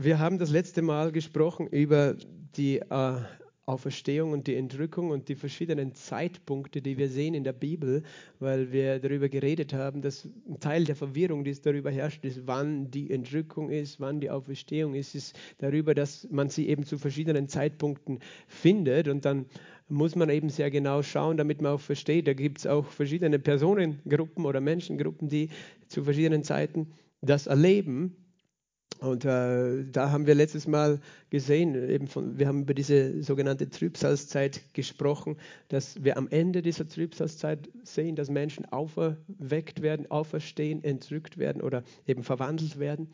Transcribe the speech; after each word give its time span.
Wir 0.00 0.20
haben 0.20 0.38
das 0.38 0.50
letzte 0.50 0.80
Mal 0.80 1.10
gesprochen 1.10 1.66
über 1.66 2.14
die 2.56 2.78
äh, 2.78 3.16
Auferstehung 3.66 4.30
und 4.30 4.46
die 4.46 4.54
Entrückung 4.54 5.10
und 5.10 5.28
die 5.28 5.34
verschiedenen 5.34 5.92
Zeitpunkte, 5.92 6.80
die 6.80 6.96
wir 6.98 7.08
sehen 7.08 7.34
in 7.34 7.42
der 7.42 7.52
Bibel, 7.52 8.04
weil 8.38 8.70
wir 8.70 9.00
darüber 9.00 9.28
geredet 9.28 9.74
haben, 9.74 10.00
dass 10.00 10.28
ein 10.48 10.60
Teil 10.60 10.84
der 10.84 10.94
Verwirrung, 10.94 11.42
die 11.42 11.50
es 11.50 11.62
darüber 11.62 11.90
herrscht, 11.90 12.24
ist, 12.24 12.46
wann 12.46 12.92
die 12.92 13.10
Entrückung 13.10 13.70
ist, 13.70 13.98
wann 13.98 14.20
die 14.20 14.30
Auferstehung 14.30 14.94
ist, 14.94 15.16
ist 15.16 15.36
darüber, 15.58 15.96
dass 15.96 16.28
man 16.30 16.48
sie 16.48 16.68
eben 16.68 16.84
zu 16.84 16.96
verschiedenen 16.96 17.48
Zeitpunkten 17.48 18.20
findet 18.46 19.08
und 19.08 19.24
dann 19.24 19.46
muss 19.88 20.14
man 20.14 20.30
eben 20.30 20.48
sehr 20.48 20.70
genau 20.70 21.02
schauen, 21.02 21.36
damit 21.36 21.60
man 21.60 21.72
auch 21.72 21.80
versteht. 21.80 22.28
Da 22.28 22.34
gibt 22.34 22.58
es 22.58 22.68
auch 22.68 22.86
verschiedene 22.86 23.40
Personengruppen 23.40 24.46
oder 24.46 24.60
Menschengruppen, 24.60 25.28
die 25.28 25.48
zu 25.88 26.04
verschiedenen 26.04 26.44
Zeiten 26.44 26.92
das 27.20 27.48
erleben. 27.48 28.14
Und 29.00 29.24
äh, 29.24 29.84
da 29.92 30.10
haben 30.10 30.26
wir 30.26 30.34
letztes 30.34 30.66
Mal 30.66 31.00
gesehen, 31.30 31.76
eben 31.88 32.08
von, 32.08 32.38
wir 32.38 32.48
haben 32.48 32.62
über 32.62 32.74
diese 32.74 33.22
sogenannte 33.22 33.70
Trübsalzeit 33.70 34.60
gesprochen, 34.72 35.36
dass 35.68 36.02
wir 36.02 36.16
am 36.16 36.26
Ende 36.28 36.62
dieser 36.62 36.88
Trübsalzeit 36.88 37.68
sehen, 37.84 38.16
dass 38.16 38.28
Menschen 38.28 38.64
auferweckt 38.66 39.82
werden, 39.82 40.10
auferstehen, 40.10 40.82
entrückt 40.82 41.38
werden 41.38 41.62
oder 41.62 41.84
eben 42.06 42.24
verwandelt 42.24 42.78
werden. 42.78 43.08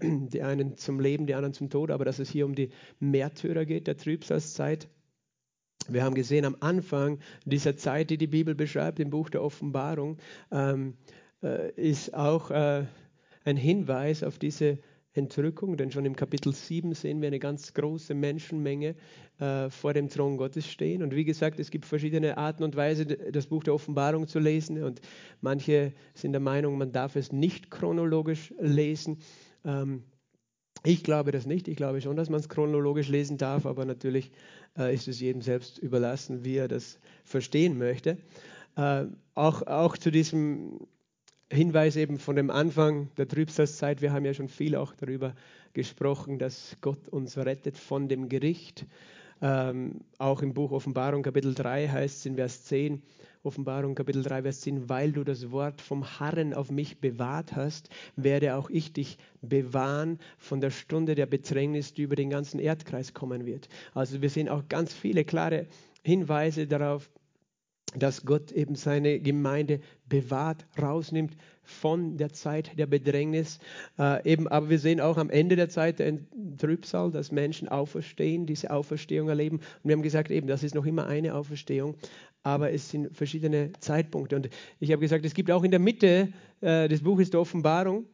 Die 0.00 0.42
einen 0.42 0.76
zum 0.76 1.00
Leben, 1.00 1.26
die 1.26 1.34
anderen 1.34 1.54
zum 1.54 1.70
Tod, 1.70 1.90
aber 1.90 2.04
dass 2.04 2.20
es 2.20 2.30
hier 2.30 2.46
um 2.46 2.54
die 2.54 2.70
Märtyrer 3.00 3.64
geht, 3.64 3.88
der 3.88 3.96
Trübsalzeit. 3.96 4.88
Wir 5.88 6.04
haben 6.04 6.14
gesehen, 6.14 6.44
am 6.44 6.56
Anfang 6.60 7.18
dieser 7.44 7.76
Zeit, 7.76 8.10
die 8.10 8.18
die 8.18 8.26
Bibel 8.26 8.54
beschreibt, 8.54 9.00
im 9.00 9.10
Buch 9.10 9.28
der 9.30 9.42
Offenbarung, 9.42 10.18
ähm, 10.52 10.94
äh, 11.42 11.70
ist 11.72 12.14
auch 12.14 12.50
äh, 12.50 12.86
ein 13.44 13.56
Hinweis 13.56 14.22
auf 14.22 14.38
diese 14.38 14.78
Entrückung, 15.16 15.76
denn 15.76 15.90
schon 15.90 16.04
im 16.04 16.16
Kapitel 16.16 16.52
7 16.52 16.94
sehen 16.94 17.20
wir 17.20 17.28
eine 17.28 17.38
ganz 17.38 17.74
große 17.74 18.14
Menschenmenge 18.14 18.94
äh, 19.38 19.70
vor 19.70 19.94
dem 19.94 20.08
Thron 20.08 20.36
Gottes 20.36 20.66
stehen. 20.66 21.02
Und 21.02 21.14
wie 21.14 21.24
gesagt, 21.24 21.58
es 21.60 21.70
gibt 21.70 21.86
verschiedene 21.86 22.38
Arten 22.38 22.62
und 22.62 22.76
Weisen, 22.76 23.16
das 23.32 23.46
Buch 23.46 23.64
der 23.64 23.74
Offenbarung 23.74 24.28
zu 24.28 24.38
lesen. 24.38 24.82
Und 24.82 25.00
manche 25.40 25.92
sind 26.14 26.32
der 26.32 26.40
Meinung, 26.40 26.78
man 26.78 26.92
darf 26.92 27.16
es 27.16 27.32
nicht 27.32 27.70
chronologisch 27.70 28.54
lesen. 28.58 29.18
Ähm, 29.64 30.02
ich 30.84 31.02
glaube 31.02 31.32
das 31.32 31.46
nicht. 31.46 31.68
Ich 31.68 31.76
glaube 31.76 32.00
schon, 32.00 32.16
dass 32.16 32.30
man 32.30 32.40
es 32.40 32.48
chronologisch 32.48 33.08
lesen 33.08 33.38
darf, 33.38 33.66
aber 33.66 33.84
natürlich 33.84 34.30
äh, 34.78 34.94
ist 34.94 35.08
es 35.08 35.20
jedem 35.20 35.42
selbst 35.42 35.78
überlassen, 35.78 36.44
wie 36.44 36.56
er 36.56 36.68
das 36.68 36.98
verstehen 37.24 37.78
möchte. 37.78 38.18
Äh, 38.76 39.06
auch, 39.34 39.62
auch 39.62 39.96
zu 39.96 40.10
diesem 40.10 40.78
Hinweis 41.52 41.94
eben 41.94 42.18
von 42.18 42.34
dem 42.34 42.50
Anfang 42.50 43.08
der 43.16 43.28
Trübsalzeit. 43.28 44.02
Wir 44.02 44.12
haben 44.12 44.24
ja 44.24 44.34
schon 44.34 44.48
viel 44.48 44.74
auch 44.74 44.94
darüber 44.94 45.34
gesprochen, 45.74 46.38
dass 46.38 46.76
Gott 46.80 47.08
uns 47.08 47.36
rettet 47.38 47.78
von 47.78 48.08
dem 48.08 48.28
Gericht. 48.28 48.84
Ähm, 49.40 50.00
auch 50.18 50.42
im 50.42 50.54
Buch 50.54 50.72
Offenbarung 50.72 51.22
Kapitel 51.22 51.54
3 51.54 51.88
heißt 51.88 52.18
es 52.18 52.26
in 52.26 52.34
Vers 52.34 52.64
10, 52.64 53.02
Offenbarung 53.44 53.94
Kapitel 53.94 54.22
3, 54.22 54.42
Vers 54.42 54.62
10, 54.62 54.88
weil 54.88 55.12
du 55.12 55.22
das 55.22 55.52
Wort 55.52 55.80
vom 55.80 56.18
Harren 56.18 56.52
auf 56.52 56.70
mich 56.72 56.98
bewahrt 56.98 57.54
hast, 57.54 57.90
werde 58.16 58.56
auch 58.56 58.68
ich 58.68 58.92
dich 58.92 59.18
bewahren 59.40 60.18
von 60.38 60.60
der 60.60 60.70
Stunde 60.70 61.14
der 61.14 61.26
Bedrängnis, 61.26 61.94
die 61.94 62.02
über 62.02 62.16
den 62.16 62.30
ganzen 62.30 62.58
Erdkreis 62.58 63.14
kommen 63.14 63.46
wird. 63.46 63.68
Also 63.94 64.20
wir 64.20 64.30
sehen 64.30 64.48
auch 64.48 64.66
ganz 64.68 64.92
viele 64.92 65.24
klare 65.24 65.66
Hinweise 66.02 66.66
darauf, 66.66 67.08
dass 67.98 68.24
Gott 68.24 68.52
eben 68.52 68.74
seine 68.74 69.20
Gemeinde 69.20 69.80
bewahrt, 70.08 70.66
rausnimmt 70.80 71.36
von 71.62 72.16
der 72.16 72.32
Zeit 72.32 72.78
der 72.78 72.86
Bedrängnis. 72.86 73.58
Äh, 73.98 74.30
eben, 74.30 74.48
aber 74.48 74.70
wir 74.70 74.78
sehen 74.78 75.00
auch 75.00 75.16
am 75.16 75.30
Ende 75.30 75.56
der 75.56 75.68
Zeit 75.68 75.98
der 75.98 76.18
Trübsal, 76.58 77.10
dass 77.10 77.32
Menschen 77.32 77.68
auferstehen, 77.68 78.46
diese 78.46 78.70
Auferstehung 78.70 79.28
erleben. 79.28 79.56
Und 79.56 79.84
wir 79.84 79.92
haben 79.94 80.02
gesagt, 80.02 80.30
eben, 80.30 80.46
das 80.46 80.62
ist 80.62 80.74
noch 80.74 80.86
immer 80.86 81.06
eine 81.06 81.34
Auferstehung, 81.34 81.96
aber 82.42 82.72
es 82.72 82.90
sind 82.90 83.16
verschiedene 83.16 83.72
Zeitpunkte. 83.80 84.36
Und 84.36 84.48
ich 84.78 84.92
habe 84.92 85.00
gesagt, 85.00 85.24
es 85.24 85.34
gibt 85.34 85.50
auch 85.50 85.64
in 85.64 85.72
der 85.72 85.80
Mitte 85.80 86.28
äh, 86.60 86.88
des 86.88 87.02
Buches 87.02 87.30
der 87.30 87.40
Offenbarung, 87.40 88.06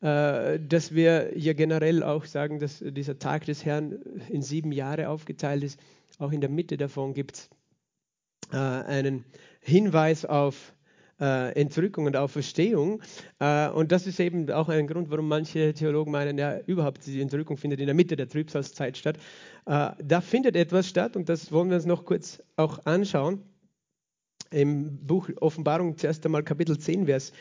äh, 0.00 0.60
dass 0.60 0.94
wir 0.94 1.32
hier 1.34 1.54
generell 1.54 2.02
auch 2.02 2.24
sagen, 2.24 2.60
dass 2.60 2.78
dieser 2.78 3.18
Tag 3.18 3.46
des 3.46 3.64
Herrn 3.64 3.98
in 4.28 4.42
sieben 4.42 4.70
Jahre 4.72 5.08
aufgeteilt 5.08 5.64
ist. 5.64 5.80
Auch 6.18 6.30
in 6.30 6.40
der 6.40 6.50
Mitte 6.50 6.76
davon 6.76 7.14
gibt 7.14 7.36
es 7.36 7.50
äh, 8.52 8.56
einen 8.56 9.24
Hinweis 9.60 10.24
auf 10.24 10.74
äh, 11.20 11.52
Entrückung 11.52 12.06
und 12.06 12.16
Auferstehung. 12.16 13.00
Äh, 13.38 13.68
und 13.68 13.92
das 13.92 14.06
ist 14.06 14.18
eben 14.18 14.50
auch 14.50 14.68
ein 14.68 14.86
Grund, 14.86 15.10
warum 15.10 15.28
manche 15.28 15.72
Theologen 15.72 16.10
meinen, 16.10 16.36
ja, 16.36 16.58
überhaupt 16.66 17.06
die 17.06 17.20
Entrückung 17.20 17.56
findet 17.56 17.80
in 17.80 17.86
der 17.86 17.94
Mitte 17.94 18.16
der 18.16 18.28
Trübsalzeit 18.28 18.96
statt. 18.96 19.16
Äh, 19.66 19.90
da 20.02 20.20
findet 20.20 20.56
etwas 20.56 20.88
statt 20.88 21.16
und 21.16 21.28
das 21.28 21.52
wollen 21.52 21.68
wir 21.68 21.76
uns 21.76 21.86
noch 21.86 22.04
kurz 22.04 22.42
auch 22.56 22.84
anschauen. 22.86 23.42
Im 24.50 25.06
Buch 25.06 25.30
Offenbarung 25.40 25.96
zuerst 25.96 26.26
einmal 26.26 26.42
Kapitel 26.42 26.76
10, 26.78 27.06
Vers 27.06 27.32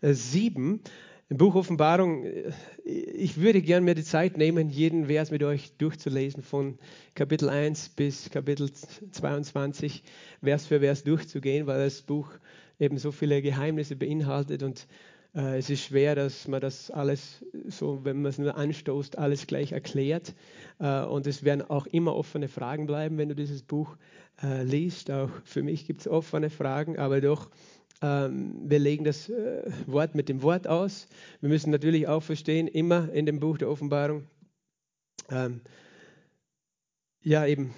7. 0.00 0.80
Im 1.28 1.38
Buch 1.38 1.56
Offenbarung, 1.56 2.24
äh, 2.24 2.52
ich 2.84 3.40
würde 3.40 3.60
gern 3.60 3.82
mir 3.82 3.96
die 3.96 4.04
Zeit 4.04 4.36
nehmen, 4.36 4.70
jeden 4.70 5.06
Vers 5.06 5.32
mit 5.32 5.42
euch 5.42 5.72
durchzulesen, 5.76 6.44
von 6.44 6.78
Kapitel 7.16 7.48
1 7.48 7.88
bis 7.90 8.30
Kapitel 8.30 8.70
22, 8.70 10.04
Vers 10.40 10.66
für 10.66 10.78
Vers 10.78 11.02
durchzugehen, 11.02 11.66
weil 11.66 11.82
das 11.82 12.02
Buch 12.02 12.30
eben 12.78 12.96
so 12.98 13.10
viele 13.10 13.42
Geheimnisse 13.42 13.96
beinhaltet 13.96 14.62
und 14.62 14.86
äh, 15.34 15.58
es 15.58 15.68
ist 15.68 15.82
schwer, 15.82 16.14
dass 16.14 16.46
man 16.46 16.60
das 16.60 16.92
alles 16.92 17.44
so, 17.66 18.04
wenn 18.04 18.22
man 18.22 18.30
es 18.30 18.38
nur 18.38 18.56
anstoßt, 18.56 19.18
alles 19.18 19.48
gleich 19.48 19.72
erklärt. 19.72 20.32
Äh, 20.78 21.02
und 21.02 21.26
es 21.26 21.42
werden 21.42 21.62
auch 21.62 21.86
immer 21.86 22.14
offene 22.14 22.46
Fragen 22.46 22.86
bleiben, 22.86 23.18
wenn 23.18 23.30
du 23.30 23.34
dieses 23.34 23.64
Buch 23.64 23.96
äh, 24.44 24.62
liest. 24.62 25.10
Auch 25.10 25.30
für 25.44 25.64
mich 25.64 25.88
gibt 25.88 26.02
es 26.02 26.08
offene 26.08 26.50
Fragen, 26.50 26.98
aber 26.98 27.20
doch 27.20 27.50
wir 28.00 28.78
legen 28.78 29.04
das 29.04 29.28
äh, 29.28 29.62
Wort 29.86 30.14
mit 30.14 30.28
dem 30.28 30.42
Wort 30.42 30.66
aus. 30.66 31.08
Wir 31.40 31.48
müssen 31.48 31.70
natürlich 31.70 32.08
auch 32.08 32.22
verstehen, 32.22 32.68
immer 32.68 33.10
in 33.12 33.26
dem 33.26 33.40
Buch 33.40 33.58
der 33.58 33.70
Offenbarung, 33.70 34.26
ähm, 35.30 35.62
ja 37.22 37.46
eben, 37.46 37.74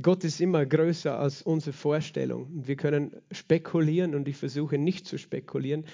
Gott 0.00 0.24
ist 0.24 0.40
immer 0.40 0.64
größer 0.64 1.18
als 1.18 1.42
unsere 1.42 1.74
Vorstellung. 1.74 2.48
Wir 2.66 2.76
können 2.76 3.12
spekulieren 3.30 4.14
und 4.14 4.26
ich 4.26 4.36
versuche 4.36 4.78
nicht 4.78 5.06
zu 5.06 5.18
spekulieren. 5.18 5.84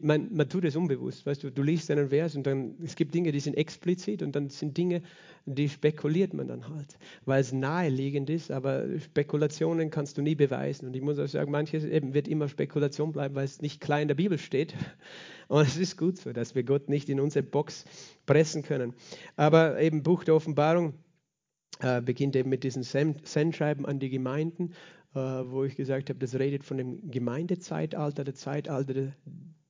Man, 0.00 0.32
man 0.32 0.48
tut 0.48 0.64
es 0.64 0.76
unbewusst. 0.76 1.26
Weißt 1.26 1.42
du, 1.42 1.50
du 1.50 1.62
liest 1.62 1.90
einen 1.90 2.10
Vers 2.10 2.36
und 2.36 2.46
dann 2.46 2.76
es 2.84 2.94
gibt 2.94 3.14
Dinge, 3.14 3.32
die 3.32 3.40
sind 3.40 3.54
explizit 3.54 4.22
und 4.22 4.36
dann 4.36 4.48
sind 4.50 4.76
Dinge, 4.76 5.02
die 5.44 5.68
spekuliert 5.68 6.34
man 6.34 6.46
dann 6.46 6.68
halt, 6.68 6.98
weil 7.24 7.40
es 7.40 7.52
naheliegend 7.52 8.30
ist. 8.30 8.52
Aber 8.52 8.86
Spekulationen 9.00 9.90
kannst 9.90 10.18
du 10.18 10.22
nie 10.22 10.36
beweisen. 10.36 10.86
Und 10.86 10.94
ich 10.94 11.02
muss 11.02 11.18
auch 11.18 11.26
sagen, 11.26 11.50
manches 11.50 11.84
eben 11.84 12.14
wird 12.14 12.28
immer 12.28 12.48
Spekulation 12.48 13.10
bleiben, 13.10 13.34
weil 13.34 13.46
es 13.46 13.60
nicht 13.60 13.80
klar 13.80 14.00
in 14.00 14.08
der 14.08 14.14
Bibel 14.14 14.38
steht. 14.38 14.74
Und 15.48 15.66
es 15.66 15.76
ist 15.76 15.98
gut 15.98 16.16
so, 16.16 16.32
dass 16.32 16.54
wir 16.54 16.62
Gott 16.62 16.88
nicht 16.88 17.08
in 17.08 17.18
unsere 17.18 17.42
Box 17.42 17.84
pressen 18.24 18.62
können. 18.62 18.94
Aber 19.36 19.80
eben 19.80 20.02
Buch 20.02 20.22
der 20.24 20.34
Offenbarung 20.36 20.94
äh, 21.80 22.00
beginnt 22.00 22.36
eben 22.36 22.50
mit 22.50 22.64
diesen 22.64 22.82
Sendschreiben 22.82 23.86
an 23.86 23.98
die 23.98 24.10
Gemeinden, 24.10 24.72
äh, 25.14 25.18
wo 25.18 25.64
ich 25.64 25.76
gesagt 25.76 26.10
habe, 26.10 26.18
das 26.18 26.34
redet 26.38 26.64
von 26.64 26.76
dem 26.76 27.10
Gemeindezeitalter, 27.10 28.24
der 28.24 28.34
Zeitalter 28.34 28.94
der, 28.94 29.12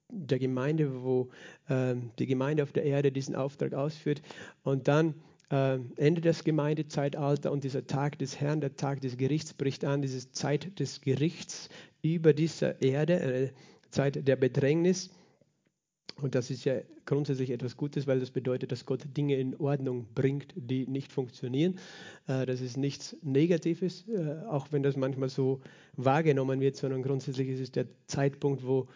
der 0.09 0.39
Gemeinde, 0.39 1.03
wo 1.03 1.31
äh, 1.69 1.95
die 2.19 2.27
Gemeinde 2.27 2.63
auf 2.63 2.73
der 2.73 2.85
Erde 2.85 3.13
diesen 3.13 3.35
Auftrag 3.35 3.75
ausführt. 3.75 4.23
Und 4.63 4.89
dann 4.89 5.15
äh, 5.51 5.79
endet 5.97 6.25
das 6.25 6.45
Gemeindezeitalter 6.45 7.53
und 7.53 7.65
dieser 7.65 7.87
Tag 7.87 8.19
des 8.19 8.41
Herrn, 8.41 8.61
der 8.61 8.77
Tag 8.77 9.01
des 9.01 9.17
Gerichts 9.17 9.53
bricht 9.53 9.85
an, 9.85 10.03
diese 10.03 10.31
Zeit 10.33 10.79
des 10.79 11.01
Gerichts 11.01 11.69
über 12.03 12.33
dieser 12.33 12.81
Erde, 12.83 13.21
eine 13.21 13.51
Zeit 13.91 14.27
der 14.27 14.37
Bedrängnis. 14.37 15.11
Und 16.21 16.35
das 16.35 16.51
ist 16.51 16.65
ja 16.65 16.75
grundsätzlich 17.07 17.51
etwas 17.51 17.77
Gutes, 17.77 18.07
weil 18.07 18.21
das 18.21 18.31
bedeutet, 18.31 18.73
dass 18.73 18.87
Gott 18.87 19.01
Dinge 19.17 19.37
in 19.37 19.57
Ordnung 19.57 20.07
bringt, 20.15 20.53
die 20.57 20.87
nicht 20.87 21.13
funktionieren. 21.13 21.79
Äh, 22.27 22.47
das 22.47 22.61
ist 22.61 22.77
nichts 22.77 23.17
Negatives, 23.23 24.09
äh, 24.09 24.43
auch 24.49 24.69
wenn 24.71 24.83
das 24.83 24.97
manchmal 24.97 25.29
so 25.29 25.61
wahrgenommen 25.97 26.61
wird, 26.61 26.77
sondern 26.77 27.03
grundsätzlich 27.03 27.49
ist 27.49 27.61
es 27.61 27.73
der 27.73 27.87
Zeitpunkt, 28.07 28.67
wo 28.67 28.89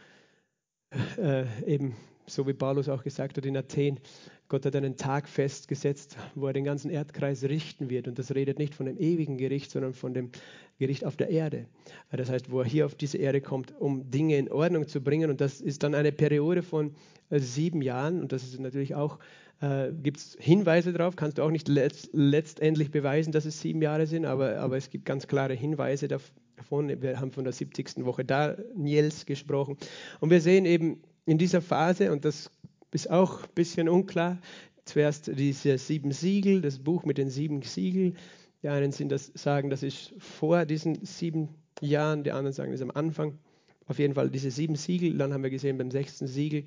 äh, 1.18 1.44
eben, 1.66 1.96
so 2.26 2.46
wie 2.46 2.54
Paulus 2.54 2.88
auch 2.88 3.02
gesagt 3.02 3.36
hat 3.36 3.46
in 3.46 3.56
Athen, 3.56 4.00
Gott 4.48 4.64
hat 4.64 4.76
einen 4.76 4.96
Tag 4.96 5.28
festgesetzt, 5.28 6.16
wo 6.36 6.46
er 6.46 6.52
den 6.52 6.62
ganzen 6.62 6.88
Erdkreis 6.88 7.42
richten 7.44 7.90
wird. 7.90 8.06
Und 8.06 8.18
das 8.18 8.32
redet 8.32 8.58
nicht 8.58 8.74
von 8.74 8.86
dem 8.86 8.96
ewigen 8.98 9.38
Gericht, 9.38 9.72
sondern 9.72 9.92
von 9.92 10.14
dem 10.14 10.30
Gericht 10.78 11.04
auf 11.04 11.16
der 11.16 11.30
Erde. 11.30 11.66
Das 12.12 12.30
heißt, 12.30 12.50
wo 12.50 12.60
er 12.60 12.66
hier 12.66 12.86
auf 12.86 12.94
diese 12.94 13.18
Erde 13.18 13.40
kommt, 13.40 13.74
um 13.80 14.08
Dinge 14.10 14.36
in 14.36 14.50
Ordnung 14.50 14.86
zu 14.86 15.00
bringen. 15.00 15.30
Und 15.30 15.40
das 15.40 15.60
ist 15.60 15.82
dann 15.82 15.96
eine 15.96 16.12
Periode 16.12 16.62
von 16.62 16.94
äh, 17.30 17.40
sieben 17.40 17.82
Jahren. 17.82 18.20
Und 18.20 18.30
das 18.30 18.44
ist 18.44 18.60
natürlich 18.60 18.94
auch, 18.94 19.18
äh, 19.60 19.90
gibt 19.92 20.18
es 20.18 20.36
Hinweise 20.38 20.92
darauf, 20.92 21.16
kannst 21.16 21.38
du 21.38 21.42
auch 21.42 21.50
nicht 21.50 21.66
letzt, 21.66 22.10
letztendlich 22.12 22.92
beweisen, 22.92 23.32
dass 23.32 23.46
es 23.46 23.60
sieben 23.60 23.82
Jahre 23.82 24.06
sind, 24.06 24.26
aber, 24.26 24.58
aber 24.58 24.76
es 24.76 24.90
gibt 24.90 25.06
ganz 25.06 25.26
klare 25.26 25.54
Hinweise 25.54 26.06
davon. 26.06 27.02
Wir 27.02 27.20
haben 27.20 27.32
von 27.32 27.42
der 27.42 27.52
70. 27.52 28.04
Woche 28.04 28.24
Daniels 28.24 29.26
gesprochen. 29.26 29.76
Und 30.20 30.30
wir 30.30 30.40
sehen 30.40 30.66
eben 30.66 31.02
in 31.24 31.38
dieser 31.38 31.60
Phase, 31.60 32.12
und 32.12 32.24
das 32.24 32.50
ist 32.92 33.10
auch 33.10 33.42
ein 33.42 33.54
bisschen 33.54 33.88
unklar, 33.88 34.38
zuerst 34.84 35.30
diese 35.36 35.78
sieben 35.78 36.12
Siegel, 36.12 36.60
das 36.60 36.78
Buch 36.78 37.04
mit 37.04 37.18
den 37.18 37.30
sieben 37.30 37.62
Siegeln. 37.62 38.16
Die 38.62 38.68
einen 38.68 38.92
sind 38.92 39.10
das, 39.10 39.30
sagen, 39.34 39.70
das 39.70 39.82
ist 39.82 40.14
vor 40.18 40.64
diesen 40.64 41.04
sieben 41.04 41.48
Jahren, 41.80 42.24
die 42.24 42.32
anderen 42.32 42.52
sagen, 42.52 42.70
das 42.70 42.80
ist 42.80 42.88
am 42.88 42.96
Anfang. 42.96 43.38
Auf 43.86 43.98
jeden 43.98 44.14
Fall 44.14 44.30
diese 44.30 44.50
sieben 44.50 44.76
Siegel. 44.76 45.16
Dann 45.18 45.32
haben 45.32 45.42
wir 45.42 45.50
gesehen, 45.50 45.78
beim 45.78 45.90
sechsten 45.90 46.26
Siegel 46.26 46.64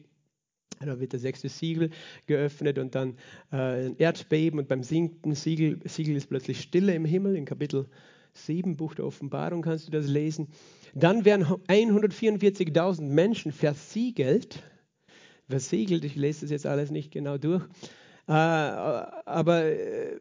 da 0.86 1.00
wird 1.00 1.13
das 1.13 1.21
sechste 1.21 1.50
Siegel 1.50 1.89
geöffnet 2.25 2.80
und 2.80 2.95
dann 2.95 3.18
äh, 3.51 3.88
ein 3.88 3.98
Erdbeben 3.98 4.60
und 4.60 4.68
beim 4.68 4.83
siebten 4.83 5.36
Siegel, 5.36 5.80
Siegel 5.83 6.16
ist 6.16 6.30
plötzlich 6.30 6.62
Stille 6.62 6.95
im 6.95 7.06
Himmel. 7.06 7.36
In 7.36 7.45
Kapitel 7.45 7.88
7, 8.33 8.77
Buch 8.77 8.95
der 8.95 9.06
Offenbarung 9.06 9.62
kannst 9.62 9.88
du 9.88 9.92
das 9.92 10.07
lesen. 10.07 10.48
Dann 10.94 11.25
werden 11.25 11.45
144.000 11.45 13.01
Menschen 13.01 13.51
versiegelt. 13.51 14.63
Versiegelt, 15.49 16.05
ich 16.05 16.15
lese 16.15 16.41
das 16.41 16.51
jetzt 16.51 16.65
alles 16.65 16.91
nicht 16.91 17.11
genau 17.11 17.37
durch. 17.37 17.63
Äh, 18.27 18.31
aber 18.31 19.65
äh, 19.65 20.19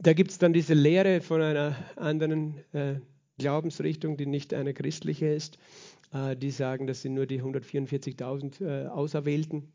da 0.00 0.12
gibt 0.12 0.32
es 0.32 0.38
dann 0.38 0.52
diese 0.52 0.74
Lehre 0.74 1.20
von 1.20 1.40
einer 1.40 1.76
anderen 1.96 2.58
äh, 2.72 2.96
Glaubensrichtung, 3.38 4.16
die 4.16 4.26
nicht 4.26 4.52
eine 4.54 4.74
christliche 4.74 5.26
ist. 5.26 5.58
Die 6.36 6.50
sagen, 6.50 6.86
das 6.86 7.00
sind 7.00 7.14
nur 7.14 7.24
die 7.24 7.40
144.000 7.40 8.60
äh, 8.60 8.86
Auserwählten, 8.88 9.72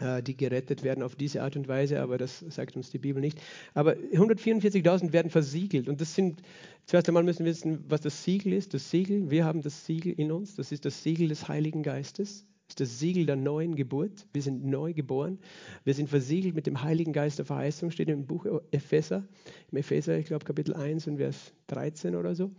äh, 0.00 0.22
die 0.22 0.36
gerettet 0.36 0.82
werden 0.82 1.04
auf 1.04 1.14
diese 1.14 1.42
Art 1.42 1.56
und 1.56 1.68
Weise, 1.68 2.02
aber 2.02 2.18
das 2.18 2.40
sagt 2.40 2.76
uns 2.76 2.90
die 2.90 2.98
Bibel 2.98 3.20
nicht. 3.20 3.40
Aber 3.72 3.92
144.000 3.94 5.12
werden 5.12 5.30
versiegelt 5.30 5.88
und 5.88 6.00
das 6.00 6.14
sind, 6.14 6.42
zuerst 6.84 7.08
einmal 7.08 7.22
müssen 7.22 7.44
wir 7.44 7.52
wissen, 7.52 7.84
was 7.88 8.00
das 8.00 8.24
Siegel 8.24 8.52
ist. 8.52 8.74
Das 8.74 8.90
Siegel, 8.90 9.30
wir 9.30 9.44
haben 9.44 9.62
das 9.62 9.86
Siegel 9.86 10.12
in 10.12 10.32
uns, 10.32 10.56
das 10.56 10.72
ist 10.72 10.84
das 10.84 11.02
Siegel 11.02 11.28
des 11.28 11.46
Heiligen 11.48 11.82
Geistes. 11.82 12.44
Ist 12.68 12.80
das 12.80 12.98
Siegel 12.98 13.26
der 13.26 13.36
neuen 13.36 13.76
Geburt. 13.76 14.26
Wir 14.32 14.42
sind 14.42 14.64
neu 14.64 14.92
geboren. 14.92 15.38
Wir 15.84 15.94
sind 15.94 16.08
versiegelt 16.08 16.54
mit 16.54 16.66
dem 16.66 16.82
Heiligen 16.82 17.12
Geist 17.12 17.38
der 17.38 17.44
Verheißung, 17.44 17.90
steht 17.90 18.08
im 18.08 18.26
Buch 18.26 18.46
Epheser, 18.72 19.26
im 19.70 19.78
Epheser, 19.78 20.18
ich 20.18 20.26
glaube 20.26 20.44
Kapitel 20.44 20.74
1 20.74 21.06
und 21.06 21.18
Vers 21.18 21.52
13 21.68 22.16
oder 22.16 22.34
so. 22.34 22.50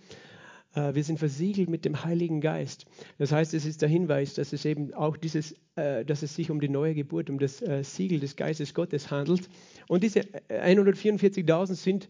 Äh, 0.73 0.95
wir 0.95 1.03
sind 1.03 1.19
versiegelt 1.19 1.69
mit 1.69 1.83
dem 1.83 2.05
Heiligen 2.05 2.39
Geist. 2.39 2.85
Das 3.17 3.31
heißt, 3.31 3.53
es 3.53 3.65
ist 3.65 3.81
der 3.81 3.89
Hinweis, 3.89 4.35
dass 4.35 4.53
es 4.53 4.63
eben 4.63 4.93
auch 4.93 5.17
dieses, 5.17 5.55
äh, 5.75 6.05
dass 6.05 6.23
es 6.23 6.35
sich 6.35 6.51
um 6.51 6.61
die 6.61 6.69
neue 6.69 6.95
Geburt, 6.95 7.29
um 7.29 7.39
das 7.39 7.61
äh, 7.61 7.83
Siegel 7.83 8.19
des 8.19 8.35
Geistes 8.35 8.73
Gottes 8.73 9.11
handelt. 9.11 9.49
Und 9.87 10.03
diese 10.03 10.21
144.000 10.21 11.75
sind 11.75 12.09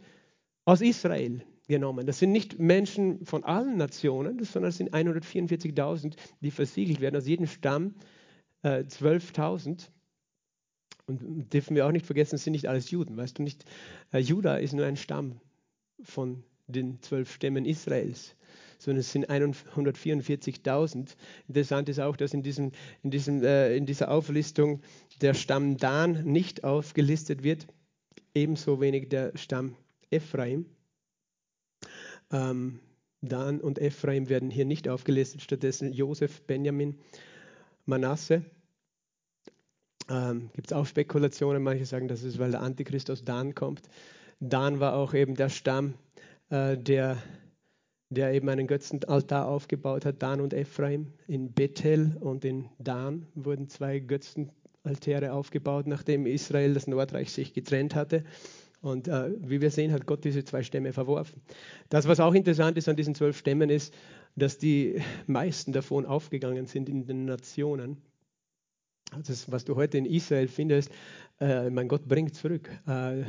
aus 0.66 0.82
Israel 0.82 1.42
genommen. 1.68 2.06
Das 2.06 2.20
sind 2.20 2.32
nicht 2.32 2.60
Menschen 2.60 3.26
von 3.26 3.44
allen 3.44 3.78
Nationen, 3.78 4.44
sondern 4.44 4.70
es 4.70 4.78
sind 4.78 4.94
144.000, 4.94 6.16
die 6.42 6.52
versiegelt 6.52 7.02
werden. 7.02 7.16
Aus 7.16 7.28
jedem 7.28 7.48
Stamm 7.48 7.96
12.000. 8.64 9.90
Und 11.06 11.54
dürfen 11.54 11.76
wir 11.76 11.86
auch 11.86 11.92
nicht 11.92 12.06
vergessen, 12.06 12.36
es 12.36 12.44
sind 12.44 12.54
nicht 12.54 12.68
alles 12.68 12.92
Juden. 12.92 13.16
Weißt 13.16 13.38
du 13.38 13.44
nicht, 13.44 13.64
Juda 14.14 14.58
ist 14.58 14.74
nur 14.74 14.86
ein 14.86 14.98
Stamm 14.98 15.40
von 16.02 16.44
den 16.68 17.02
zwölf 17.02 17.32
Stämmen 17.32 17.66
Israels 17.66 18.36
sondern 18.80 19.00
es 19.00 19.12
sind 19.12 19.30
144.000. 19.30 21.16
Interessant 21.48 21.90
ist 21.90 22.00
auch, 22.00 22.16
dass 22.16 22.34
in, 22.34 22.44
diesem, 22.44 22.72
in, 23.04 23.12
diesem, 23.12 23.44
äh, 23.44 23.76
in 23.76 23.86
dieser 23.86 24.12
Auflistung 24.12 24.82
der 25.22 25.34
Stamm 25.34 25.78
Dan 25.78 26.26
nicht 26.26 26.64
aufgelistet 26.64 27.44
wird, 27.44 27.68
ebenso 28.34 28.80
wenig 28.80 29.10
der 29.10 29.36
Stamm 29.36 29.76
Ephraim. 30.12 30.66
Ähm, 32.32 32.80
Dan 33.22 33.60
und 33.60 33.80
Ephraim 33.80 34.30
werden 34.30 34.50
hier 34.50 34.66
nicht 34.66 34.88
aufgelistet, 34.88 35.42
stattdessen 35.42 35.92
Josef, 35.92 36.42
Benjamin, 36.44 36.98
Manasse. 37.86 38.46
Ähm, 40.10 40.50
Gibt 40.54 40.68
es 40.68 40.74
auch 40.74 40.86
Spekulationen, 40.86 41.64
manche 41.64 41.86
sagen, 41.86 42.08
das 42.08 42.24
ist, 42.24 42.40
weil 42.40 42.52
der 42.52 42.62
Antichrist 42.62 43.10
aus 43.10 43.24
Dan 43.24 43.56
kommt. 43.56 43.90
Dan 44.40 44.80
war 44.80 44.96
auch 44.96 45.14
eben 45.14 45.36
der 45.36 45.50
Stamm, 45.50 45.96
äh, 46.50 46.78
der 46.78 47.18
der 48.10 48.34
eben 48.34 48.48
einen 48.50 48.68
Götzenaltar 48.68 49.48
aufgebaut 49.48 50.06
hat, 50.06 50.22
Dan 50.22 50.40
und 50.42 50.54
Ephraim. 50.54 51.14
In 51.28 51.52
Bethel 51.52 52.16
und 52.20 52.46
in 52.46 52.70
Dan 52.80 53.28
wurden 53.36 53.68
zwei 53.68 54.00
Götzenaltäre 54.00 55.34
aufgebaut, 55.34 55.88
nachdem 55.88 56.26
Israel, 56.26 56.74
das 56.74 56.88
Nordreich, 56.88 57.32
sich 57.32 57.54
getrennt 57.54 57.96
hatte. 57.96 58.24
Und 58.82 59.08
äh, 59.08 59.32
wie 59.40 59.62
wir 59.62 59.72
sehen, 59.72 59.92
hat 59.92 60.06
Gott 60.06 60.24
diese 60.24 60.44
zwei 60.44 60.64
Stämme 60.64 60.94
verworfen. 60.94 61.42
Das, 61.90 62.08
was 62.08 62.20
auch 62.20 62.34
interessant 62.34 62.78
ist 62.78 62.88
an 62.88 62.96
diesen 62.96 63.16
zwölf 63.16 63.38
Stämmen, 63.38 63.70
ist, 63.70 63.94
dass 64.36 64.58
die 64.58 65.02
meisten 65.26 65.74
davon 65.74 66.06
aufgegangen 66.06 66.68
sind 66.68 66.90
in 66.90 67.06
den 67.06 67.26
Nationen. 67.26 67.98
Das, 69.26 69.52
was 69.52 69.66
du 69.66 69.76
heute 69.76 69.98
in 69.98 70.06
Israel 70.06 70.48
findest, 70.48 70.92
äh, 71.40 71.70
mein 71.70 71.88
Gott 71.88 72.08
bringt 72.08 72.36
zurück. 72.36 72.70
Äh, 72.88 73.24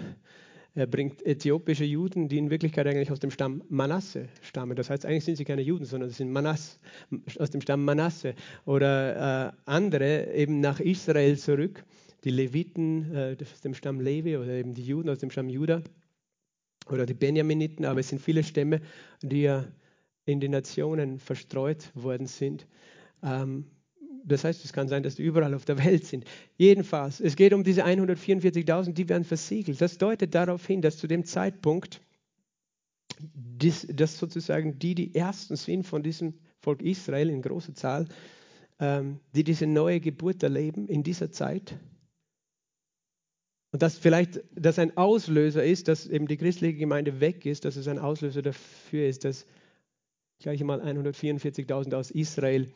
er 0.75 0.87
bringt 0.87 1.25
äthiopische 1.27 1.85
Juden, 1.85 2.29
die 2.29 2.39
in 2.39 2.51
Wirklichkeit 2.51 2.87
eigentlich 2.87 3.11
aus 3.11 3.19
dem 3.19 3.31
Stamm 3.31 3.65
Manasse 3.69 4.29
stammen. 4.43 4.77
Das 4.77 4.91
heißt, 4.91 5.07
eigentlich 5.07 5.25
sind 5.25 5.37
sie 5.37 5.45
keine 5.45 5.63
Juden, 5.63 5.85
sondern 5.85 6.09
sie 6.11 6.17
sind 6.17 6.31
Manas, 6.31 6.79
aus 7.39 7.51
dem 7.51 7.61
Stamm 7.61 7.85
Manasse. 7.85 8.35
Oder 8.65 9.49
äh, 9.49 9.53
andere 9.65 10.33
eben 10.35 10.61
nach 10.61 10.79
Israel 10.79 11.37
zurück, 11.37 11.85
die 12.25 12.31
Leviten 12.31 13.15
äh, 13.15 13.37
aus 13.41 13.61
dem 13.61 13.75
Stamm 13.75 14.01
Levi 14.01 14.37
oder 14.37 14.53
eben 14.53 14.75
die 14.75 14.85
Juden 14.85 15.09
aus 15.09 15.19
dem 15.19 15.31
Stamm 15.31 15.49
Juda 15.49 15.83
oder 16.89 17.07
die 17.07 17.15
Benjaminiten. 17.15 17.85
Aber 17.85 18.01
es 18.01 18.09
sind 18.09 18.21
viele 18.21 18.43
Stämme, 18.43 18.81
die 19.23 19.43
ja 19.43 19.67
in 20.25 20.41
die 20.41 20.49
Nationen 20.49 21.19
verstreut 21.19 21.91
worden 21.95 22.27
sind. 22.27 22.67
Ähm, 23.23 23.67
das 24.25 24.45
heißt, 24.45 24.65
es 24.65 24.73
kann 24.73 24.89
sein, 24.89 25.03
dass 25.03 25.15
die 25.15 25.23
überall 25.23 25.55
auf 25.55 25.65
der 25.65 25.83
Welt 25.85 26.05
sind. 26.05 26.25
Jedenfalls, 26.57 27.21
es 27.21 27.35
geht 27.35 27.55
um 27.55 27.65
diese 27.65 27.85
144.000, 27.87 28.93
die 28.93 29.09
werden 29.09 29.25
versiegelt. 29.25 29.81
Das 29.81 29.97
deutet 29.97 30.35
darauf 30.35 30.67
hin, 30.67 30.83
dass 30.83 30.99
zu 30.99 31.07
dem 31.07 31.25
Zeitpunkt, 31.25 32.01
dass 33.59 34.19
sozusagen 34.19 34.79
die 34.79 34.95
die 34.95 35.15
Ersten 35.15 35.57
sind 35.57 35.85
von 35.85 36.03
diesem 36.03 36.35
Volk 36.61 36.83
Israel 36.83 37.31
in 37.31 37.43
großer 37.43 37.75
Zahl, 37.75 38.07
ähm, 38.79 39.21
die 39.35 39.45
diese 39.45 39.67
neue 39.67 40.01
Geburt 40.01 40.43
erleben 40.43 40.87
in 40.89 41.03
dieser 41.03 41.33
Zeit. 41.33 41.79
Und 43.79 43.83
dass 43.83 43.97
vielleicht 43.97 44.41
das 44.57 44.81
ein 44.81 44.97
Auslöser 44.97 45.63
ist, 45.63 45.87
dass 45.87 46.09
eben 46.09 46.27
die 46.27 46.37
christliche 46.37 46.75
Gemeinde 46.75 47.21
weg 47.21 47.47
ist, 47.47 47.65
dass 47.65 47.77
es 47.77 47.87
ein 47.87 48.01
Auslöser 48.01 48.43
dafür 48.43 49.07
ist, 49.07 49.25
dass 49.25 49.47
gleich 50.43 50.61
einmal 50.61 50.81
144.000 50.81 51.95
aus 51.95 52.11
Israel 52.11 52.67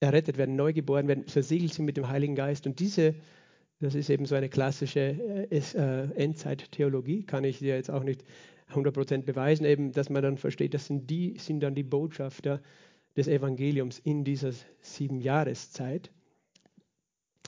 errettet 0.00 0.36
werden, 0.36 0.56
neu 0.56 0.74
geboren 0.74 1.08
werden, 1.08 1.24
versiegelt 1.26 1.72
sind 1.72 1.86
mit 1.86 1.96
dem 1.96 2.06
Heiligen 2.06 2.34
Geist. 2.34 2.66
Und 2.66 2.80
diese, 2.80 3.14
das 3.80 3.94
ist 3.94 4.10
eben 4.10 4.26
so 4.26 4.34
eine 4.34 4.50
klassische 4.50 5.00
äh, 5.00 5.58
äh 5.58 6.22
Endzeit-Theologie, 6.22 7.22
kann 7.22 7.44
ich 7.44 7.60
dir 7.60 7.74
jetzt 7.74 7.90
auch 7.90 8.04
nicht 8.04 8.24
100% 8.74 9.22
beweisen, 9.22 9.64
eben, 9.64 9.92
dass 9.92 10.10
man 10.10 10.22
dann 10.22 10.36
versteht, 10.36 10.74
das 10.74 10.86
sind, 10.86 11.08
die, 11.08 11.38
sind 11.38 11.60
dann 11.60 11.74
die 11.74 11.82
Botschafter 11.82 12.60
des 13.16 13.26
Evangeliums 13.26 14.00
in 14.00 14.22
dieser 14.22 14.52
sieben 14.82 15.22
Jahreszeit. 15.22 16.10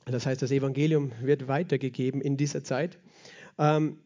Das 0.06 0.24
heißt, 0.24 0.40
das 0.40 0.52
Evangelium 0.52 1.10
wird 1.20 1.48
weitergegeben 1.48 2.20
in 2.20 2.36
dieser 2.36 2.62
Zeit. 2.62 2.98
Ähm, 3.58 3.98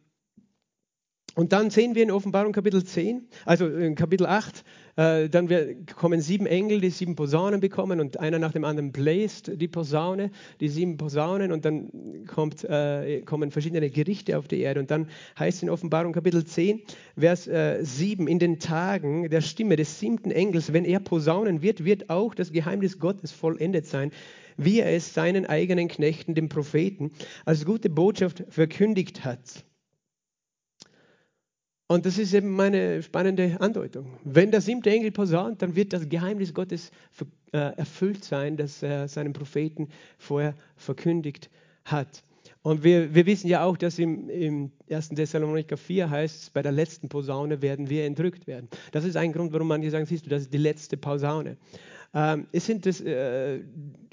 und 1.34 1.52
dann 1.52 1.70
sehen 1.70 1.94
wir 1.94 2.02
in 2.02 2.10
Offenbarung 2.10 2.52
Kapitel 2.52 2.82
10, 2.82 3.28
also 3.44 3.68
in 3.68 3.94
Kapitel 3.94 4.26
8, 4.26 4.58
äh, 4.58 4.62
dann 5.00 5.48
kommen 5.96 6.20
sieben 6.20 6.46
Engel, 6.46 6.80
die 6.80 6.90
sieben 6.90 7.16
Posaunen 7.16 7.60
bekommen 7.60 8.00
und 8.00 8.20
einer 8.20 8.38
nach 8.38 8.52
dem 8.52 8.64
anderen 8.64 8.92
bläst 8.92 9.50
die 9.54 9.68
Posaune, 9.68 10.30
die 10.60 10.68
sieben 10.68 10.98
Posaunen 10.98 11.52
und 11.52 11.64
dann 11.64 12.26
kommt, 12.26 12.64
äh, 12.64 13.22
kommen 13.22 13.50
verschiedene 13.50 13.88
Gerichte 13.88 14.36
auf 14.36 14.46
die 14.46 14.60
Erde. 14.60 14.80
Und 14.80 14.90
dann 14.90 15.08
heißt 15.38 15.58
es 15.58 15.62
in 15.62 15.70
Offenbarung 15.70 16.12
Kapitel 16.12 16.44
10, 16.44 16.82
Vers 17.18 17.46
äh, 17.46 17.78
7, 17.80 18.28
in 18.28 18.38
den 18.38 18.58
Tagen 18.58 19.30
der 19.30 19.40
Stimme 19.40 19.76
des 19.76 19.98
siebten 19.98 20.30
Engels, 20.30 20.72
wenn 20.72 20.84
er 20.84 21.00
posaunen 21.00 21.62
wird, 21.62 21.84
wird 21.84 22.10
auch 22.10 22.34
das 22.34 22.52
Geheimnis 22.52 22.98
Gottes 22.98 23.32
vollendet 23.32 23.86
sein, 23.86 24.12
wie 24.58 24.80
er 24.80 24.94
es 24.94 25.14
seinen 25.14 25.46
eigenen 25.46 25.88
Knechten, 25.88 26.34
den 26.34 26.50
Propheten, 26.50 27.12
als 27.46 27.64
gute 27.64 27.88
Botschaft 27.88 28.44
verkündigt 28.50 29.24
hat. 29.24 29.64
Und 31.90 32.06
das 32.06 32.18
ist 32.18 32.34
eben 32.34 32.50
meine 32.50 33.02
spannende 33.02 33.56
Andeutung. 33.58 34.06
Wenn 34.22 34.52
der 34.52 34.60
siebte 34.60 34.90
Engel 34.90 35.10
posaunt, 35.10 35.60
dann 35.60 35.74
wird 35.74 35.92
das 35.92 36.08
Geheimnis 36.08 36.54
Gottes 36.54 36.92
äh, 37.50 37.58
erfüllt 37.58 38.22
sein, 38.22 38.56
das 38.56 38.84
er 38.84 39.08
seinen 39.08 39.32
Propheten 39.32 39.88
vorher 40.16 40.54
verkündigt 40.76 41.50
hat. 41.84 42.22
Und 42.62 42.84
wir, 42.84 43.12
wir 43.12 43.26
wissen 43.26 43.48
ja 43.48 43.64
auch, 43.64 43.76
dass 43.76 43.98
im, 43.98 44.30
im 44.30 44.70
1. 44.88 45.08
Thessaloniker 45.08 45.76
4 45.76 46.08
heißt 46.08 46.42
es, 46.42 46.50
bei 46.50 46.62
der 46.62 46.70
letzten 46.70 47.08
Posaune 47.08 47.60
werden 47.60 47.90
wir 47.90 48.04
entrückt 48.04 48.46
werden. 48.46 48.68
Das 48.92 49.04
ist 49.04 49.16
ein 49.16 49.32
Grund, 49.32 49.52
warum 49.52 49.66
manche 49.66 49.90
sagen, 49.90 50.06
siehst 50.06 50.26
du, 50.26 50.30
das 50.30 50.42
ist 50.42 50.54
die 50.54 50.58
letzte 50.58 50.96
Posaune. 50.96 51.56
Ähm, 52.12 52.46
es 52.52 52.66
sind 52.66 52.86
das, 52.86 53.00
äh, 53.00 53.60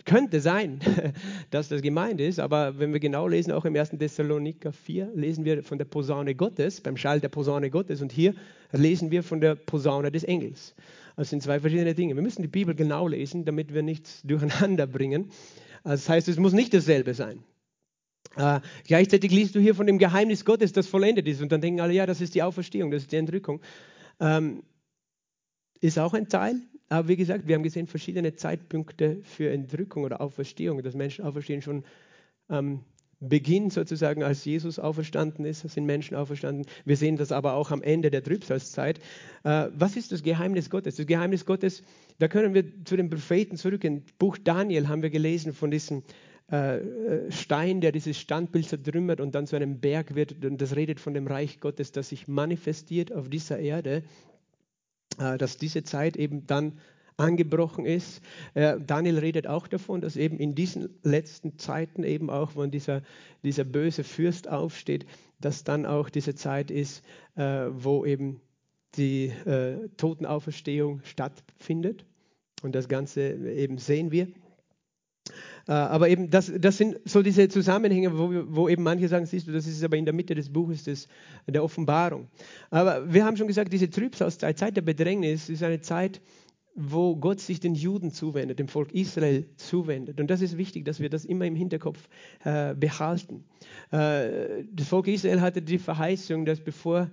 könnte 0.06 0.40
sein, 0.40 0.80
dass 1.52 1.70
das 1.70 1.82
gemeint 1.82 2.22
ist, 2.22 2.40
aber 2.40 2.80
wenn 2.80 2.94
wir 2.94 3.00
genau 3.00 3.28
lesen, 3.28 3.52
auch 3.52 3.66
im 3.66 3.76
1. 3.76 3.92
Thessaloniker 3.92 4.72
4, 4.72 5.12
lesen 5.16 5.46
wir 5.46 5.64
von 5.64 5.78
der 5.78 5.86
Posaune 5.86 6.36
Gottes, 6.36 6.82
beim 6.82 6.98
Schall 6.98 7.20
der 7.20 7.30
Posaune 7.30 7.70
Gottes 7.70 8.02
und 8.02 8.12
hier 8.12 8.34
lesen 8.72 9.12
wir 9.12 9.24
von 9.24 9.42
der 9.42 9.56
Posaune 9.56 10.12
des 10.12 10.24
Engels. 10.24 10.76
Das 11.16 11.32
sind 11.32 11.42
zwei 11.42 11.60
verschiedene 11.60 11.96
Dinge. 11.96 12.16
Wir 12.16 12.22
müssen 12.22 12.44
die 12.44 12.48
Bibel 12.48 12.76
genau 12.76 13.08
lesen, 13.08 13.44
damit 13.44 13.74
wir 13.74 13.82
nichts 13.82 14.22
durcheinander 14.24 14.88
bringen. 14.88 15.32
Also 15.84 16.04
das 16.04 16.10
heißt, 16.10 16.28
es 16.28 16.38
muss 16.38 16.54
nicht 16.54 16.74
dasselbe 16.74 17.14
sein. 17.14 17.44
Äh, 18.36 18.60
gleichzeitig 18.86 19.32
liest 19.32 19.56
du 19.56 19.60
hier 19.60 19.74
von 19.74 19.88
dem 19.88 19.98
Geheimnis 19.98 20.46
Gottes, 20.46 20.74
das 20.74 20.88
vollendet 20.88 21.28
ist. 21.28 21.42
Und 21.42 21.52
dann 21.52 21.62
denken 21.62 21.82
alle, 21.82 21.94
ja, 21.94 22.06
das 22.06 22.22
ist 22.22 22.36
die 22.36 22.44
Auferstehung, 22.44 22.92
das 22.92 23.04
ist 23.04 23.12
die 23.12 23.16
Entrückung. 23.16 23.62
Ähm, 24.20 24.62
ist 25.82 26.00
auch 26.00 26.14
ein 26.14 26.28
Teil. 26.28 26.56
Aber 26.90 27.08
wie 27.08 27.18
gesagt, 27.18 27.48
wir 27.48 27.56
haben 27.56 27.64
gesehen 27.64 27.88
verschiedene 27.88 28.36
Zeitpunkte 28.36 29.18
für 29.22 29.52
Entrückung 29.52 30.04
oder 30.04 30.22
Auferstehung. 30.22 30.82
Das 30.84 30.96
Menschen 30.96 31.26
auferstehen 31.26 31.62
schon 31.62 31.84
am 32.48 32.84
Beginn 33.20 33.72
sozusagen, 33.72 34.24
als 34.24 34.46
Jesus 34.46 34.78
auferstanden 34.78 35.44
ist, 35.44 35.68
sind 35.68 35.86
Menschen 35.86 36.16
auferstanden. 36.16 36.66
Wir 36.86 36.98
sehen 36.98 37.18
das 37.18 37.32
aber 37.32 37.54
auch 37.54 37.72
am 37.72 37.82
Ende 37.82 38.12
der 38.12 38.24
Trübsalzeit. 38.24 39.00
Äh, 39.44 39.70
was 39.74 39.98
ist 39.98 40.12
das 40.12 40.22
Geheimnis 40.22 40.70
Gottes? 40.70 40.98
Das 40.98 41.08
Geheimnis 41.08 41.46
Gottes, 41.46 41.82
da 42.20 42.28
können 42.28 42.54
wir 42.54 42.64
zu 42.86 42.96
den 42.96 43.10
Propheten 43.10 43.58
zurück. 43.58 43.84
Im 43.84 44.04
Buch 44.20 44.38
Daniel 44.38 44.88
haben 44.88 45.02
wir 45.02 45.10
gelesen 45.10 45.54
von 45.54 45.72
diesem 45.72 46.04
äh, 46.52 46.78
äh, 46.78 47.32
Stein, 47.32 47.82
der 47.82 47.92
dieses 47.92 48.20
Standbild 48.20 48.70
zertrümmert 48.70 49.20
und 49.20 49.34
dann 49.34 49.48
zu 49.48 49.56
einem 49.56 49.80
Berg 49.80 50.14
wird. 50.14 50.46
Und 50.46 50.62
das 50.62 50.76
redet 50.76 51.00
von 51.00 51.16
dem 51.16 51.26
Reich 51.26 51.60
Gottes, 51.60 51.92
das 51.92 52.10
sich 52.10 52.28
manifestiert 52.28 53.12
auf 53.12 53.30
dieser 53.30 53.58
Erde, 53.58 54.04
dass 55.18 55.58
diese 55.58 55.84
Zeit 55.84 56.16
eben 56.18 56.48
dann 56.48 56.80
angebrochen 57.18 57.86
ist. 57.86 58.22
Daniel 58.54 59.18
redet 59.18 59.48
auch 59.48 59.68
davon, 59.68 60.02
dass 60.02 60.16
eben 60.16 60.38
in 60.40 60.54
diesen 60.54 60.90
letzten 61.04 61.58
Zeiten 61.58 62.04
eben 62.04 62.30
auch, 62.30 62.56
wenn 62.56 62.70
dieser, 62.70 63.02
dieser 63.44 63.64
böse 63.64 64.04
Fürst 64.04 64.48
aufsteht, 64.48 65.06
dass 65.40 65.64
dann 65.64 65.86
auch 65.86 66.10
diese 66.10 66.36
Zeit 66.36 66.70
ist, 66.70 67.04
wo 67.36 68.06
eben 68.06 68.40
die 68.96 69.34
Totenauferstehung 69.98 71.02
stattfindet. 71.04 72.06
Und 72.62 72.76
das 72.76 72.88
Ganze 72.88 73.36
eben 73.52 73.78
sehen 73.80 74.12
wir. 74.12 74.28
Äh, 75.68 75.72
aber 75.72 76.10
eben, 76.10 76.30
das, 76.30 76.52
das 76.58 76.78
sind 76.78 76.98
so 77.06 77.22
diese 77.22 77.50
Zusammenhänge, 77.50 78.18
wo, 78.18 78.32
wo, 78.48 78.70
eben 78.70 78.84
manche 78.84 79.08
sagen, 79.08 79.26
siehst 79.26 79.48
du, 79.48 79.52
das 79.52 79.68
ist 79.68 79.84
aber 79.84 79.98
in 79.98 80.06
der 80.06 80.14
Mitte 80.14 80.34
des 80.34 80.52
Buches 80.52 80.84
des, 80.84 81.08
der 81.46 81.64
Offenbarung. 81.64 82.28
Aber 82.70 83.12
wir 83.12 83.26
haben 83.26 83.38
schon 83.38 83.48
gesagt, 83.48 83.74
diese 83.74 83.90
Trübsalzeit, 83.90 84.58
Zeit 84.58 84.76
der 84.78 84.82
Bedrängnis, 84.82 85.50
ist 85.50 85.64
eine 85.64 85.82
Zeit, 85.82 86.22
wo 86.80 87.16
Gott 87.16 87.40
sich 87.40 87.60
den 87.60 87.74
Juden 87.74 88.12
zuwendet, 88.12 88.60
dem 88.60 88.68
Volk 88.68 88.94
Israel 88.94 89.46
zuwendet. 89.58 90.22
Und 90.22 90.30
das 90.30 90.42
ist 90.42 90.58
wichtig, 90.58 90.86
dass 90.86 91.00
wir 91.00 91.10
das 91.10 91.26
immer 91.26 91.46
im 91.46 91.56
Hinterkopf 91.56 92.08
äh, 92.44 92.76
behalten. 92.76 93.44
Äh, 93.92 94.64
das 94.72 94.88
Volk 94.88 95.08
Israel 95.08 95.42
hatte 95.42 95.64
die 95.64 95.80
Verheißung, 95.80 96.46
dass 96.46 96.60
bevor 96.60 97.10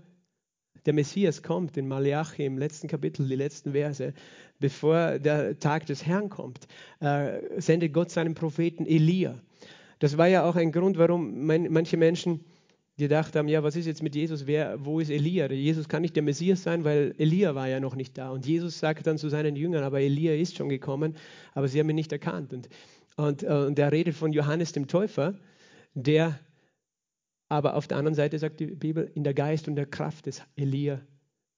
der 0.86 0.92
Messias 0.92 1.42
kommt, 1.42 1.76
in 1.76 1.88
Malachi 1.88 2.44
im 2.44 2.58
letzten 2.58 2.88
Kapitel, 2.88 3.26
die 3.26 3.36
letzten 3.36 3.72
Verse, 3.72 4.12
bevor 4.60 5.18
der 5.18 5.58
Tag 5.58 5.86
des 5.86 6.04
Herrn 6.06 6.28
kommt, 6.28 6.66
äh, 7.00 7.60
sendet 7.60 7.92
Gott 7.92 8.10
seinen 8.10 8.34
Propheten 8.34 8.86
Elia. 8.86 9.38
Das 9.98 10.18
war 10.18 10.28
ja 10.28 10.44
auch 10.44 10.56
ein 10.56 10.72
Grund, 10.72 10.98
warum 10.98 11.46
man, 11.46 11.72
manche 11.72 11.96
Menschen 11.96 12.44
gedacht 12.96 13.34
haben, 13.34 13.48
ja, 13.48 13.62
was 13.62 13.74
ist 13.74 13.86
jetzt 13.86 14.02
mit 14.02 14.14
Jesus? 14.14 14.46
Wer, 14.46 14.84
wo 14.84 15.00
ist 15.00 15.10
Elia? 15.10 15.50
Jesus 15.50 15.88
kann 15.88 16.02
nicht 16.02 16.14
der 16.14 16.22
Messias 16.22 16.62
sein, 16.62 16.84
weil 16.84 17.14
Elia 17.18 17.54
war 17.54 17.68
ja 17.68 17.80
noch 17.80 17.96
nicht 17.96 18.16
da. 18.16 18.30
Und 18.30 18.46
Jesus 18.46 18.78
sagt 18.78 19.06
dann 19.06 19.18
zu 19.18 19.28
seinen 19.28 19.56
Jüngern, 19.56 19.82
aber 19.82 20.00
Elia 20.00 20.34
ist 20.34 20.56
schon 20.56 20.68
gekommen, 20.68 21.16
aber 21.54 21.66
sie 21.66 21.80
haben 21.80 21.90
ihn 21.90 21.96
nicht 21.96 22.12
erkannt. 22.12 22.52
Und, 22.52 22.68
und, 23.16 23.42
äh, 23.42 23.46
und 23.46 23.78
er 23.78 23.90
redet 23.90 24.14
von 24.14 24.32
Johannes 24.32 24.72
dem 24.72 24.86
Täufer, 24.86 25.34
der 25.94 26.38
aber 27.54 27.76
auf 27.76 27.86
der 27.86 27.98
anderen 27.98 28.16
Seite 28.16 28.36
sagt 28.36 28.58
die 28.58 28.66
Bibel, 28.66 29.08
in 29.14 29.22
der 29.22 29.32
Geist 29.32 29.68
und 29.68 29.76
der 29.76 29.86
Kraft 29.86 30.26
des 30.26 30.42
Elia 30.56 31.00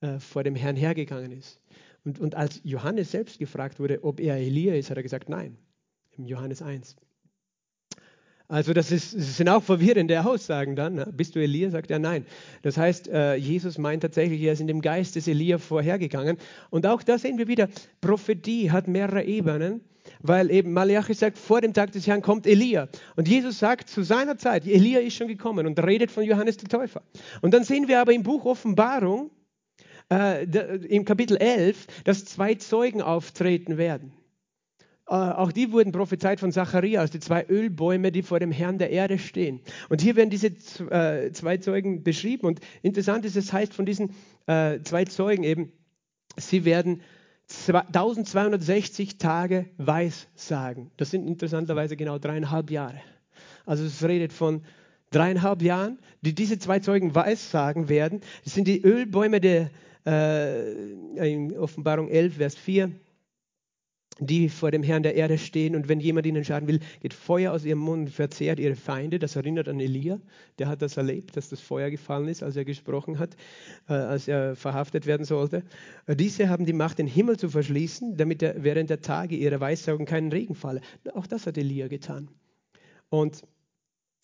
äh, 0.02 0.18
vor 0.18 0.44
dem 0.44 0.54
Herrn 0.54 0.76
hergegangen 0.76 1.32
ist. 1.32 1.58
Und, 2.04 2.20
und 2.20 2.34
als 2.34 2.60
Johannes 2.64 3.10
selbst 3.10 3.38
gefragt 3.38 3.80
wurde, 3.80 4.04
ob 4.04 4.20
er 4.20 4.36
Elia 4.36 4.74
ist, 4.74 4.90
hat 4.90 4.98
er 4.98 5.02
gesagt, 5.02 5.30
nein. 5.30 5.56
Im 6.18 6.26
Johannes 6.26 6.60
1. 6.60 6.96
Also 8.48 8.74
das, 8.74 8.92
ist, 8.92 9.14
das 9.14 9.38
sind 9.38 9.48
auch 9.48 9.62
verwirrende 9.62 10.22
Aussagen 10.24 10.76
dann. 10.76 10.96
Ne? 10.96 11.10
Bist 11.16 11.34
du 11.34 11.40
Elia? 11.40 11.70
Sagt 11.70 11.90
er 11.90 11.98
nein. 11.98 12.26
Das 12.60 12.76
heißt, 12.76 13.08
äh, 13.08 13.36
Jesus 13.36 13.78
meint 13.78 14.02
tatsächlich, 14.02 14.42
er 14.42 14.52
ist 14.52 14.60
in 14.60 14.66
dem 14.66 14.82
Geist 14.82 15.16
des 15.16 15.26
Elia 15.28 15.56
vorhergegangen. 15.56 16.36
Und 16.68 16.86
auch 16.86 17.02
da 17.02 17.18
sehen 17.18 17.38
wir 17.38 17.48
wieder, 17.48 17.68
Prophetie 18.02 18.70
hat 18.70 18.86
mehrere 18.86 19.24
Ebenen, 19.24 19.80
weil 20.22 20.50
eben 20.50 20.72
Malachi 20.72 21.14
sagt, 21.14 21.38
vor 21.38 21.60
dem 21.60 21.72
Tag 21.72 21.92
des 21.92 22.06
Herrn 22.06 22.22
kommt 22.22 22.46
Elia. 22.46 22.88
Und 23.16 23.28
Jesus 23.28 23.58
sagt 23.58 23.88
zu 23.88 24.02
seiner 24.02 24.36
Zeit, 24.36 24.66
Elia 24.66 25.00
ist 25.00 25.14
schon 25.14 25.28
gekommen 25.28 25.66
und 25.66 25.78
redet 25.82 26.10
von 26.10 26.24
Johannes 26.24 26.56
der 26.56 26.68
Täufer. 26.68 27.02
Und 27.42 27.54
dann 27.54 27.64
sehen 27.64 27.88
wir 27.88 28.00
aber 28.00 28.12
im 28.12 28.22
Buch 28.22 28.44
Offenbarung, 28.44 29.30
äh, 30.10 30.44
im 30.86 31.04
Kapitel 31.04 31.36
11, 31.36 31.86
dass 32.04 32.24
zwei 32.24 32.54
Zeugen 32.54 33.02
auftreten 33.02 33.76
werden. 33.78 34.12
Äh, 35.08 35.14
auch 35.14 35.52
die 35.52 35.72
wurden 35.72 35.92
prophezeit 35.92 36.40
von 36.40 36.50
Zacharias, 36.50 37.10
die 37.10 37.20
zwei 37.20 37.46
Ölbäume, 37.48 38.10
die 38.10 38.22
vor 38.22 38.40
dem 38.40 38.50
Herrn 38.50 38.78
der 38.78 38.90
Erde 38.90 39.18
stehen. 39.18 39.60
Und 39.88 40.00
hier 40.00 40.16
werden 40.16 40.30
diese 40.30 40.48
äh, 40.48 41.30
zwei 41.32 41.58
Zeugen 41.58 42.02
beschrieben. 42.02 42.46
Und 42.46 42.60
interessant 42.82 43.24
ist, 43.24 43.36
es 43.36 43.52
heißt 43.52 43.72
von 43.72 43.86
diesen 43.86 44.14
äh, 44.46 44.80
zwei 44.80 45.04
Zeugen 45.04 45.44
eben, 45.44 45.72
sie 46.36 46.64
werden 46.64 47.02
1260 47.48 49.18
Tage 49.18 49.66
Weissagen. 49.78 50.90
Das 50.96 51.10
sind 51.10 51.26
interessanterweise 51.26 51.96
genau 51.96 52.18
dreieinhalb 52.18 52.70
Jahre. 52.70 53.00
Also 53.64 53.84
es 53.84 54.02
redet 54.02 54.32
von 54.32 54.62
dreieinhalb 55.10 55.62
Jahren, 55.62 55.98
die 56.22 56.34
diese 56.34 56.58
zwei 56.58 56.80
Zeugen 56.80 57.14
Weissagen 57.14 57.88
werden. 57.88 58.20
Das 58.44 58.54
sind 58.54 58.66
die 58.66 58.82
Ölbäume 58.82 59.40
der 59.40 59.70
äh, 60.06 60.72
in 61.32 61.56
Offenbarung 61.56 62.08
11, 62.08 62.36
Vers 62.36 62.54
4 62.56 62.90
die 64.18 64.48
vor 64.48 64.70
dem 64.70 64.82
Herrn 64.82 65.02
der 65.02 65.14
Erde 65.14 65.36
stehen 65.38 65.76
und 65.76 65.88
wenn 65.88 66.00
jemand 66.00 66.26
ihnen 66.26 66.44
schaden 66.44 66.68
will, 66.68 66.80
geht 67.00 67.12
Feuer 67.12 67.52
aus 67.52 67.64
ihrem 67.64 67.80
Mund 67.80 68.06
und 68.06 68.12
verzehrt 68.12 68.58
ihre 68.58 68.74
Feinde. 68.74 69.18
Das 69.18 69.36
erinnert 69.36 69.68
an 69.68 69.78
Elia, 69.78 70.18
der 70.58 70.68
hat 70.68 70.82
das 70.82 70.96
erlebt, 70.96 71.36
dass 71.36 71.48
das 71.48 71.60
Feuer 71.60 71.90
gefallen 71.90 72.28
ist, 72.28 72.42
als 72.42 72.56
er 72.56 72.64
gesprochen 72.64 73.18
hat, 73.18 73.36
äh, 73.88 73.92
als 73.92 74.26
er 74.28 74.56
verhaftet 74.56 75.06
werden 75.06 75.24
sollte. 75.24 75.62
Äh, 76.06 76.16
diese 76.16 76.48
haben 76.48 76.64
die 76.64 76.72
Macht, 76.72 76.98
den 76.98 77.06
Himmel 77.06 77.38
zu 77.38 77.50
verschließen, 77.50 78.16
damit 78.16 78.42
er 78.42 78.62
während 78.62 78.88
der 78.90 79.02
Tage 79.02 79.36
ihrer 79.36 79.60
Weissagung 79.60 80.06
keinen 80.06 80.32
Regen 80.32 80.54
falle. 80.54 80.80
Auch 81.14 81.26
das 81.26 81.46
hat 81.46 81.58
Elia 81.58 81.88
getan. 81.88 82.28
Und 83.10 83.42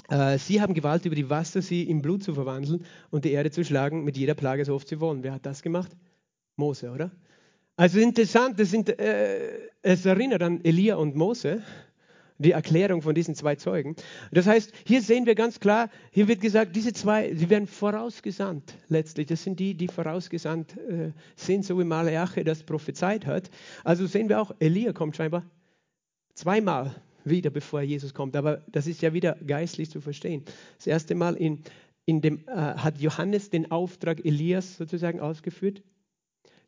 äh, 0.08 0.38
sie 0.38 0.60
haben 0.60 0.74
Gewalt 0.74 1.04
über 1.04 1.14
die 1.14 1.28
Wasser, 1.28 1.60
sie 1.60 1.82
in 1.82 2.00
Blut 2.02 2.22
zu 2.22 2.34
verwandeln 2.34 2.84
und 3.10 3.24
die 3.24 3.32
Erde 3.32 3.50
zu 3.50 3.64
schlagen 3.64 4.04
mit 4.04 4.16
jeder 4.16 4.34
Plage, 4.34 4.64
so 4.64 4.74
oft 4.74 4.88
sie 4.88 5.00
wollen. 5.00 5.22
Wer 5.22 5.34
hat 5.34 5.46
das 5.46 5.62
gemacht? 5.62 5.94
Mose, 6.56 6.90
oder? 6.90 7.10
Also 7.76 8.00
interessant, 8.00 8.60
das 8.60 8.70
sind, 8.70 8.88
äh, 8.98 9.70
es 9.82 10.04
erinnert 10.04 10.42
an 10.42 10.62
Elia 10.62 10.96
und 10.96 11.16
Mose, 11.16 11.62
die 12.38 12.52
Erklärung 12.52 13.02
von 13.02 13.14
diesen 13.14 13.34
zwei 13.34 13.56
Zeugen. 13.56 13.96
Das 14.30 14.46
heißt, 14.46 14.72
hier 14.84 15.00
sehen 15.00 15.26
wir 15.26 15.34
ganz 15.34 15.60
klar, 15.60 15.88
hier 16.10 16.28
wird 16.28 16.40
gesagt, 16.40 16.76
diese 16.76 16.92
zwei, 16.92 17.34
sie 17.34 17.48
werden 17.48 17.66
vorausgesandt 17.66 18.74
letztlich. 18.88 19.28
Das 19.28 19.42
sind 19.42 19.58
die, 19.58 19.74
die 19.74 19.88
vorausgesandt 19.88 20.76
äh, 20.76 21.12
sind, 21.36 21.64
so 21.64 21.78
wie 21.78 21.84
Malachi 21.84 22.44
das 22.44 22.62
prophezeit 22.62 23.26
hat. 23.26 23.50
Also 23.84 24.06
sehen 24.06 24.28
wir 24.28 24.40
auch, 24.40 24.54
Elia 24.58 24.92
kommt 24.92 25.16
scheinbar 25.16 25.44
zweimal 26.34 26.94
wieder, 27.24 27.50
bevor 27.50 27.80
Jesus 27.80 28.12
kommt. 28.12 28.36
Aber 28.36 28.62
das 28.68 28.86
ist 28.86 29.00
ja 29.02 29.12
wieder 29.14 29.36
geistlich 29.46 29.90
zu 29.90 30.00
verstehen. 30.00 30.44
Das 30.76 30.88
erste 30.88 31.14
Mal 31.14 31.36
in, 31.36 31.62
in 32.04 32.20
dem, 32.20 32.40
äh, 32.48 32.52
hat 32.52 33.00
Johannes 33.00 33.48
den 33.48 33.70
Auftrag 33.70 34.24
Elias 34.26 34.76
sozusagen 34.76 35.20
ausgeführt 35.20 35.82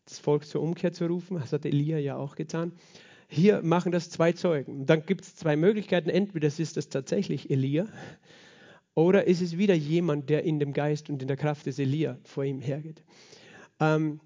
das 0.05 0.19
Volk 0.19 0.47
zur 0.47 0.63
Umkehr 0.63 0.93
zu 0.93 1.07
rufen. 1.07 1.39
Das 1.39 1.53
hat 1.53 1.65
Elia 1.65 1.99
ja 1.99 2.17
auch 2.17 2.37
getan. 2.37 2.73
Hier 3.29 3.63
machen 3.63 3.91
das 3.91 4.11
zwei 4.11 4.33
Zeugen. 4.33 4.87
Dann 4.87 5.07
gibt 5.07 5.23
es 5.23 5.35
zwei 5.35 5.57
Möglichkeiten. 5.57 6.11
Entweder 6.11 6.47
ist 6.47 6.77
das 6.77 6.89
tatsächlich 6.89 7.51
Elia 7.51 7.87
oder 8.95 9.27
ist 9.27 9.41
es 9.41 9.59
wieder 9.59 9.75
jemand, 9.75 10.31
der 10.31 10.45
in 10.45 10.61
dem 10.61 10.73
Geist 10.73 11.11
und 11.11 11.21
in 11.21 11.29
der 11.29 11.37
Kraft 11.37 11.67
des 11.67 11.79
Elia 11.79 12.19
vor 12.23 12.45
ihm 12.45 12.61
hergeht. 12.61 13.03
Ähm, 13.81 14.21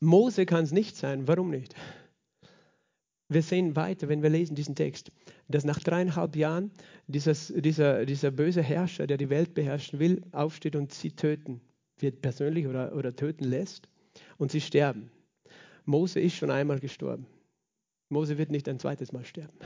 Mose 0.00 0.44
kann 0.46 0.64
es 0.64 0.72
nicht 0.72 0.96
sein. 0.96 1.28
Warum 1.28 1.50
nicht? 1.50 1.74
Wir 3.28 3.42
sehen 3.42 3.74
weiter, 3.74 4.08
wenn 4.08 4.22
wir 4.22 4.30
lesen 4.30 4.54
diesen 4.54 4.76
Text, 4.76 5.10
dass 5.48 5.64
nach 5.64 5.80
dreieinhalb 5.80 6.36
Jahren 6.36 6.70
dieses, 7.08 7.52
dieser, 7.56 8.06
dieser 8.06 8.30
böse 8.30 8.62
Herrscher, 8.62 9.06
der 9.06 9.16
die 9.16 9.30
Welt 9.30 9.54
beherrschen 9.54 9.98
will, 9.98 10.22
aufsteht 10.32 10.76
und 10.76 10.92
sie 10.92 11.10
töten 11.10 11.60
wird, 11.98 12.22
persönlich 12.22 12.66
oder, 12.66 12.94
oder 12.94 13.14
töten 13.14 13.44
lässt 13.44 13.88
und 14.38 14.50
sie 14.50 14.60
sterben. 14.60 15.10
Mose 15.84 16.20
ist 16.20 16.34
schon 16.34 16.50
einmal 16.50 16.80
gestorben. 16.80 17.26
Mose 18.08 18.38
wird 18.38 18.50
nicht 18.50 18.68
ein 18.68 18.78
zweites 18.78 19.12
Mal 19.12 19.24
sterben. 19.24 19.56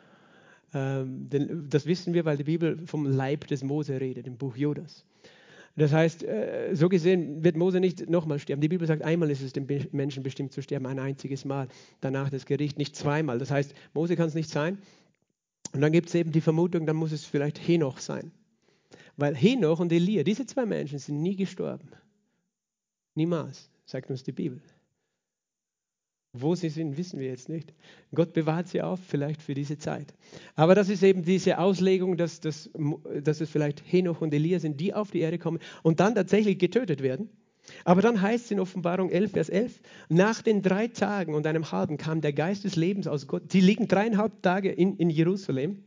ähm, 0.74 1.28
denn 1.28 1.68
das 1.68 1.86
wissen 1.86 2.14
wir, 2.14 2.24
weil 2.24 2.36
die 2.36 2.44
Bibel 2.44 2.86
vom 2.86 3.06
Leib 3.06 3.46
des 3.48 3.62
Mose 3.62 4.00
redet, 4.00 4.26
im 4.26 4.36
Buch 4.36 4.56
Judas. 4.56 5.04
Das 5.76 5.92
heißt, 5.92 6.24
äh, 6.24 6.70
so 6.74 6.88
gesehen 6.88 7.44
wird 7.44 7.56
Mose 7.56 7.78
nicht 7.78 8.10
nochmal 8.10 8.40
sterben. 8.40 8.60
Die 8.60 8.68
Bibel 8.68 8.86
sagt, 8.86 9.02
einmal 9.02 9.30
ist 9.30 9.42
es 9.42 9.52
dem 9.52 9.66
Menschen 9.92 10.24
bestimmt 10.24 10.52
zu 10.52 10.60
sterben, 10.60 10.86
ein 10.86 10.98
einziges 10.98 11.44
Mal. 11.44 11.68
Danach 12.00 12.30
das 12.30 12.46
Gericht, 12.46 12.78
nicht 12.78 12.96
zweimal. 12.96 13.38
Das 13.38 13.50
heißt, 13.50 13.74
Mose 13.94 14.16
kann 14.16 14.26
es 14.28 14.34
nicht 14.34 14.50
sein. 14.50 14.78
Und 15.72 15.80
dann 15.80 15.92
gibt 15.92 16.08
es 16.08 16.14
eben 16.14 16.32
die 16.32 16.40
Vermutung, 16.40 16.86
dann 16.86 16.96
muss 16.96 17.12
es 17.12 17.24
vielleicht 17.24 17.58
Henoch 17.58 17.98
sein. 17.98 18.32
Weil 19.16 19.36
Henoch 19.36 19.78
und 19.78 19.92
Elia, 19.92 20.24
diese 20.24 20.46
zwei 20.46 20.66
Menschen 20.66 20.98
sind 20.98 21.22
nie 21.22 21.36
gestorben. 21.36 21.90
Niemals 23.14 23.70
sagt 23.88 24.10
uns 24.10 24.22
die 24.22 24.32
Bibel. 24.32 24.60
Wo 26.34 26.54
sie 26.54 26.68
sind, 26.68 26.98
wissen 26.98 27.18
wir 27.18 27.28
jetzt 27.28 27.48
nicht. 27.48 27.72
Gott 28.14 28.34
bewahrt 28.34 28.68
sie 28.68 28.82
auf, 28.82 29.00
vielleicht 29.00 29.40
für 29.40 29.54
diese 29.54 29.78
Zeit. 29.78 30.14
Aber 30.54 30.74
das 30.74 30.90
ist 30.90 31.02
eben 31.02 31.24
diese 31.24 31.58
Auslegung, 31.58 32.18
dass, 32.18 32.40
dass, 32.40 32.70
dass 33.22 33.40
es 33.40 33.48
vielleicht 33.48 33.82
Henoch 33.90 34.20
und 34.20 34.34
Elia 34.34 34.58
sind, 34.58 34.78
die 34.78 34.92
auf 34.92 35.10
die 35.10 35.20
Erde 35.20 35.38
kommen 35.38 35.58
und 35.82 36.00
dann 36.00 36.14
tatsächlich 36.14 36.58
getötet 36.58 37.02
werden. 37.02 37.30
Aber 37.84 38.02
dann 38.02 38.20
heißt 38.20 38.46
es 38.46 38.50
in 38.50 38.60
Offenbarung 38.60 39.10
11, 39.10 39.32
Vers 39.32 39.48
11, 39.48 39.80
nach 40.10 40.42
den 40.42 40.60
drei 40.60 40.88
Tagen 40.88 41.34
und 41.34 41.46
einem 41.46 41.72
halben 41.72 41.96
kam 41.96 42.20
der 42.20 42.34
Geist 42.34 42.64
des 42.64 42.76
Lebens 42.76 43.06
aus 43.06 43.26
Gott. 43.26 43.50
Sie 43.50 43.60
liegen 43.60 43.88
dreieinhalb 43.88 44.42
Tage 44.42 44.70
in, 44.70 44.96
in 44.96 45.08
Jerusalem, 45.08 45.84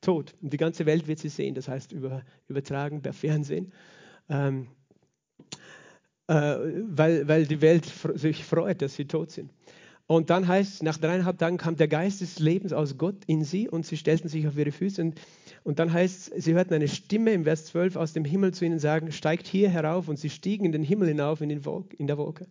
tot. 0.00 0.34
Und 0.40 0.54
die 0.54 0.58
ganze 0.58 0.86
Welt 0.86 1.06
wird 1.06 1.18
sie 1.18 1.28
sehen, 1.28 1.54
das 1.54 1.68
heißt 1.68 1.92
über, 1.92 2.22
übertragen 2.48 3.02
per 3.02 3.12
Fernsehen. 3.12 3.72
Ähm, 4.28 4.68
äh, 4.81 4.81
weil, 6.26 7.26
weil 7.28 7.46
die 7.46 7.60
Welt 7.60 7.90
sich 8.14 8.44
freut, 8.44 8.80
dass 8.80 8.94
sie 8.94 9.06
tot 9.06 9.30
sind. 9.30 9.50
Und 10.06 10.30
dann 10.30 10.46
heißt 10.46 10.74
es, 10.74 10.82
nach 10.82 10.98
dreieinhalb 10.98 11.38
Tagen 11.38 11.56
kam 11.56 11.76
der 11.76 11.88
Geist 11.88 12.20
des 12.20 12.38
Lebens 12.38 12.72
aus 12.72 12.98
Gott 12.98 13.24
in 13.26 13.44
sie 13.44 13.68
und 13.68 13.86
sie 13.86 13.96
stellten 13.96 14.28
sich 14.28 14.46
auf 14.46 14.56
ihre 14.56 14.72
Füße. 14.72 15.00
Und, 15.00 15.20
und 15.62 15.78
dann 15.78 15.92
heißt 15.92 16.32
es, 16.34 16.44
sie 16.44 16.54
hörten 16.54 16.74
eine 16.74 16.88
Stimme 16.88 17.32
im 17.32 17.44
Vers 17.44 17.66
12 17.66 17.96
aus 17.96 18.12
dem 18.12 18.24
Himmel 18.24 18.52
zu 18.52 18.64
ihnen 18.64 18.78
sagen, 18.78 19.10
steigt 19.12 19.46
hier 19.46 19.70
herauf. 19.70 20.08
Und 20.08 20.18
sie 20.18 20.28
stiegen 20.28 20.66
in 20.66 20.72
den 20.72 20.82
Himmel 20.82 21.08
hinauf 21.08 21.40
in, 21.40 21.48
den 21.48 21.64
Wolk, 21.64 21.94
in 21.98 22.06
der 22.08 22.18
Wolke. 22.18 22.46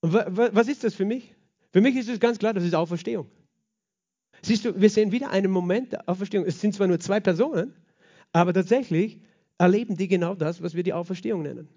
Und 0.00 0.14
was 0.14 0.68
ist 0.68 0.84
das 0.84 0.94
für 0.94 1.04
mich? 1.04 1.34
Für 1.70 1.80
mich 1.80 1.96
ist 1.96 2.08
es 2.08 2.18
ganz 2.18 2.38
klar, 2.38 2.54
das 2.54 2.64
ist 2.64 2.74
Auferstehung. 2.74 3.28
Siehst 4.42 4.64
du, 4.64 4.80
wir 4.80 4.90
sehen 4.90 5.12
wieder 5.12 5.30
einen 5.30 5.50
Moment 5.50 5.92
der 5.92 6.08
Auferstehung. 6.08 6.46
Es 6.46 6.60
sind 6.60 6.74
zwar 6.74 6.86
nur 6.86 6.98
zwei 6.98 7.20
Personen, 7.20 7.74
aber 8.32 8.52
tatsächlich 8.52 9.20
erleben 9.58 9.96
die 9.96 10.08
genau 10.08 10.34
das, 10.34 10.62
was 10.62 10.74
wir 10.74 10.82
die 10.82 10.92
Auferstehung 10.92 11.42
nennen. 11.42 11.68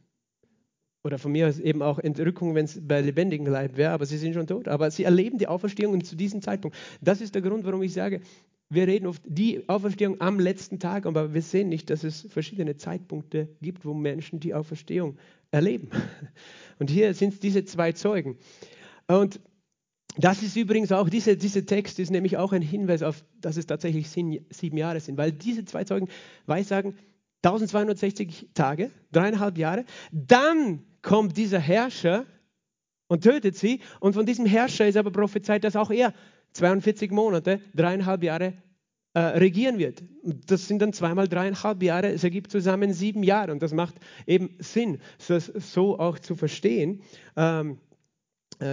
Oder 1.03 1.17
von 1.17 1.31
mir 1.31 1.47
aus 1.47 1.59
eben 1.59 1.81
auch 1.81 1.97
Entrückung, 1.97 2.53
wenn 2.53 2.65
es 2.65 2.79
bei 2.79 3.01
lebendigen 3.01 3.47
Leib 3.47 3.75
wäre, 3.75 3.91
aber 3.91 4.05
sie 4.05 4.17
sind 4.17 4.33
schon 4.33 4.45
tot. 4.45 4.67
Aber 4.67 4.91
sie 4.91 5.03
erleben 5.03 5.39
die 5.39 5.47
Auferstehung 5.47 6.03
zu 6.03 6.15
diesem 6.15 6.41
Zeitpunkt. 6.41 6.77
Das 7.01 7.21
ist 7.21 7.33
der 7.33 7.41
Grund, 7.41 7.65
warum 7.65 7.81
ich 7.81 7.93
sage, 7.93 8.21
wir 8.69 8.87
reden 8.87 9.07
oft 9.07 9.21
die 9.25 9.67
Auferstehung 9.67 10.21
am 10.21 10.39
letzten 10.39 10.79
Tag, 10.79 11.05
aber 11.05 11.33
wir 11.33 11.41
sehen 11.41 11.69
nicht, 11.69 11.89
dass 11.89 12.03
es 12.03 12.21
verschiedene 12.29 12.77
Zeitpunkte 12.77 13.49
gibt, 13.61 13.83
wo 13.83 13.93
Menschen 13.93 14.39
die 14.39 14.53
Auferstehung 14.53 15.17
erleben. 15.49 15.89
Und 16.79 16.89
hier 16.89 17.13
sind 17.13 17.33
es 17.33 17.39
diese 17.39 17.65
zwei 17.65 17.91
Zeugen. 17.91 18.37
Und 19.07 19.41
das 20.17 20.43
ist 20.43 20.55
übrigens 20.55 20.91
auch, 20.91 21.09
diese, 21.09 21.35
dieser 21.35 21.65
Text 21.65 21.99
ist 21.99 22.11
nämlich 22.11 22.37
auch 22.37 22.53
ein 22.53 22.61
Hinweis 22.61 23.01
auf, 23.01 23.25
dass 23.39 23.57
es 23.57 23.65
tatsächlich 23.65 24.09
sieben 24.09 24.77
Jahre 24.77 24.99
sind, 24.99 25.17
weil 25.17 25.31
diese 25.31 25.65
zwei 25.65 25.83
Zeugen 25.83 26.07
weissagen, 26.45 26.95
1260 27.43 28.49
Tage, 28.53 28.91
dreieinhalb 29.11 29.57
Jahre, 29.57 29.83
dann 30.11 30.83
kommt 31.01 31.37
dieser 31.37 31.59
Herrscher 31.59 32.25
und 33.07 33.23
tötet 33.23 33.55
sie. 33.57 33.81
Und 33.99 34.13
von 34.13 34.25
diesem 34.25 34.45
Herrscher 34.45 34.87
ist 34.87 34.97
aber 34.97 35.11
prophezeit, 35.11 35.63
dass 35.63 35.75
auch 35.75 35.91
er 35.91 36.13
42 36.53 37.11
Monate, 37.11 37.61
dreieinhalb 37.73 38.23
Jahre 38.23 38.53
äh, 39.13 39.19
regieren 39.19 39.77
wird. 39.77 40.03
Das 40.23 40.67
sind 40.67 40.81
dann 40.81 40.93
zweimal 40.93 41.27
dreieinhalb 41.27 41.83
Jahre, 41.83 42.11
es 42.11 42.23
ergibt 42.23 42.51
zusammen 42.51 42.93
sieben 42.93 43.23
Jahre. 43.23 43.51
Und 43.51 43.61
das 43.61 43.73
macht 43.73 43.95
eben 44.25 44.55
Sinn, 44.59 44.99
das 45.27 45.47
so 45.47 45.99
auch 45.99 46.19
zu 46.19 46.35
verstehen. 46.35 47.01
Ähm, 47.35 47.71
äh, 47.71 47.90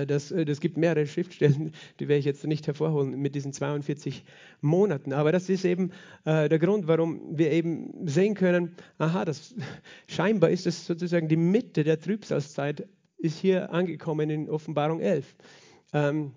das, 0.06 0.30
äh, 0.30 0.44
das 0.44 0.60
gibt 0.60 0.76
mehrere 0.76 1.06
Schriftstellen, 1.06 1.72
die 1.98 2.08
werde 2.08 2.18
ich 2.18 2.24
jetzt 2.24 2.46
nicht 2.46 2.66
hervorholen 2.66 3.18
mit 3.18 3.34
diesen 3.34 3.52
42 3.52 4.24
Monaten. 4.60 5.12
Aber 5.12 5.32
das 5.32 5.48
ist 5.48 5.64
eben 5.64 5.92
äh, 6.24 6.48
der 6.48 6.58
Grund, 6.58 6.86
warum 6.86 7.38
wir 7.38 7.50
eben 7.50 8.06
sehen 8.06 8.34
können, 8.34 8.76
aha, 8.98 9.24
das, 9.24 9.54
scheinbar 10.06 10.50
ist 10.50 10.66
das 10.66 10.86
sozusagen 10.86 11.28
die 11.28 11.36
Mitte 11.36 11.84
der 11.84 11.98
Trübsalzeit, 11.98 12.86
ist 13.16 13.38
hier 13.38 13.72
angekommen 13.72 14.30
in 14.30 14.48
Offenbarung 14.48 15.00
11. 15.00 15.34
Ähm, 15.92 16.32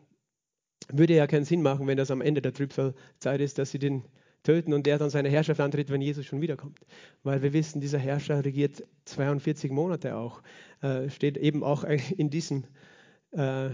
würde 0.91 1.15
ja 1.15 1.27
keinen 1.27 1.45
Sinn 1.45 1.61
machen, 1.61 1.87
wenn 1.87 1.97
das 1.97 2.09
am 2.09 2.21
Ende 2.21 2.41
der 2.41 2.53
Trübsalzeit 2.53 3.39
ist, 3.39 3.59
dass 3.59 3.71
sie 3.71 3.79
den 3.79 4.03
töten 4.43 4.73
und 4.73 4.85
der 4.87 4.97
dann 4.97 5.09
seine 5.09 5.29
Herrschaft 5.29 5.59
antritt, 5.59 5.89
wenn 5.89 6.01
Jesus 6.01 6.25
schon 6.25 6.41
wiederkommt. 6.41 6.79
Weil 7.23 7.43
wir 7.43 7.53
wissen, 7.53 7.81
dieser 7.81 7.99
Herrscher 7.99 8.43
regiert 8.43 8.83
42 9.05 9.71
Monate 9.71 10.15
auch. 10.15 10.41
Äh, 10.81 11.09
steht 11.09 11.37
eben 11.37 11.63
auch 11.63 11.83
in 12.17 12.29
diesem 12.29 12.63
äh, 13.31 13.69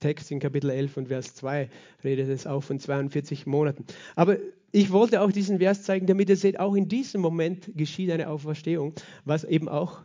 Text 0.00 0.30
in 0.30 0.38
Kapitel 0.38 0.70
11 0.70 0.96
und 0.96 1.08
Vers 1.08 1.34
2 1.34 1.68
redet 2.04 2.28
es 2.28 2.46
auch 2.46 2.62
von 2.62 2.78
42 2.78 3.46
Monaten. 3.46 3.84
Aber 4.14 4.36
ich 4.70 4.92
wollte 4.92 5.22
auch 5.22 5.32
diesen 5.32 5.58
Vers 5.58 5.82
zeigen, 5.82 6.06
damit 6.06 6.28
ihr 6.28 6.36
seht, 6.36 6.60
auch 6.60 6.74
in 6.74 6.88
diesem 6.88 7.20
Moment 7.20 7.70
geschieht 7.74 8.10
eine 8.10 8.28
Auferstehung, 8.28 8.94
was 9.24 9.44
eben 9.44 9.68
auch 9.68 10.02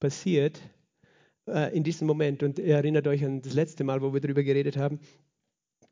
passiert 0.00 0.60
äh, 1.46 1.76
in 1.76 1.84
diesem 1.84 2.06
Moment. 2.06 2.42
Und 2.42 2.58
ihr 2.58 2.76
erinnert 2.76 3.06
euch 3.06 3.24
an 3.24 3.42
das 3.42 3.54
letzte 3.54 3.84
Mal, 3.84 4.00
wo 4.00 4.12
wir 4.14 4.20
darüber 4.20 4.42
geredet 4.42 4.76
haben. 4.76 5.00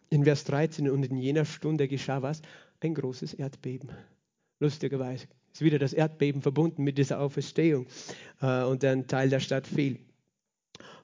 In 0.09 0.25
Vers 0.25 0.45
13 0.45 0.91
und 0.91 1.05
in 1.05 1.17
jener 1.17 1.45
Stunde 1.45 1.89
geschah 1.89 2.23
was? 2.23 2.43
Ein 2.81 2.95
großes 2.95 3.35
Erdbeben. 3.35 3.91
Lustigerweise 4.61 5.27
ist 5.53 5.63
wieder 5.63 5.79
das 5.79 5.93
Erdbeben 5.93 6.43
verbunden 6.43 6.85
mit 6.85 6.99
dieser 6.99 7.21
Auferstehung 7.21 7.87
äh, 8.41 8.63
und 8.65 8.85
ein 8.85 9.07
Teil 9.07 9.29
der 9.31 9.41
Stadt 9.41 9.67
fiel. 9.67 9.99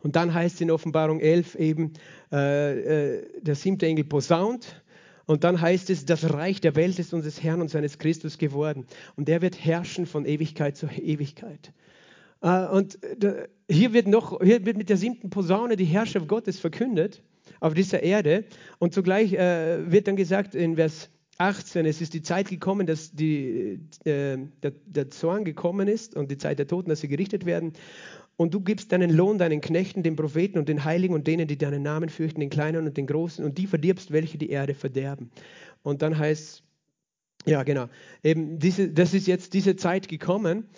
Und 0.07 0.15
dann 0.15 0.33
heißt 0.33 0.55
es 0.55 0.61
in 0.61 0.71
Offenbarung 0.71 1.19
11 1.19 1.57
eben, 1.57 1.95
äh, 2.31 3.17
äh, 3.17 3.27
der 3.41 3.57
siebte 3.57 3.87
Engel 3.87 4.05
posaunt. 4.05 4.81
Und 5.25 5.43
dann 5.43 5.61
heißt 5.61 5.91
es, 5.91 6.05
das 6.05 6.33
Reich 6.33 6.61
der 6.61 6.77
Welt 6.77 7.01
ist 7.01 7.13
unseres 7.13 7.43
Herrn 7.43 7.61
und 7.61 7.71
seines 7.71 7.99
Christus 7.99 8.39
geworden. 8.39 8.87
Und 9.17 9.29
er 9.29 9.43
wird 9.43 9.59
herrschen 9.65 10.07
von 10.07 10.25
Ewigkeit 10.25 10.77
zu 10.77 10.87
Ewigkeit. 10.87 11.73
Äh, 12.41 12.67
und 12.67 13.03
äh, 13.03 13.49
hier 13.69 13.95
wird, 13.95 14.07
noch, 14.07 14.41
hier 14.41 14.65
wird 14.65 14.77
mit 14.77 14.91
der 14.91 14.97
siebten 14.97 15.29
Posaune 15.29 15.75
die 15.75 15.87
Herrschaft 15.87 16.29
Gottes 16.29 16.61
verkündet 16.61 17.21
auf 17.59 17.75
dieser 17.75 18.05
Erde. 18.05 18.45
Und 18.79 18.95
zugleich 18.95 19.33
äh, 19.33 19.91
wird 19.91 20.07
dann 20.07 20.15
gesagt 20.15 20.55
in 20.55 20.77
Vers 20.77 21.11
18, 21.39 21.85
es 21.85 22.01
ist 22.01 22.15
die 22.15 22.23
Zeit 22.23 22.49
gekommen, 22.49 22.87
dass 22.87 23.13
die, 23.13 23.81
äh, 24.05 24.39
der, 24.63 24.73
der 24.87 25.11
Zorn 25.11 25.45
gekommen 25.45 25.87
ist 25.87 26.17
und 26.17 26.31
die 26.31 26.39
Zeit 26.39 26.59
der 26.59 26.67
Toten, 26.67 26.89
dass 26.89 27.01
sie 27.01 27.09
gerichtet 27.09 27.45
werden. 27.45 27.75
Und 28.37 28.53
du 28.53 28.61
gibst 28.61 28.93
deinen 28.93 29.11
Lohn 29.11 29.39
deinen 29.39 29.61
Knechten, 29.61 30.03
den 30.03 30.15
Propheten 30.15 30.59
und 30.59 30.69
den 30.69 30.85
Heiligen 30.85 31.15
und 31.15 31.27
denen, 31.27 31.49
die 31.49 31.57
deinen 31.57 31.83
Namen 31.83 32.11
fürchten, 32.11 32.41
den 32.41 32.51
Kleinen 32.51 32.87
und 32.87 32.97
den 32.97 33.07
Großen, 33.07 33.45
und 33.45 33.57
die 33.57 33.67
verdirbst, 33.67 34.13
welche 34.13 34.37
die 34.37 34.51
Erde 34.51 34.75
verderben. 34.75 35.31
Und 35.83 36.03
dann 36.03 36.19
heißt 36.19 36.63
ja 37.47 37.63
genau, 37.63 37.89
eben 38.23 38.59
diese, 38.59 38.91
das 38.91 39.15
ist 39.15 39.27
jetzt 39.27 39.55
diese 39.55 39.77
Zeit 39.77 40.09
gekommen. 40.09 40.69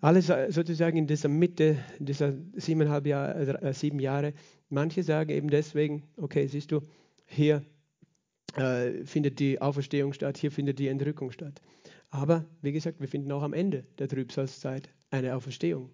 Alles 0.00 0.30
sozusagen 0.48 0.96
in 0.96 1.06
dieser 1.06 1.28
Mitte, 1.28 1.78
dieser 1.98 2.34
siebeneinhalb 2.54 3.06
Jahre, 3.06 3.62
äh, 3.62 3.72
sieben 3.72 3.98
Jahre. 3.98 4.34
Manche 4.68 5.02
sagen 5.02 5.30
eben 5.30 5.48
deswegen, 5.48 6.02
okay, 6.16 6.46
siehst 6.46 6.70
du, 6.70 6.82
hier 7.26 7.64
äh, 8.56 9.04
findet 9.04 9.38
die 9.38 9.60
Auferstehung 9.60 10.12
statt, 10.12 10.38
hier 10.38 10.50
findet 10.52 10.78
die 10.78 10.88
Entrückung 10.88 11.30
statt. 11.30 11.60
Aber 12.10 12.44
wie 12.62 12.72
gesagt, 12.72 13.00
wir 13.00 13.08
finden 13.08 13.32
auch 13.32 13.42
am 13.42 13.52
Ende 13.52 13.84
der 13.98 14.08
Trübsalzeit 14.08 14.88
eine 15.14 15.34
Auferstehung. 15.34 15.90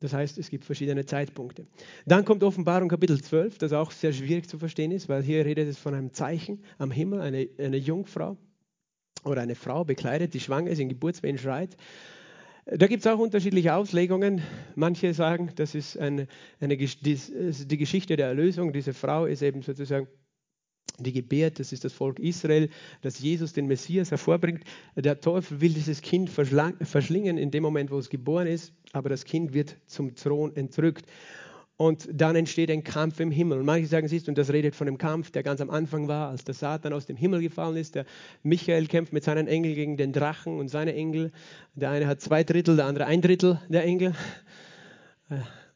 Das 0.00 0.12
heißt, 0.12 0.36
es 0.38 0.50
gibt 0.50 0.64
verschiedene 0.64 1.06
Zeitpunkte. 1.06 1.66
Dann 2.04 2.24
kommt 2.24 2.42
Offenbarung 2.42 2.88
Kapitel 2.88 3.22
12, 3.22 3.58
das 3.58 3.72
auch 3.72 3.90
sehr 3.90 4.12
schwierig 4.12 4.48
zu 4.48 4.58
verstehen 4.58 4.92
ist, 4.92 5.08
weil 5.08 5.22
hier 5.22 5.44
redet 5.44 5.68
es 5.68 5.78
von 5.78 5.94
einem 5.94 6.12
Zeichen 6.12 6.62
am 6.78 6.90
Himmel, 6.90 7.20
eine, 7.20 7.48
eine 7.58 7.78
Jungfrau 7.78 8.36
oder 9.24 9.40
eine 9.40 9.54
Frau 9.54 9.84
bekleidet, 9.84 10.34
die 10.34 10.40
schwanger 10.40 10.70
ist, 10.70 10.80
in 10.80 10.90
Geburtswehen 10.90 11.38
schreit. 11.38 11.76
Da 12.66 12.88
gibt 12.88 13.06
es 13.06 13.10
auch 13.10 13.18
unterschiedliche 13.18 13.74
Auslegungen. 13.74 14.42
Manche 14.74 15.14
sagen, 15.14 15.52
das 15.54 15.74
ist 15.74 15.96
eine, 15.96 16.26
eine, 16.60 16.76
die, 16.76 16.96
die 17.00 17.76
Geschichte 17.76 18.16
der 18.16 18.26
Erlösung. 18.26 18.72
Diese 18.72 18.92
Frau 18.92 19.24
ist 19.26 19.40
eben 19.42 19.62
sozusagen 19.62 20.08
die 20.98 21.12
gebärt, 21.12 21.58
das 21.58 21.72
ist 21.72 21.84
das 21.84 21.92
Volk 21.92 22.18
Israel, 22.18 22.70
das 23.02 23.18
Jesus, 23.18 23.52
den 23.52 23.66
Messias, 23.66 24.10
hervorbringt. 24.10 24.64
Der 24.94 25.20
Teufel 25.20 25.60
will 25.60 25.72
dieses 25.72 26.00
Kind 26.00 26.30
verschlingen 26.30 27.38
in 27.38 27.50
dem 27.50 27.62
Moment, 27.62 27.90
wo 27.90 27.98
es 27.98 28.08
geboren 28.08 28.46
ist, 28.46 28.72
aber 28.92 29.08
das 29.08 29.24
Kind 29.24 29.52
wird 29.52 29.76
zum 29.86 30.14
Thron 30.14 30.56
entrückt. 30.56 31.06
Und 31.78 32.08
dann 32.10 32.36
entsteht 32.36 32.70
ein 32.70 32.82
Kampf 32.82 33.20
im 33.20 33.30
Himmel. 33.30 33.58
Und 33.58 33.66
manche 33.66 33.86
sagen, 33.86 34.08
siehst 34.08 34.26
du, 34.26 34.30
und 34.30 34.38
das 34.38 34.50
redet 34.50 34.74
von 34.74 34.86
dem 34.86 34.96
Kampf, 34.96 35.30
der 35.30 35.42
ganz 35.42 35.60
am 35.60 35.68
Anfang 35.68 36.08
war, 36.08 36.30
als 36.30 36.42
der 36.42 36.54
Satan 36.54 36.94
aus 36.94 37.04
dem 37.04 37.16
Himmel 37.16 37.42
gefallen 37.42 37.76
ist. 37.76 37.94
Der 37.94 38.06
Michael 38.42 38.86
kämpft 38.86 39.12
mit 39.12 39.24
seinen 39.24 39.46
Engeln 39.46 39.74
gegen 39.74 39.98
den 39.98 40.14
Drachen 40.14 40.58
und 40.58 40.68
seine 40.68 40.94
Engel. 40.94 41.32
Der 41.74 41.90
eine 41.90 42.06
hat 42.06 42.22
zwei 42.22 42.44
Drittel, 42.44 42.76
der 42.76 42.86
andere 42.86 43.04
ein 43.04 43.20
Drittel 43.20 43.60
der 43.68 43.84
Engel 43.84 44.14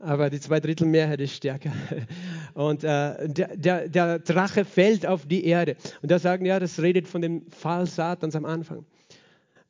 aber 0.00 0.30
die 0.30 0.40
Zweidrittelmehrheit 0.40 1.20
ist 1.20 1.34
stärker. 1.34 1.72
Und 2.54 2.82
äh, 2.84 3.28
der, 3.28 3.56
der, 3.56 3.88
der, 3.88 4.18
Drache 4.18 4.64
fällt 4.64 5.06
auf 5.06 5.26
die 5.26 5.44
Erde. 5.44 5.76
Und 6.02 6.10
da 6.10 6.18
sagen, 6.18 6.46
ja, 6.46 6.58
das 6.58 6.80
redet 6.80 7.06
von 7.06 7.20
dem 7.20 7.46
Fall 7.50 7.86
Satans 7.86 8.34
am 8.34 8.44
Anfang. 8.44 8.84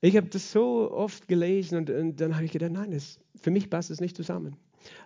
Ich 0.01 0.16
habe 0.16 0.29
das 0.29 0.51
so 0.51 0.90
oft 0.90 1.29
gelesen 1.29 1.79
und, 1.79 1.90
und 1.90 2.21
dann 2.21 2.35
habe 2.35 2.45
ich 2.47 2.53
gedacht, 2.53 2.73
nein, 2.73 2.93
das, 2.93 3.19
für 3.40 3.51
mich 3.51 3.69
passt 3.69 3.90
das 3.90 4.01
nicht 4.01 4.16
zusammen. 4.16 4.57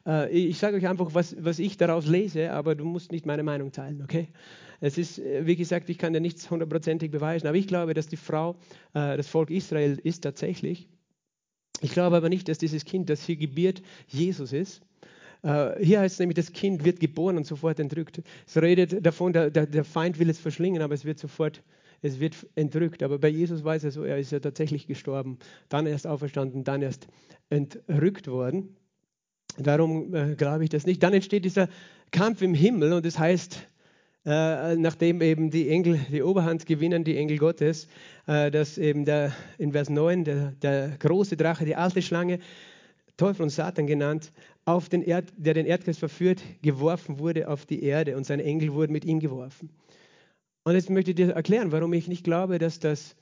Äh, 0.07 0.31
ich 0.31 0.59
sage 0.59 0.77
euch 0.77 0.87
einfach, 0.87 1.15
was, 1.15 1.35
was 1.43 1.59
ich 1.59 1.77
daraus 1.77 2.07
lese, 2.07 2.53
aber 2.53 2.75
du 2.75 2.85
musst 2.85 3.11
nicht 3.11 3.27
meine 3.27 3.43
Meinung 3.43 3.73
teilen, 3.73 4.03
okay? 4.03 4.29
Es 4.81 4.99
ist, 4.99 5.19
äh, 5.19 5.47
wie 5.47 5.57
gesagt, 5.57 5.89
ich 5.89 5.99
kann 5.99 6.13
dir 6.13 6.21
nichts 6.21 6.49
hundertprozentig 6.49 7.11
beweisen, 7.11 7.49
aber 7.49 7.57
ich 7.57 7.67
glaube, 7.67 7.95
dass 7.95 8.07
die 8.07 8.17
Frau 8.17 8.57
äh, 8.93 9.17
das 9.17 9.27
Volk 9.27 9.51
Israel 9.51 9.99
ist 10.05 10.23
tatsächlich. 10.23 10.87
Ich 11.81 11.91
glaube 11.91 12.17
aber 12.17 12.29
nicht, 12.29 12.49
dass 12.49 12.59
dieses 12.59 12.85
Kind, 12.85 13.11
das 13.11 13.25
hier 13.25 13.37
gebiert, 13.37 13.83
Jesus 14.07 14.53
ist 14.53 14.83
hier 15.45 16.01
heißt 16.01 16.15
es 16.15 16.19
nämlich, 16.19 16.37
das 16.37 16.53
Kind 16.53 16.85
wird 16.85 17.01
geboren 17.01 17.37
und 17.37 17.47
sofort 17.47 17.79
entrückt. 17.79 18.23
Es 18.47 18.57
redet 18.57 19.05
davon, 19.05 19.35
der, 19.35 19.85
Feind 19.85 20.19
will 20.19 20.31
es 20.31 20.39
verschlingen, 20.39 20.81
aber 20.81 20.95
es 20.95 21.05
wird 21.05 21.19
sofort 21.19 21.63
es 22.05 22.21
wird 22.21 22.35
entrückt. 22.55 23.03
Aber 23.03 23.19
bei 23.19 23.29
Jesus 23.29 23.65
weiß 23.65 23.85
er 23.85 23.91
so, 23.91 24.05
er 24.05 24.19
ist 24.19 24.31
ja 24.31 24.39
tatsächlich 24.39 24.87
gestorben, 24.87 25.39
dann 25.71 25.87
erst 25.87 26.07
auferstanden, 26.07 26.63
dann 26.63 26.83
erst 26.83 27.09
entrückt 27.49 28.29
worden. 28.29 28.77
Darum 29.57 30.15
äh, 30.15 30.35
glaube 30.35 30.65
ich 30.65 30.71
das 30.71 30.85
nicht. 30.85 31.03
Dann 31.03 31.15
entsteht 31.15 31.45
dieser 31.45 31.69
Kampf 32.11 32.43
im 32.43 32.53
Himmel 32.53 32.93
und 32.93 33.07
das 33.07 33.19
heißt, 33.19 33.69
äh, 34.27 34.77
nachdem 34.77 35.23
eben 35.23 35.51
die 35.51 35.69
Engel 35.69 35.99
die 36.11 36.23
Oberhand 36.23 36.67
gewinnen, 36.67 37.05
die 37.05 37.17
Engel 37.17 37.39
Gottes, 37.39 37.89
äh, 38.27 38.51
dass 38.51 38.77
eben 38.77 39.05
der, 39.05 39.33
in 39.59 39.73
Vers 39.73 39.89
9 39.89 40.25
der, 40.25 40.53
der 40.63 40.97
große 40.99 41.37
Drache, 41.37 41.65
die 41.65 41.77
alte 41.77 42.03
Schlange, 42.03 42.39
Teufel 43.17 43.43
und 43.43 43.51
Satan 43.51 43.87
genannt, 43.87 44.33
auf 44.65 44.89
den 44.89 45.03
Erd, 45.03 45.33
der 45.37 45.55
den 45.55 45.67
Erdkreis 45.67 45.99
verführt, 45.99 46.43
geworfen 46.63 47.19
wurde 47.19 47.49
auf 47.49 47.67
die 47.67 47.83
Erde 47.83 48.17
und 48.17 48.25
seine 48.25 48.45
Engel 48.45 48.73
wurden 48.73 48.93
mit 48.93 49.05
ihm 49.05 49.21
geworfen. 49.21 49.71
Und 50.65 50.75
jetzt 50.75 50.91
möchte 50.91 51.11
ich 51.11 51.17
dir 51.17 51.31
erklären, 51.31 51.73
warum 51.73 51.93
ich 51.93 52.09
nicht 52.09 52.25
glaube, 52.25 52.59
dass 52.59 52.81
das 52.81 53.15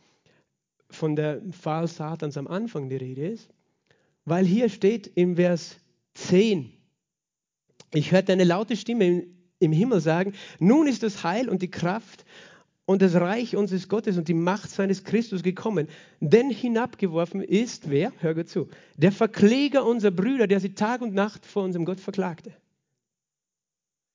von 0.90 1.16
der 1.16 1.42
Fall 1.50 1.88
Satans 1.88 2.36
am 2.36 2.46
Anfang 2.46 2.88
die 2.88 2.96
Rede 2.96 3.26
ist. 3.28 3.50
Weil 4.24 4.46
hier 4.46 4.68
steht 4.68 5.10
im 5.14 5.36
Vers 5.36 5.76
10, 6.14 6.72
ich 7.92 8.12
hörte 8.12 8.32
eine 8.32 8.44
laute 8.44 8.76
Stimme 8.76 9.26
im 9.58 9.72
Himmel 9.72 10.00
sagen, 10.00 10.34
nun 10.58 10.86
ist 10.86 11.02
das 11.02 11.24
Heil 11.24 11.48
und 11.48 11.62
die 11.62 11.70
Kraft 11.70 12.24
und 12.84 13.02
das 13.02 13.14
Reich 13.14 13.56
unseres 13.56 13.88
Gottes 13.88 14.18
und 14.18 14.28
die 14.28 14.34
Macht 14.34 14.70
seines 14.70 15.04
Christus 15.04 15.42
gekommen. 15.42 15.88
Denn 16.20 16.50
hinabgeworfen 16.50 17.40
ist, 17.40 17.90
wer? 17.90 18.12
Hör 18.18 18.34
gut 18.34 18.48
zu, 18.48 18.68
der 18.96 19.12
Verkläger 19.12 19.86
unserer 19.86 20.10
Brüder, 20.10 20.46
der 20.46 20.60
sie 20.60 20.74
Tag 20.74 21.00
und 21.00 21.14
Nacht 21.14 21.46
vor 21.46 21.64
unserem 21.64 21.84
Gott 21.84 22.00
verklagte. 22.00 22.52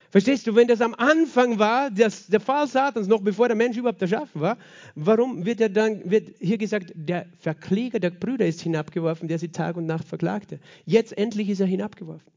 Verstehst 0.09 0.47
du, 0.47 0.55
wenn 0.55 0.69
das 0.69 0.79
am 0.79 0.95
Anfang 0.95 1.59
war, 1.59 1.91
das, 1.91 2.27
der 2.27 2.39
Fall 2.39 2.67
Satans, 2.67 3.07
noch 3.07 3.21
bevor 3.21 3.49
der 3.49 3.57
Mensch 3.57 3.75
überhaupt 3.77 4.01
erschaffen 4.01 4.39
war, 4.39 4.57
warum 4.95 5.45
wird, 5.45 5.59
er 5.59 5.69
dann, 5.69 6.09
wird 6.09 6.29
hier 6.39 6.57
gesagt, 6.57 6.93
der 6.95 7.25
Verkläger 7.39 7.99
der 7.99 8.11
Brüder 8.11 8.47
ist 8.47 8.61
hinabgeworfen, 8.61 9.27
der 9.27 9.37
sie 9.37 9.49
Tag 9.49 9.75
und 9.75 9.85
Nacht 9.85 10.07
verklagte. 10.07 10.59
Jetzt 10.85 11.17
endlich 11.17 11.49
ist 11.49 11.59
er 11.59 11.67
hinabgeworfen. 11.67 12.31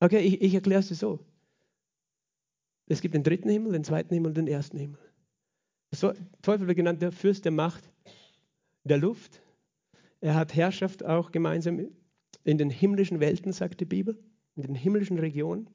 Okay, 0.00 0.18
ich, 0.18 0.42
ich 0.42 0.54
erkläre 0.54 0.80
es 0.80 0.88
dir 0.88 0.96
so. 0.96 1.20
Es 2.86 3.00
gibt 3.00 3.14
den 3.14 3.22
dritten 3.22 3.48
Himmel, 3.48 3.72
den 3.72 3.84
zweiten 3.84 4.14
Himmel 4.14 4.30
und 4.30 4.36
den 4.36 4.48
ersten 4.48 4.78
Himmel. 4.78 4.98
Der 6.00 6.14
Teufel 6.42 6.66
wird 6.66 6.76
genannt 6.76 7.02
der 7.02 7.12
Fürst 7.12 7.44
der 7.44 7.52
Macht 7.52 7.90
der 8.84 8.98
Luft. 8.98 9.40
Er 10.20 10.34
hat 10.34 10.54
Herrschaft 10.54 11.04
auch 11.04 11.32
gemeinsam 11.32 11.88
in 12.44 12.58
den 12.58 12.70
himmlischen 12.70 13.20
Welten, 13.20 13.52
sagt 13.52 13.80
die 13.80 13.84
Bibel, 13.84 14.18
in 14.56 14.62
den 14.62 14.74
himmlischen 14.74 15.18
Regionen. 15.18 15.68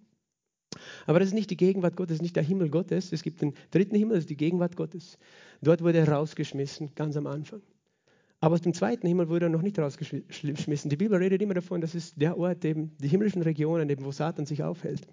Aber 1.06 1.20
das 1.20 1.30
ist 1.30 1.34
nicht 1.34 1.50
die 1.50 1.58
Gegenwart 1.58 1.96
Gottes, 1.96 2.10
das 2.10 2.18
ist 2.18 2.24
nicht 2.24 2.36
der 2.36 2.44
Himmel 2.44 2.70
Gottes. 2.70 3.14
Es 3.14 3.24
gibt 3.24 3.42
den 3.42 3.54
dritten 3.72 3.96
Himmel, 3.96 4.16
das 4.16 4.24
ist 4.24 4.30
die 4.30 4.38
Gegenwart 4.38 4.76
Gottes. 4.76 5.18
Dort 5.62 5.82
wurde 5.82 6.00
er 6.00 6.10
rausgeschmissen, 6.10 6.94
ganz 6.96 7.16
am 7.16 7.28
Anfang. 7.28 7.62
Aber 8.40 8.54
aus 8.54 8.62
dem 8.62 8.74
zweiten 8.74 9.08
Himmel 9.08 9.30
wurde 9.30 9.48
er 9.48 9.50
noch 9.50 9.64
nicht 9.64 9.80
rausgeschmissen. 9.80 10.90
Die 10.90 10.98
Bibel 10.98 11.18
redet 11.18 11.42
immer 11.42 11.56
davon, 11.56 11.82
das 11.82 11.96
ist 11.96 12.22
der 12.22 12.38
Ort, 12.38 12.64
eben 12.66 12.96
die 13.00 13.08
himmlischen 13.08 13.42
Regionen, 13.42 13.90
eben, 13.90 14.06
wo 14.06 14.12
Satan 14.12 14.46
sich 14.46 14.62
aufhält. 14.62 15.08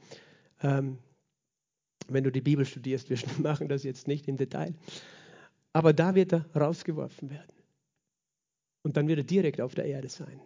Ähm, 0.62 0.98
wenn 2.08 2.24
du 2.24 2.32
die 2.32 2.40
Bibel 2.40 2.64
studierst, 2.64 3.10
wir 3.10 3.18
machen 3.42 3.68
das 3.68 3.82
jetzt 3.82 4.08
nicht 4.08 4.28
im 4.28 4.36
Detail. 4.36 4.74
Aber 5.72 5.92
da 5.92 6.14
wird 6.14 6.32
er 6.32 6.46
rausgeworfen 6.54 7.30
werden. 7.30 7.52
Und 8.82 8.96
dann 8.96 9.08
wird 9.08 9.18
er 9.18 9.24
direkt 9.24 9.60
auf 9.60 9.74
der 9.74 9.86
Erde 9.86 10.08
sein 10.08 10.40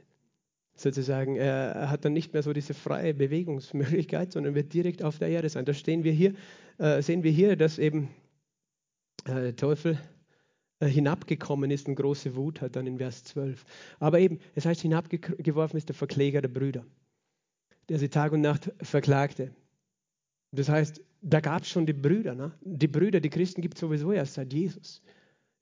sozusagen. 0.79 1.37
Er 1.37 1.91
hat 1.91 2.05
dann 2.05 2.13
nicht 2.13 2.33
mehr 2.33 2.43
so 2.43 2.53
diese 2.53 2.73
freie 2.73 3.13
Bewegungsmöglichkeit, 3.13 4.33
sondern 4.33 4.55
wird 4.55 4.73
direkt 4.73 5.03
auf 5.03 5.19
der 5.19 5.29
Erde 5.29 5.49
sein. 5.49 5.65
Da 5.65 5.75
stehen 5.75 6.05
wir 6.05 6.13
hier, 6.13 6.35
äh, 6.79 7.03
sehen 7.03 7.23
wir 7.23 7.33
hier, 7.33 7.57
dass 7.57 7.79
eben 7.79 8.09
äh, 9.27 9.53
Teufel 9.53 9.99
äh, 10.81 10.87
hinabgekommen 10.87 11.71
ist 11.71 11.89
und 11.89 11.97
große 11.97 12.37
Wut 12.37 12.61
hat, 12.61 12.77
dann 12.77 12.87
in 12.87 12.99
Vers 12.99 13.25
12. 13.25 13.65
Aber 13.99 14.21
eben, 14.21 14.39
es 14.55 14.65
heißt, 14.65 14.81
hinabgeworfen 14.81 15.77
ist 15.77 15.89
der 15.89 15.97
Verkläger 15.97 16.41
der 16.41 16.49
Brüder, 16.49 16.85
der 17.89 17.99
sie 17.99 18.09
Tag 18.09 18.33
und 18.33 18.41
Nacht 18.41 18.73
verklagte. 18.81 19.51
Das 20.53 20.69
heißt, 20.69 21.01
da 21.21 21.41
gab 21.41 21.63
es 21.63 21.69
schon 21.69 21.87
die 21.87 21.93
Brüder. 21.93 22.35
Ne? 22.35 22.53
Die 22.63 22.89
Brüder, 22.89 23.21
die 23.21 23.31
Christen 23.31 23.61
gibt 23.61 23.75
es 23.75 23.81
sowieso 23.81 24.13
erst 24.13 24.35
seit 24.35 24.53
Jesus. 24.53 25.03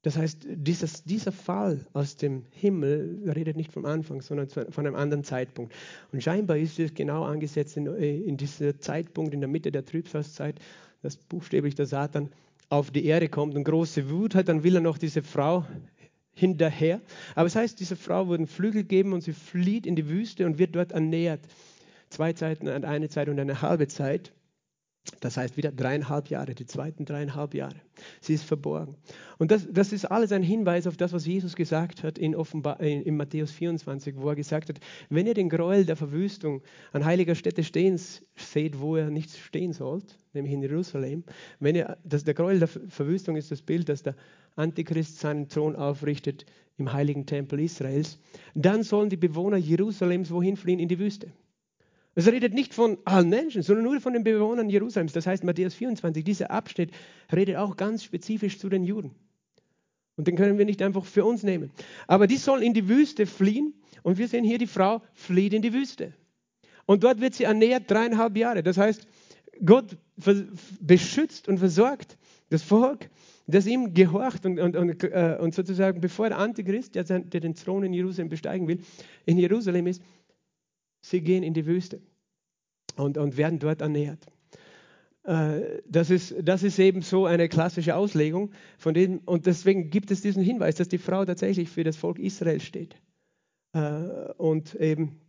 Das 0.02 0.16
heißt, 0.16 0.46
dieses, 0.48 1.02
dieser 1.02 1.32
Fall 1.32 1.84
aus 1.92 2.16
dem 2.16 2.44
Himmel 2.52 3.28
redet 3.34 3.56
nicht 3.56 3.72
vom 3.72 3.84
Anfang, 3.84 4.22
sondern 4.22 4.48
von 4.48 4.86
einem 4.86 4.94
anderen 4.94 5.24
Zeitpunkt. 5.24 5.74
Und 6.12 6.22
scheinbar 6.22 6.58
ist 6.58 6.78
es 6.78 6.94
genau 6.94 7.24
angesetzt 7.24 7.76
in, 7.76 7.88
äh, 7.88 8.18
in 8.18 8.36
dieser 8.36 8.78
Zeitpunkt, 8.78 9.34
in 9.34 9.40
der 9.40 9.48
Mitte 9.48 9.72
der 9.72 9.84
Trübsalzeit, 9.84 10.60
dass 11.02 11.16
buchstäblich 11.16 11.74
der 11.74 11.86
Satan 11.86 12.30
auf 12.68 12.90
die 12.90 13.04
Erde 13.04 13.28
kommt 13.28 13.56
und 13.56 13.64
große 13.64 14.08
Wut 14.10 14.34
hat, 14.34 14.48
dann 14.48 14.62
will 14.62 14.76
er 14.76 14.80
noch 14.80 14.98
diese 14.98 15.22
Frau 15.22 15.64
hinterher. 16.34 17.00
Aber 17.34 17.46
es 17.46 17.56
heißt, 17.56 17.80
dieser 17.80 17.96
Frau 17.96 18.28
wurden 18.28 18.46
Flügel 18.46 18.82
gegeben 18.82 19.12
und 19.12 19.22
sie 19.22 19.32
flieht 19.32 19.86
in 19.86 19.96
die 19.96 20.08
Wüste 20.08 20.46
und 20.46 20.58
wird 20.58 20.76
dort 20.76 20.92
ernährt. 20.92 21.40
Zwei 22.10 22.32
Zeiten, 22.32 22.68
eine 22.68 23.08
Zeit 23.08 23.28
und 23.28 23.40
eine 23.40 23.62
halbe 23.62 23.88
Zeit. 23.88 24.32
Das 25.20 25.36
heißt 25.36 25.56
wieder 25.56 25.72
dreieinhalb 25.72 26.28
Jahre, 26.28 26.54
die 26.54 26.66
zweiten 26.66 27.04
dreieinhalb 27.04 27.54
Jahre. 27.54 27.76
Sie 28.20 28.34
ist 28.34 28.44
verborgen. 28.44 28.96
Und 29.38 29.50
das, 29.50 29.66
das 29.70 29.92
ist 29.92 30.04
alles 30.04 30.32
ein 30.32 30.42
Hinweis 30.42 30.86
auf 30.86 30.96
das, 30.96 31.12
was 31.12 31.26
Jesus 31.26 31.56
gesagt 31.56 32.02
hat 32.02 32.18
in, 32.18 32.34
Offenbar, 32.34 32.80
in, 32.80 33.02
in 33.02 33.16
Matthäus 33.16 33.50
24, 33.52 34.16
wo 34.16 34.28
er 34.28 34.36
gesagt 34.36 34.68
hat, 34.68 34.80
wenn 35.08 35.26
ihr 35.26 35.34
den 35.34 35.48
Gräuel 35.48 35.84
der 35.84 35.96
Verwüstung 35.96 36.62
an 36.92 37.04
heiliger 37.04 37.34
Stätte 37.34 37.64
stehen 37.64 37.98
seht, 38.34 38.80
wo 38.80 38.96
er 38.96 39.10
nicht 39.10 39.36
stehen 39.36 39.72
sollt, 39.72 40.18
nämlich 40.32 40.52
in 40.52 40.62
Jerusalem, 40.62 41.24
wenn 41.60 41.76
ihr, 41.76 41.96
das, 42.04 42.24
der 42.24 42.34
Gräuel 42.34 42.58
der 42.58 42.68
Verwüstung 42.68 43.36
ist 43.36 43.50
das 43.50 43.62
Bild, 43.62 43.88
dass 43.88 44.02
der 44.02 44.16
Antichrist 44.56 45.20
seinen 45.20 45.48
Thron 45.48 45.76
aufrichtet 45.76 46.46
im 46.78 46.92
heiligen 46.92 47.26
Tempel 47.26 47.60
Israels, 47.60 48.18
dann 48.54 48.82
sollen 48.82 49.08
die 49.08 49.16
Bewohner 49.16 49.56
Jerusalems 49.56 50.30
wohin 50.30 50.56
fliehen? 50.56 50.78
In 50.78 50.88
die 50.88 50.98
Wüste. 50.98 51.32
Es 52.16 52.26
redet 52.26 52.54
nicht 52.54 52.72
von 52.72 52.96
allen 53.04 53.28
Menschen, 53.28 53.62
sondern 53.62 53.84
nur 53.84 54.00
von 54.00 54.14
den 54.14 54.24
Bewohnern 54.24 54.70
Jerusalems. 54.70 55.12
Das 55.12 55.26
heißt, 55.26 55.44
Matthäus 55.44 55.74
24, 55.74 56.24
dieser 56.24 56.50
Abschnitt 56.50 56.90
redet 57.30 57.56
auch 57.56 57.76
ganz 57.76 58.02
spezifisch 58.02 58.58
zu 58.58 58.70
den 58.70 58.84
Juden. 58.84 59.14
Und 60.16 60.26
den 60.26 60.34
können 60.34 60.56
wir 60.56 60.64
nicht 60.64 60.80
einfach 60.80 61.04
für 61.04 61.26
uns 61.26 61.42
nehmen. 61.42 61.70
Aber 62.06 62.26
die 62.26 62.38
sollen 62.38 62.62
in 62.62 62.72
die 62.72 62.88
Wüste 62.88 63.26
fliehen. 63.26 63.74
Und 64.02 64.16
wir 64.16 64.28
sehen 64.28 64.44
hier, 64.44 64.56
die 64.56 64.66
Frau 64.66 65.02
flieht 65.12 65.52
in 65.52 65.60
die 65.60 65.74
Wüste. 65.74 66.14
Und 66.86 67.04
dort 67.04 67.20
wird 67.20 67.34
sie 67.34 67.44
ernährt 67.44 67.90
dreieinhalb 67.90 68.34
Jahre. 68.38 68.62
Das 68.62 68.78
heißt, 68.78 69.06
Gott 69.62 69.98
beschützt 70.80 71.48
und 71.48 71.58
versorgt 71.58 72.16
das 72.48 72.62
Volk, 72.62 73.10
das 73.46 73.66
ihm 73.66 73.92
gehorcht 73.92 74.46
und, 74.46 74.58
und, 74.58 74.74
und, 74.74 75.04
äh, 75.04 75.36
und 75.38 75.54
sozusagen, 75.54 76.00
bevor 76.00 76.28
der 76.30 76.38
Antichrist, 76.38 76.94
der, 76.94 77.04
der 77.04 77.40
den 77.40 77.54
Thron 77.54 77.84
in 77.84 77.92
Jerusalem 77.92 78.30
besteigen 78.30 78.68
will, 78.68 78.80
in 79.26 79.36
Jerusalem 79.36 79.86
ist, 79.86 80.02
Sie 81.06 81.20
gehen 81.20 81.44
in 81.44 81.54
die 81.54 81.66
Wüste 81.66 82.00
und, 82.96 83.16
und 83.16 83.36
werden 83.36 83.60
dort 83.60 83.80
ernährt. 83.80 84.26
Äh, 85.22 85.82
das 85.88 86.10
ist, 86.10 86.34
das 86.42 86.64
ist 86.64 86.80
eben 86.80 87.00
so 87.02 87.26
eine 87.26 87.48
klassische 87.48 87.94
Auslegung 87.94 88.50
von 88.76 88.92
dem, 88.92 89.20
und 89.24 89.46
deswegen 89.46 89.90
gibt 89.90 90.10
es 90.10 90.20
diesen 90.20 90.42
Hinweis, 90.42 90.74
dass 90.74 90.88
die 90.88 90.98
Frau 90.98 91.24
tatsächlich 91.24 91.68
für 91.68 91.84
das 91.84 91.96
Volk 91.96 92.18
Israel 92.18 92.60
steht. 92.60 92.96
Äh, 93.72 93.78
und 94.36 94.74
eben, 94.74 95.20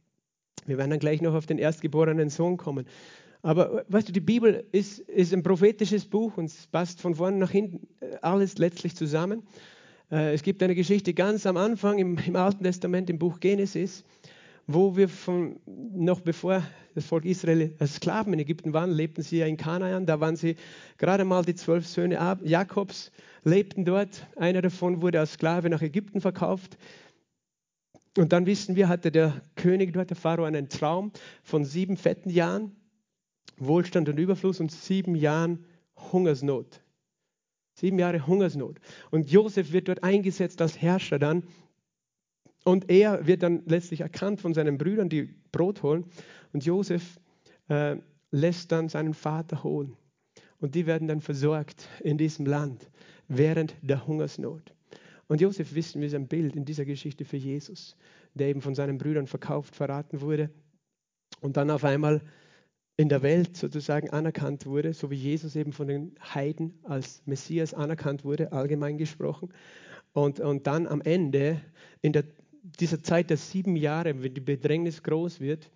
wir 0.65 0.79
werden 0.79 0.89
dann 0.89 0.99
gleich 0.99 1.21
noch 1.21 1.35
auf 1.35 1.45
den 1.45 1.59
erstgeborenen 1.59 2.29
Sohn 2.29 2.57
kommen. 2.57 2.87
Aber 3.43 3.85
weißt 3.87 4.09
du, 4.09 4.13
die 4.13 4.19
Bibel 4.19 4.65
ist, 4.71 4.97
ist 4.99 5.31
ein 5.31 5.43
prophetisches 5.43 6.05
Buch 6.05 6.37
und 6.37 6.45
es 6.45 6.65
passt 6.65 7.01
von 7.01 7.13
vorne 7.13 7.37
nach 7.37 7.51
hinten 7.51 7.87
alles 8.23 8.57
letztlich 8.57 8.95
zusammen. 8.95 9.43
Äh, 10.11 10.33
es 10.33 10.41
gibt 10.41 10.63
eine 10.63 10.73
Geschichte 10.73 11.13
ganz 11.13 11.45
am 11.45 11.55
Anfang 11.55 11.99
im, 11.99 12.17
im 12.17 12.35
Alten 12.35 12.63
Testament, 12.63 13.11
im 13.11 13.19
Buch 13.19 13.39
Genesis, 13.39 14.03
wo 14.67 14.97
wir 14.97 15.07
von, 15.07 15.59
noch 15.65 16.19
bevor 16.19 16.61
das 16.93 17.05
Volk 17.05 17.23
Israel 17.23 17.73
als 17.79 17.95
Sklaven 17.95 18.33
in 18.33 18.39
Ägypten 18.39 18.73
waren, 18.73 18.91
lebten 18.91 19.23
sie 19.23 19.37
ja 19.37 19.45
in 19.45 19.55
Kanaan. 19.55 20.05
Da 20.05 20.19
waren 20.19 20.35
sie 20.35 20.57
gerade 20.97 21.23
mal 21.23 21.45
die 21.45 21.55
zwölf 21.55 21.87
Söhne 21.87 22.37
Jakobs, 22.43 23.11
lebten 23.43 23.85
dort. 23.85 24.27
Einer 24.35 24.61
davon 24.61 25.01
wurde 25.01 25.21
als 25.21 25.33
Sklave 25.33 25.69
nach 25.69 25.81
Ägypten 25.81 26.19
verkauft. 26.19 26.77
Und 28.17 28.33
dann 28.33 28.45
wissen 28.45 28.75
wir, 28.75 28.89
hatte 28.89 29.11
der 29.11 29.41
König 29.55 29.93
dort, 29.93 30.09
der 30.09 30.17
Pharao, 30.17 30.43
einen 30.43 30.67
Traum 30.67 31.11
von 31.43 31.63
sieben 31.63 31.95
fetten 31.95 32.29
Jahren, 32.29 32.75
Wohlstand 33.57 34.09
und 34.09 34.19
Überfluss 34.19 34.59
und 34.59 34.71
sieben 34.71 35.15
Jahren 35.15 35.65
Hungersnot. 36.11 36.81
Sieben 37.75 37.99
Jahre 37.99 38.25
Hungersnot. 38.25 38.79
Und 39.11 39.31
Josef 39.31 39.71
wird 39.71 39.87
dort 39.87 40.03
eingesetzt 40.03 40.61
als 40.61 40.81
Herrscher 40.81 41.19
dann 41.19 41.43
und 42.67 42.89
er 42.89 43.25
wird 43.25 43.43
dann 43.43 43.63
letztlich 43.65 44.01
erkannt 44.01 44.41
von 44.41 44.53
seinen 44.53 44.77
Brüdern, 44.77 45.07
die 45.07 45.33
Brot 45.53 45.83
holen. 45.83 46.03
Und 46.51 46.65
Josef 46.65 47.17
äh, 47.69 47.95
lässt 48.29 48.73
dann 48.73 48.89
seinen 48.89 49.13
Vater 49.13 49.63
holen. 49.63 49.95
Und 50.59 50.75
die 50.75 50.85
werden 50.85 51.07
dann 51.07 51.21
versorgt 51.21 51.87
in 52.01 52.17
diesem 52.17 52.45
Land 52.45 52.89
während 53.29 53.73
der 53.81 54.05
Hungersnot. 54.05 54.73
Und 55.27 55.39
Josef 55.39 55.75
wissen 55.75 56.01
wir 56.01 56.07
ist 56.09 56.13
ein 56.13 56.27
Bild 56.27 56.57
in 56.57 56.65
dieser 56.65 56.83
Geschichte 56.83 57.23
für 57.23 57.37
Jesus, 57.37 57.95
der 58.33 58.49
eben 58.49 58.61
von 58.61 58.75
seinen 58.75 58.97
Brüdern 58.97 59.27
verkauft, 59.27 59.73
verraten 59.73 60.19
wurde 60.19 60.49
und 61.39 61.55
dann 61.55 61.71
auf 61.71 61.85
einmal 61.85 62.21
in 62.97 63.07
der 63.07 63.21
Welt 63.21 63.55
sozusagen 63.55 64.09
anerkannt 64.09 64.65
wurde, 64.65 64.91
so 64.91 65.09
wie 65.09 65.15
Jesus 65.15 65.55
eben 65.55 65.71
von 65.71 65.87
den 65.87 66.15
Heiden 66.19 66.77
als 66.83 67.21
Messias 67.25 67.73
anerkannt 67.73 68.25
wurde, 68.25 68.51
allgemein 68.51 68.97
gesprochen. 68.97 69.53
Und, 70.11 70.41
und 70.41 70.67
dann 70.67 70.85
am 70.85 70.99
Ende, 70.99 71.61
in 72.01 72.11
der, 72.11 72.23
dieser 72.79 73.01
Zeit 73.01 73.29
der 73.29 73.37
sieben 73.37 73.75
Jahre, 73.75 74.21
wenn 74.21 74.33
die 74.33 74.41
Bedrängnis 74.41 75.03
groß 75.03 75.39
wird, 75.39 75.69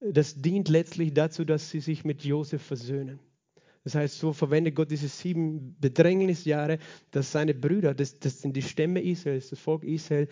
das 0.00 0.40
dient 0.40 0.68
letztlich 0.68 1.12
dazu, 1.12 1.44
dass 1.44 1.70
sie 1.70 1.80
sich 1.80 2.04
mit 2.04 2.24
Josef 2.24 2.62
versöhnen. 2.62 3.18
Das 3.84 3.94
heißt, 3.94 4.18
so 4.18 4.32
verwendet 4.32 4.74
Gott 4.74 4.90
diese 4.90 5.08
sieben 5.08 5.76
Bedrängnisjahre, 5.80 6.78
dass 7.10 7.32
seine 7.32 7.54
Brüder, 7.54 7.94
das, 7.94 8.18
das 8.18 8.40
sind 8.40 8.54
die 8.54 8.62
Stämme 8.62 9.02
Israels, 9.02 9.50
das 9.50 9.58
Volk 9.58 9.82
Israel, 9.84 10.28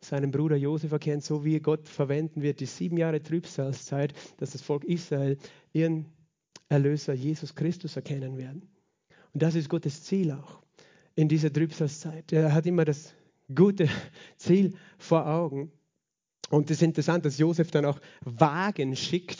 seinen 0.00 0.30
Bruder 0.30 0.56
Josef 0.56 0.92
erkennt, 0.92 1.24
so 1.24 1.44
wie 1.44 1.58
Gott 1.60 1.88
verwenden 1.88 2.42
wird, 2.42 2.60
die 2.60 2.66
sieben 2.66 2.96
Jahre 2.96 3.22
Trübsalzeit, 3.22 4.12
dass 4.38 4.52
das 4.52 4.62
Volk 4.62 4.84
Israel 4.84 5.38
ihren 5.72 6.06
Erlöser 6.68 7.14
Jesus 7.14 7.54
Christus 7.54 7.96
erkennen 7.96 8.36
werden. 8.36 8.62
Und 9.32 9.42
das 9.42 9.54
ist 9.54 9.68
Gottes 9.68 10.02
Ziel 10.02 10.32
auch 10.32 10.62
in 11.14 11.28
dieser 11.28 11.52
Trübsalzeit. 11.52 12.32
Er 12.32 12.52
hat 12.52 12.66
immer 12.66 12.84
das 12.84 13.14
gute 13.52 13.88
Ziel 14.36 14.74
vor 14.98 15.26
Augen. 15.26 15.72
Und 16.50 16.70
es 16.70 16.78
ist 16.78 16.82
interessant, 16.82 17.24
dass 17.24 17.38
Josef 17.38 17.70
dann 17.70 17.84
auch 17.84 17.98
Wagen 18.24 18.96
schickt, 18.96 19.38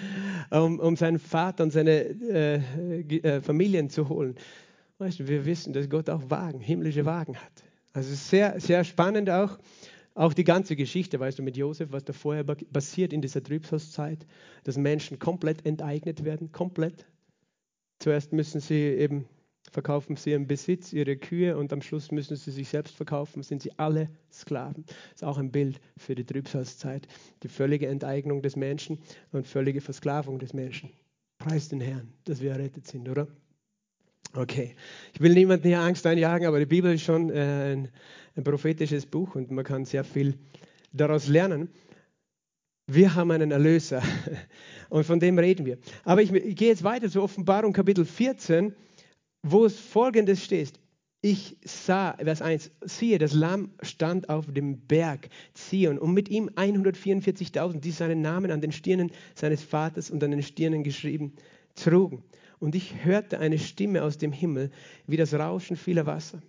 um, 0.50 0.78
um 0.78 0.96
seinen 0.96 1.18
Vater 1.18 1.64
und 1.64 1.72
seine 1.72 1.92
äh, 1.92 2.60
äh, 3.00 3.40
Familien 3.40 3.90
zu 3.90 4.08
holen. 4.08 4.36
Weißt 4.98 5.20
du, 5.20 5.28
wir 5.28 5.44
wissen, 5.44 5.72
dass 5.72 5.90
Gott 5.90 6.08
auch 6.08 6.30
Wagen, 6.30 6.60
himmlische 6.60 7.04
Wagen 7.04 7.36
hat. 7.36 7.64
Also 7.92 8.14
sehr, 8.14 8.60
sehr 8.60 8.84
spannend 8.84 9.28
auch. 9.28 9.58
Auch 10.14 10.32
die 10.32 10.44
ganze 10.44 10.76
Geschichte, 10.76 11.20
weißt 11.20 11.38
du, 11.38 11.42
mit 11.42 11.58
Josef, 11.58 11.92
was 11.92 12.04
da 12.04 12.14
vorher 12.14 12.44
passiert 12.44 13.12
in 13.12 13.20
dieser 13.20 13.42
Trübsalzeit, 13.42 14.26
dass 14.64 14.78
Menschen 14.78 15.18
komplett 15.18 15.66
enteignet 15.66 16.24
werden, 16.24 16.52
komplett. 16.52 17.04
Zuerst 17.98 18.32
müssen 18.32 18.60
sie 18.60 18.80
eben 18.80 19.26
verkaufen 19.70 20.16
sie 20.16 20.30
ihren 20.30 20.46
Besitz, 20.46 20.92
ihre 20.92 21.16
Kühe 21.16 21.56
und 21.56 21.72
am 21.72 21.82
Schluss 21.82 22.10
müssen 22.10 22.36
sie 22.36 22.50
sich 22.50 22.68
selbst 22.68 22.94
verkaufen, 22.94 23.42
sind 23.42 23.62
sie 23.62 23.72
alle 23.78 24.08
Sklaven. 24.32 24.84
Das 24.86 25.22
ist 25.22 25.24
auch 25.24 25.38
ein 25.38 25.50
Bild 25.50 25.80
für 25.96 26.14
die 26.14 26.24
Trübsalzeit, 26.24 27.06
die 27.42 27.48
völlige 27.48 27.86
Enteignung 27.88 28.42
des 28.42 28.56
Menschen 28.56 28.98
und 29.32 29.46
völlige 29.46 29.80
Versklavung 29.80 30.38
des 30.38 30.52
Menschen. 30.52 30.90
Preis 31.38 31.68
den 31.68 31.80
Herrn, 31.80 32.12
dass 32.24 32.40
wir 32.40 32.52
errettet 32.52 32.86
sind, 32.86 33.08
oder? 33.08 33.28
Okay, 34.34 34.74
ich 35.14 35.20
will 35.20 35.32
niemandem 35.32 35.70
hier 35.70 35.80
Angst 35.80 36.06
einjagen, 36.06 36.46
aber 36.46 36.58
die 36.58 36.66
Bibel 36.66 36.92
ist 36.92 37.02
schon 37.02 37.30
äh, 37.30 37.72
ein, 37.72 37.88
ein 38.36 38.44
prophetisches 38.44 39.06
Buch 39.06 39.34
und 39.34 39.50
man 39.50 39.64
kann 39.64 39.84
sehr 39.84 40.04
viel 40.04 40.34
daraus 40.92 41.28
lernen. 41.28 41.70
Wir 42.86 43.14
haben 43.14 43.30
einen 43.30 43.50
Erlöser 43.50 44.02
und 44.90 45.04
von 45.04 45.20
dem 45.20 45.38
reden 45.38 45.66
wir. 45.66 45.78
Aber 46.04 46.22
ich, 46.22 46.32
ich 46.32 46.56
gehe 46.56 46.68
jetzt 46.68 46.84
weiter 46.84 47.10
zur 47.10 47.22
Offenbarung 47.22 47.72
Kapitel 47.72 48.04
14 48.04 48.74
wo 49.50 49.64
es 49.64 49.78
folgendes 49.78 50.44
steht. 50.44 50.72
Ich 51.22 51.56
sah, 51.64 52.16
Vers 52.18 52.42
1, 52.42 52.70
siehe, 52.82 53.18
das 53.18 53.32
Lamm 53.32 53.70
stand 53.82 54.28
auf 54.28 54.46
dem 54.52 54.86
Berg 54.86 55.28
Zion 55.54 55.98
und 55.98 56.12
mit 56.12 56.28
ihm 56.28 56.50
144.000, 56.50 57.80
die 57.80 57.90
seinen 57.90 58.20
Namen 58.20 58.50
an 58.50 58.60
den 58.60 58.72
Stirnen 58.72 59.10
seines 59.34 59.62
Vaters 59.62 60.10
und 60.10 60.22
an 60.22 60.30
den 60.30 60.42
Stirnen 60.42 60.84
geschrieben 60.84 61.32
trugen. 61.74 62.22
Und 62.58 62.74
ich 62.74 63.04
hörte 63.04 63.38
eine 63.38 63.58
Stimme 63.58 64.02
aus 64.02 64.18
dem 64.18 64.32
Himmel, 64.32 64.70
wie 65.06 65.16
das 65.16 65.34
Rauschen 65.34 65.76
vieler 65.76 66.06
Wasser. 66.06 66.40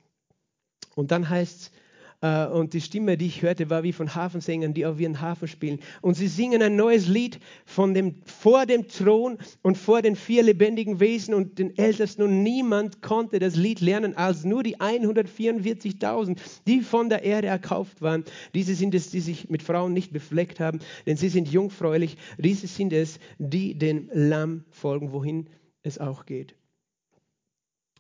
Und 0.96 1.12
dann 1.12 1.30
heißt 1.30 1.62
es, 1.62 1.72
und 2.20 2.74
die 2.74 2.82
Stimme, 2.82 3.16
die 3.16 3.28
ich 3.28 3.44
hörte, 3.44 3.70
war 3.70 3.84
wie 3.84 3.94
von 3.94 4.16
Hafensängern, 4.16 4.74
die 4.74 4.88
auf 4.88 5.00
ihren 5.00 5.22
Hafen 5.22 5.48
spielen. 5.48 5.80
Und 6.02 6.16
sie 6.16 6.28
singen 6.28 6.64
ein 6.64 6.76
neues 6.76 7.08
Lied 7.08 7.40
von 7.64 7.94
dem, 7.94 8.16
vor 8.26 8.66
dem 8.66 8.88
Thron 8.88 9.38
und 9.62 9.78
vor 9.78 10.02
den 10.02 10.16
vier 10.16 10.42
lebendigen 10.42 11.00
Wesen 11.00 11.36
und 11.36 11.60
den 11.60 11.78
Ältesten. 11.78 12.24
Und 12.24 12.42
niemand 12.42 13.04
konnte 13.04 13.38
das 13.38 13.56
Lied 13.56 13.82
lernen, 13.82 14.18
als 14.18 14.46
nur 14.46 14.64
die 14.64 14.78
144.000, 14.78 16.40
die 16.66 16.82
von 16.82 17.10
der 17.10 17.22
Erde 17.22 17.50
erkauft 17.50 18.02
waren. 18.02 18.24
Diese 18.56 18.74
sind 18.74 18.96
es, 18.96 19.12
die 19.12 19.20
sich 19.20 19.52
mit 19.52 19.62
Frauen 19.62 19.94
nicht 19.94 20.12
befleckt 20.12 20.60
haben, 20.60 20.80
denn 21.06 21.18
sie 21.18 21.30
sind 21.30 21.48
jungfräulich. 21.48 22.18
Diese 22.40 22.66
sind 22.66 22.94
es, 22.94 23.20
die 23.38 23.78
dem 23.78 24.10
Lamm 24.12 24.64
folgen, 24.72 25.12
wohin 25.12 25.50
es 25.84 26.00
auch 26.00 26.26
geht. 26.26 26.56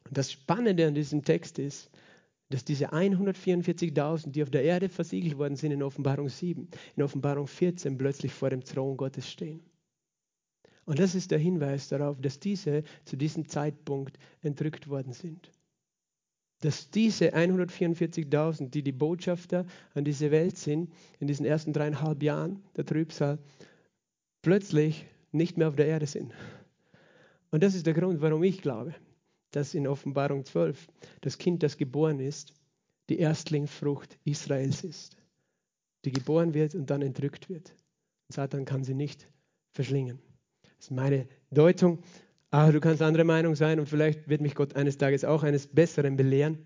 Das 0.09 0.31
Spannende 0.31 0.87
an 0.87 0.95
diesem 0.95 1.23
Text 1.23 1.59
ist, 1.59 1.91
dass 2.49 2.63
diese 2.63 2.93
144.000, 2.93 4.31
die 4.31 4.43
auf 4.43 4.49
der 4.49 4.63
Erde 4.63 4.89
versiegelt 4.89 5.37
worden 5.37 5.55
sind 5.55 5.71
in 5.71 5.83
Offenbarung 5.83 6.29
7, 6.29 6.67
in 6.95 7.03
Offenbarung 7.03 7.47
14 7.47 7.97
plötzlich 7.97 8.31
vor 8.31 8.49
dem 8.49 8.63
Thron 8.63 8.95
Gottes 8.95 9.29
stehen. 9.29 9.61
Und 10.85 10.99
das 10.99 11.15
ist 11.15 11.31
der 11.31 11.39
Hinweis 11.39 11.89
darauf, 11.89 12.21
dass 12.21 12.39
diese 12.39 12.83
zu 13.03 13.17
diesem 13.17 13.47
Zeitpunkt 13.49 14.17
entrückt 14.41 14.87
worden 14.87 15.11
sind. 15.11 15.51
Dass 16.61 16.89
diese 16.89 17.35
144.000, 17.35 18.69
die 18.69 18.81
die 18.81 18.93
Botschafter 18.93 19.65
an 19.93 20.05
diese 20.05 20.31
Welt 20.31 20.57
sind, 20.57 20.91
in 21.19 21.27
diesen 21.27 21.45
ersten 21.45 21.73
dreieinhalb 21.73 22.23
Jahren 22.23 22.63
der 22.77 22.85
Trübsal, 22.85 23.37
plötzlich 24.41 25.05
nicht 25.33 25.57
mehr 25.57 25.67
auf 25.67 25.75
der 25.75 25.87
Erde 25.87 26.07
sind. 26.07 26.33
Und 27.51 27.63
das 27.63 27.75
ist 27.75 27.85
der 27.85 27.93
Grund, 27.93 28.21
warum 28.21 28.43
ich 28.43 28.61
glaube, 28.61 28.95
dass 29.51 29.73
in 29.73 29.87
Offenbarung 29.87 30.45
12 30.45 30.87
das 31.21 31.37
Kind, 31.37 31.63
das 31.63 31.77
geboren 31.77 32.19
ist, 32.19 32.53
die 33.09 33.19
Erstlingsfrucht 33.19 34.17
Israels 34.23 34.83
ist, 34.83 35.17
die 36.05 36.11
geboren 36.11 36.53
wird 36.53 36.75
und 36.75 36.89
dann 36.89 37.01
entrückt 37.01 37.49
wird. 37.49 37.73
Satan 38.29 38.65
kann 38.65 38.83
sie 38.83 38.93
nicht 38.93 39.27
verschlingen. 39.71 40.19
Das 40.63 40.87
ist 40.87 40.91
meine 40.91 41.27
Deutung. 41.51 41.99
Aber 42.49 42.71
du 42.71 42.79
kannst 42.79 43.01
andere 43.01 43.23
Meinung 43.23 43.55
sein 43.55 43.79
und 43.79 43.87
vielleicht 43.89 44.29
wird 44.29 44.41
mich 44.41 44.55
Gott 44.55 44.75
eines 44.75 44.97
Tages 44.97 45.25
auch 45.25 45.43
eines 45.43 45.67
Besseren 45.67 46.15
belehren. 46.15 46.65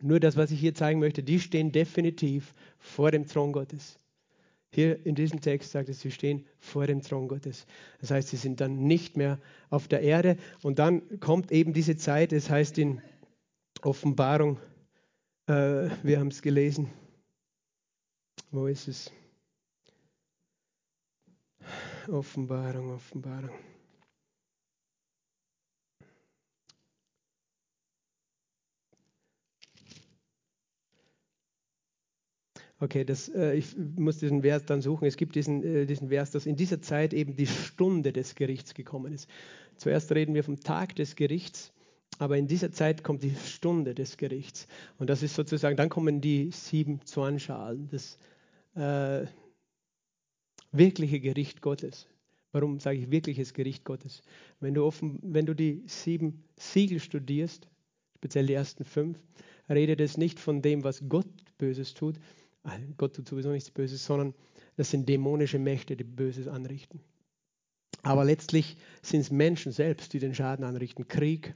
Nur 0.00 0.20
das, 0.20 0.36
was 0.36 0.50
ich 0.50 0.60
hier 0.60 0.74
zeigen 0.74 1.00
möchte, 1.00 1.22
die 1.22 1.40
stehen 1.40 1.72
definitiv 1.72 2.54
vor 2.78 3.10
dem 3.10 3.26
Thron 3.26 3.52
Gottes. 3.52 3.98
Hier 4.70 5.04
in 5.06 5.14
diesem 5.14 5.40
Text 5.40 5.72
sagt 5.72 5.88
es, 5.88 6.00
sie 6.00 6.10
stehen 6.10 6.46
vor 6.58 6.86
dem 6.86 7.00
Thron 7.00 7.28
Gottes. 7.28 7.66
Das 8.00 8.10
heißt, 8.10 8.28
sie 8.28 8.36
sind 8.36 8.60
dann 8.60 8.84
nicht 8.84 9.16
mehr 9.16 9.38
auf 9.70 9.88
der 9.88 10.02
Erde. 10.02 10.36
Und 10.62 10.78
dann 10.78 11.20
kommt 11.20 11.50
eben 11.52 11.72
diese 11.72 11.96
Zeit, 11.96 12.32
es 12.32 12.44
das 12.44 12.50
heißt 12.50 12.78
in 12.78 13.00
Offenbarung, 13.82 14.58
äh, 15.46 15.88
wir 16.02 16.18
haben 16.18 16.28
es 16.28 16.42
gelesen. 16.42 16.90
Wo 18.50 18.66
ist 18.66 18.88
es? 18.88 19.10
Offenbarung, 22.08 22.90
Offenbarung. 22.94 23.50
Okay, 32.80 33.04
das, 33.04 33.28
äh, 33.30 33.54
ich 33.54 33.76
muss 33.76 34.18
diesen 34.18 34.42
Vers 34.42 34.64
dann 34.64 34.82
suchen. 34.82 35.06
Es 35.06 35.16
gibt 35.16 35.34
diesen, 35.34 35.64
äh, 35.64 35.86
diesen 35.86 36.08
Vers, 36.10 36.30
dass 36.30 36.46
in 36.46 36.56
dieser 36.56 36.80
Zeit 36.80 37.12
eben 37.12 37.34
die 37.34 37.46
Stunde 37.46 38.12
des 38.12 38.36
Gerichts 38.36 38.74
gekommen 38.74 39.12
ist. 39.12 39.28
Zuerst 39.76 40.12
reden 40.12 40.34
wir 40.34 40.44
vom 40.44 40.60
Tag 40.60 40.94
des 40.94 41.16
Gerichts, 41.16 41.72
aber 42.18 42.36
in 42.36 42.46
dieser 42.46 42.70
Zeit 42.70 43.02
kommt 43.02 43.22
die 43.22 43.34
Stunde 43.34 43.94
des 43.94 44.16
Gerichts. 44.16 44.68
Und 44.98 45.10
das 45.10 45.22
ist 45.22 45.34
sozusagen, 45.34 45.76
dann 45.76 45.88
kommen 45.88 46.20
die 46.20 46.50
sieben 46.52 47.00
Zornschalen, 47.04 47.88
das 47.90 48.18
äh, 48.74 49.26
wirkliche 50.70 51.18
Gericht 51.20 51.62
Gottes. 51.62 52.06
Warum 52.52 52.80
sage 52.80 52.98
ich 52.98 53.10
wirkliches 53.10 53.54
Gericht 53.54 53.84
Gottes? 53.84 54.22
Wenn 54.60 54.74
du, 54.74 54.84
offen, 54.84 55.18
wenn 55.22 55.46
du 55.46 55.54
die 55.54 55.82
sieben 55.86 56.44
Siegel 56.56 57.00
studierst, 57.00 57.68
speziell 58.16 58.46
die 58.46 58.54
ersten 58.54 58.84
fünf, 58.84 59.18
redet 59.68 60.00
es 60.00 60.16
nicht 60.16 60.40
von 60.40 60.62
dem, 60.62 60.84
was 60.84 61.08
Gott 61.08 61.26
Böses 61.58 61.94
tut, 61.94 62.16
Gott 62.96 63.14
tut 63.14 63.28
sowieso 63.28 63.50
nichts 63.50 63.70
Böses, 63.70 64.04
sondern 64.04 64.34
das 64.76 64.90
sind 64.90 65.08
dämonische 65.08 65.58
Mächte, 65.58 65.96
die 65.96 66.04
Böses 66.04 66.48
anrichten. 66.48 67.00
Aber 68.02 68.24
letztlich 68.24 68.76
sind 69.02 69.20
es 69.20 69.30
Menschen 69.30 69.72
selbst, 69.72 70.12
die 70.12 70.18
den 70.18 70.34
Schaden 70.34 70.64
anrichten. 70.64 71.08
Krieg, 71.08 71.54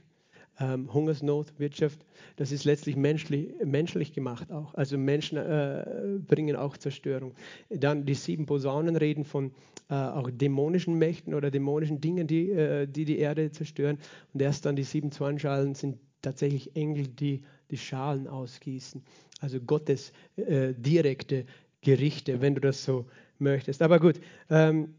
ähm, 0.59 0.93
Hungersnot, 0.93 1.57
Wirtschaft, 1.57 2.05
das 2.35 2.51
ist 2.51 2.65
letztlich 2.65 2.95
menschlich, 2.95 3.53
menschlich 3.63 4.13
gemacht 4.13 4.51
auch. 4.51 4.73
Also 4.75 4.97
Menschen 4.97 5.37
äh, 5.37 6.19
bringen 6.19 6.55
auch 6.55 6.77
Zerstörung. 6.77 7.33
Dann 7.69 8.05
die 8.05 8.13
sieben 8.13 8.45
Posaunen 8.45 8.95
reden 8.95 9.23
von 9.23 9.53
äh, 9.89 9.95
auch 9.95 10.29
dämonischen 10.31 10.97
Mächten 10.97 11.33
oder 11.33 11.49
dämonischen 11.49 12.01
Dingen, 12.01 12.27
die, 12.27 12.51
äh, 12.51 12.87
die 12.87 13.05
die 13.05 13.19
Erde 13.19 13.51
zerstören. 13.51 13.97
Und 14.33 14.41
erst 14.41 14.65
dann 14.65 14.75
die 14.75 14.83
sieben 14.83 15.11
Zornschalen 15.11 15.75
sind 15.75 15.97
tatsächlich 16.21 16.75
Engel, 16.75 17.07
die 17.07 17.43
die 17.71 17.77
Schalen 17.77 18.27
ausgießen 18.27 19.03
also 19.43 19.59
Gottes 19.59 20.13
äh, 20.37 20.73
direkte 20.73 21.45
Gerichte, 21.81 22.41
wenn 22.41 22.55
du 22.55 22.61
das 22.61 22.83
so 22.83 23.05
möchtest. 23.39 23.81
Aber 23.81 23.99
gut, 23.99 24.19
ähm, 24.49 24.95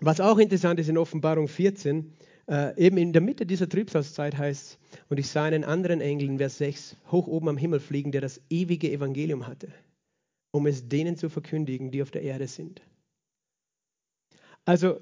was 0.00 0.20
auch 0.20 0.38
interessant 0.38 0.80
ist 0.80 0.88
in 0.88 0.96
Offenbarung 0.96 1.48
14, 1.48 2.14
äh, 2.48 2.82
eben 2.82 2.96
in 2.96 3.12
der 3.12 3.20
Mitte 3.20 3.44
dieser 3.44 3.68
Trübsalzeit 3.68 4.38
heißt 4.38 4.62
es, 4.62 4.78
und 5.10 5.18
ich 5.18 5.28
sah 5.28 5.44
einen 5.44 5.64
anderen 5.64 6.00
Engel 6.00 6.28
in 6.28 6.38
Vers 6.38 6.56
6 6.58 6.96
hoch 7.12 7.26
oben 7.26 7.50
am 7.50 7.58
Himmel 7.58 7.80
fliegen, 7.80 8.10
der 8.10 8.22
das 8.22 8.40
ewige 8.48 8.90
Evangelium 8.90 9.46
hatte, 9.46 9.68
um 10.50 10.66
es 10.66 10.88
denen 10.88 11.16
zu 11.16 11.28
verkündigen, 11.28 11.90
die 11.90 12.00
auf 12.00 12.10
der 12.10 12.22
Erde 12.22 12.46
sind. 12.46 12.80
Also 14.64 14.98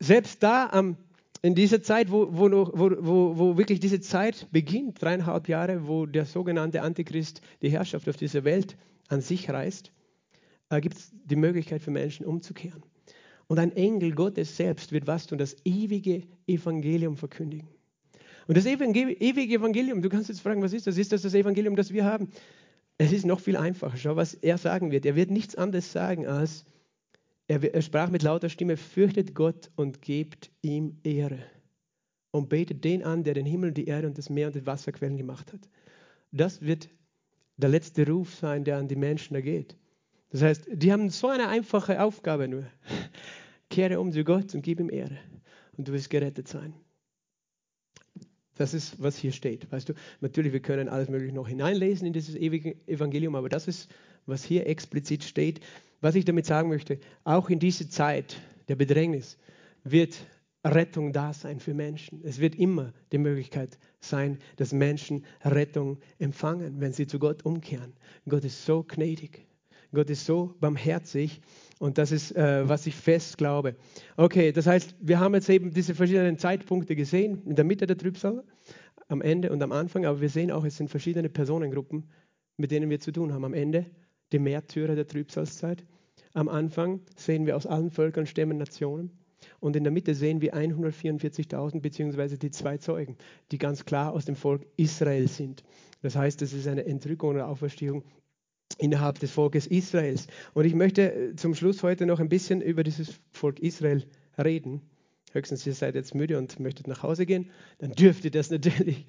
selbst 0.00 0.42
da 0.42 0.68
am 0.70 0.96
in 1.42 1.56
dieser 1.56 1.82
Zeit, 1.82 2.10
wo, 2.10 2.28
wo, 2.30 2.50
wo, 2.50 3.36
wo, 3.36 3.56
wirklich 3.58 3.80
diese 3.80 4.00
Zeit 4.00 4.46
beginnt, 4.52 5.02
dreieinhalb 5.02 5.48
Jahre, 5.48 5.88
wo 5.88 6.06
der 6.06 6.24
sogenannte 6.24 6.82
Antichrist 6.82 7.42
die 7.62 7.70
Herrschaft 7.70 8.08
auf 8.08 8.16
dieser 8.16 8.44
Welt 8.44 8.76
an 9.08 9.20
sich 9.20 9.50
reißt, 9.50 9.90
äh, 10.70 10.80
gibt 10.80 10.96
es 10.96 11.12
die 11.24 11.36
Möglichkeit 11.36 11.82
für 11.82 11.90
Menschen 11.90 12.24
umzukehren. 12.24 12.82
Und 13.48 13.58
ein 13.58 13.72
Engel 13.72 14.12
Gottes 14.12 14.56
selbst 14.56 14.92
wird 14.92 15.08
was 15.08 15.26
tun, 15.26 15.36
das 15.36 15.56
ewige 15.64 16.22
Evangelium 16.46 17.16
verkündigen. 17.16 17.68
Und 18.46 18.56
das 18.56 18.66
ewige 18.66 19.54
Evangelium, 19.54 20.00
du 20.00 20.08
kannst 20.08 20.28
jetzt 20.28 20.40
fragen, 20.40 20.62
was 20.62 20.72
ist 20.72 20.86
das? 20.86 20.96
Ist 20.96 21.12
das 21.12 21.22
das 21.22 21.34
Evangelium, 21.34 21.76
das 21.76 21.92
wir 21.92 22.04
haben? 22.04 22.28
Es 22.98 23.12
ist 23.12 23.26
noch 23.26 23.40
viel 23.40 23.56
einfacher. 23.56 23.96
Schau, 23.96 24.16
was 24.16 24.34
er 24.34 24.58
sagen 24.58 24.92
wird. 24.92 25.04
Er 25.06 25.16
wird 25.16 25.30
nichts 25.30 25.56
anderes 25.56 25.92
sagen 25.92 26.26
als, 26.26 26.64
er, 27.52 27.74
er 27.74 27.82
sprach 27.82 28.08
mit 28.08 28.22
lauter 28.22 28.48
Stimme, 28.48 28.76
fürchtet 28.78 29.34
Gott 29.34 29.70
und 29.76 30.00
gebt 30.00 30.50
ihm 30.62 30.98
Ehre. 31.02 31.38
Und 32.30 32.48
betet 32.48 32.82
den 32.82 33.02
an, 33.02 33.24
der 33.24 33.34
den 33.34 33.44
Himmel, 33.44 33.72
die 33.72 33.86
Erde 33.86 34.06
und 34.06 34.16
das 34.16 34.30
Meer 34.30 34.46
und 34.46 34.56
die 34.56 34.64
Wasserquellen 34.64 35.18
gemacht 35.18 35.52
hat. 35.52 35.68
Das 36.30 36.62
wird 36.62 36.88
der 37.58 37.68
letzte 37.68 38.06
Ruf 38.08 38.34
sein, 38.34 38.64
der 38.64 38.78
an 38.78 38.88
die 38.88 38.96
Menschen 38.96 39.34
da 39.34 39.42
geht. 39.42 39.76
Das 40.30 40.40
heißt, 40.40 40.66
die 40.72 40.90
haben 40.90 41.10
so 41.10 41.28
eine 41.28 41.48
einfache 41.48 42.02
Aufgabe 42.02 42.48
nur. 42.48 42.64
Kehre 43.68 44.00
um 44.00 44.12
zu 44.12 44.24
Gott 44.24 44.54
und 44.54 44.62
gib 44.62 44.80
ihm 44.80 44.88
Ehre. 44.88 45.18
Und 45.76 45.88
du 45.88 45.92
wirst 45.92 46.08
gerettet 46.08 46.48
sein. 46.48 46.72
Das 48.54 48.72
ist, 48.72 49.02
was 49.02 49.18
hier 49.18 49.32
steht. 49.32 49.70
Weißt 49.70 49.90
du, 49.90 49.94
natürlich, 50.20 50.54
wir 50.54 50.60
können 50.60 50.88
alles 50.88 51.10
Mögliche 51.10 51.34
noch 51.34 51.48
hineinlesen 51.48 52.06
in 52.06 52.14
dieses 52.14 52.34
ewige 52.34 52.76
Evangelium, 52.86 53.34
aber 53.34 53.50
das 53.50 53.68
ist, 53.68 53.90
was 54.24 54.42
hier 54.42 54.66
explizit 54.66 55.24
steht. 55.24 55.60
Was 56.02 56.16
ich 56.16 56.24
damit 56.24 56.46
sagen 56.46 56.68
möchte, 56.68 56.98
auch 57.22 57.48
in 57.48 57.60
dieser 57.60 57.88
Zeit 57.88 58.36
der 58.68 58.74
Bedrängnis 58.74 59.38
wird 59.84 60.18
Rettung 60.64 61.12
da 61.12 61.32
sein 61.32 61.60
für 61.60 61.74
Menschen. 61.74 62.20
Es 62.24 62.40
wird 62.40 62.56
immer 62.56 62.92
die 63.12 63.18
Möglichkeit 63.18 63.78
sein, 64.00 64.38
dass 64.56 64.72
Menschen 64.72 65.24
Rettung 65.44 65.98
empfangen, 66.18 66.80
wenn 66.80 66.92
sie 66.92 67.06
zu 67.06 67.20
Gott 67.20 67.44
umkehren. 67.44 67.92
Gott 68.28 68.44
ist 68.44 68.64
so 68.64 68.82
gnädig. 68.82 69.46
Gott 69.92 70.10
ist 70.10 70.26
so 70.26 70.54
barmherzig 70.58 71.40
und 71.78 71.98
das 71.98 72.10
ist, 72.10 72.34
äh, 72.34 72.68
was 72.68 72.86
ich 72.86 72.96
fest 72.96 73.38
glaube. 73.38 73.76
Okay, 74.16 74.50
das 74.50 74.66
heißt, 74.66 74.96
wir 75.00 75.20
haben 75.20 75.34
jetzt 75.34 75.50
eben 75.50 75.72
diese 75.72 75.94
verschiedenen 75.94 76.36
Zeitpunkte 76.36 76.96
gesehen, 76.96 77.42
in 77.44 77.54
der 77.54 77.64
Mitte 77.64 77.86
der 77.86 77.98
Trübsal, 77.98 78.42
am 79.08 79.20
Ende 79.20 79.52
und 79.52 79.62
am 79.62 79.70
Anfang, 79.70 80.06
aber 80.06 80.20
wir 80.20 80.30
sehen 80.30 80.50
auch, 80.50 80.64
es 80.64 80.78
sind 80.78 80.88
verschiedene 80.88 81.28
Personengruppen, 81.28 82.10
mit 82.56 82.72
denen 82.72 82.90
wir 82.90 82.98
zu 82.98 83.12
tun 83.12 83.32
haben. 83.32 83.44
Am 83.44 83.54
Ende 83.54 83.86
die 84.32 84.38
Märtyrer 84.38 84.94
der 84.94 85.06
Trübsalzeit. 85.06 85.84
Am 86.34 86.48
Anfang 86.48 87.00
sehen 87.16 87.46
wir 87.46 87.56
aus 87.56 87.66
allen 87.66 87.90
Völkern, 87.90 88.26
Stämmen, 88.26 88.58
Nationen. 88.58 89.10
Und 89.60 89.76
in 89.76 89.84
der 89.84 89.92
Mitte 89.92 90.14
sehen 90.14 90.40
wir 90.40 90.54
144.000 90.54 91.80
beziehungsweise 91.80 92.38
die 92.38 92.50
zwei 92.50 92.78
Zeugen, 92.78 93.16
die 93.50 93.58
ganz 93.58 93.84
klar 93.84 94.12
aus 94.12 94.24
dem 94.24 94.36
Volk 94.36 94.66
Israel 94.76 95.28
sind. 95.28 95.64
Das 96.00 96.16
heißt, 96.16 96.42
es 96.42 96.52
ist 96.52 96.66
eine 96.66 96.84
Entrückung 96.84 97.30
oder 97.30 97.48
Auferstehung 97.48 98.04
innerhalb 98.78 99.18
des 99.18 99.30
Volkes 99.30 99.66
Israels. 99.66 100.26
Und 100.54 100.64
ich 100.64 100.74
möchte 100.74 101.12
äh, 101.12 101.36
zum 101.36 101.54
Schluss 101.54 101.82
heute 101.82 102.06
noch 102.06 102.20
ein 102.20 102.28
bisschen 102.28 102.60
über 102.60 102.82
dieses 102.82 103.20
Volk 103.32 103.60
Israel 103.60 104.04
reden. 104.38 104.80
Höchstens 105.32 105.66
ihr 105.66 105.74
seid 105.74 105.94
jetzt 105.94 106.14
müde 106.14 106.38
und 106.38 106.58
möchtet 106.60 106.88
nach 106.88 107.02
Hause 107.02 107.26
gehen, 107.26 107.50
dann 107.78 107.92
dürft 107.92 108.24
ihr 108.24 108.30
das 108.30 108.50
natürlich. 108.50 109.06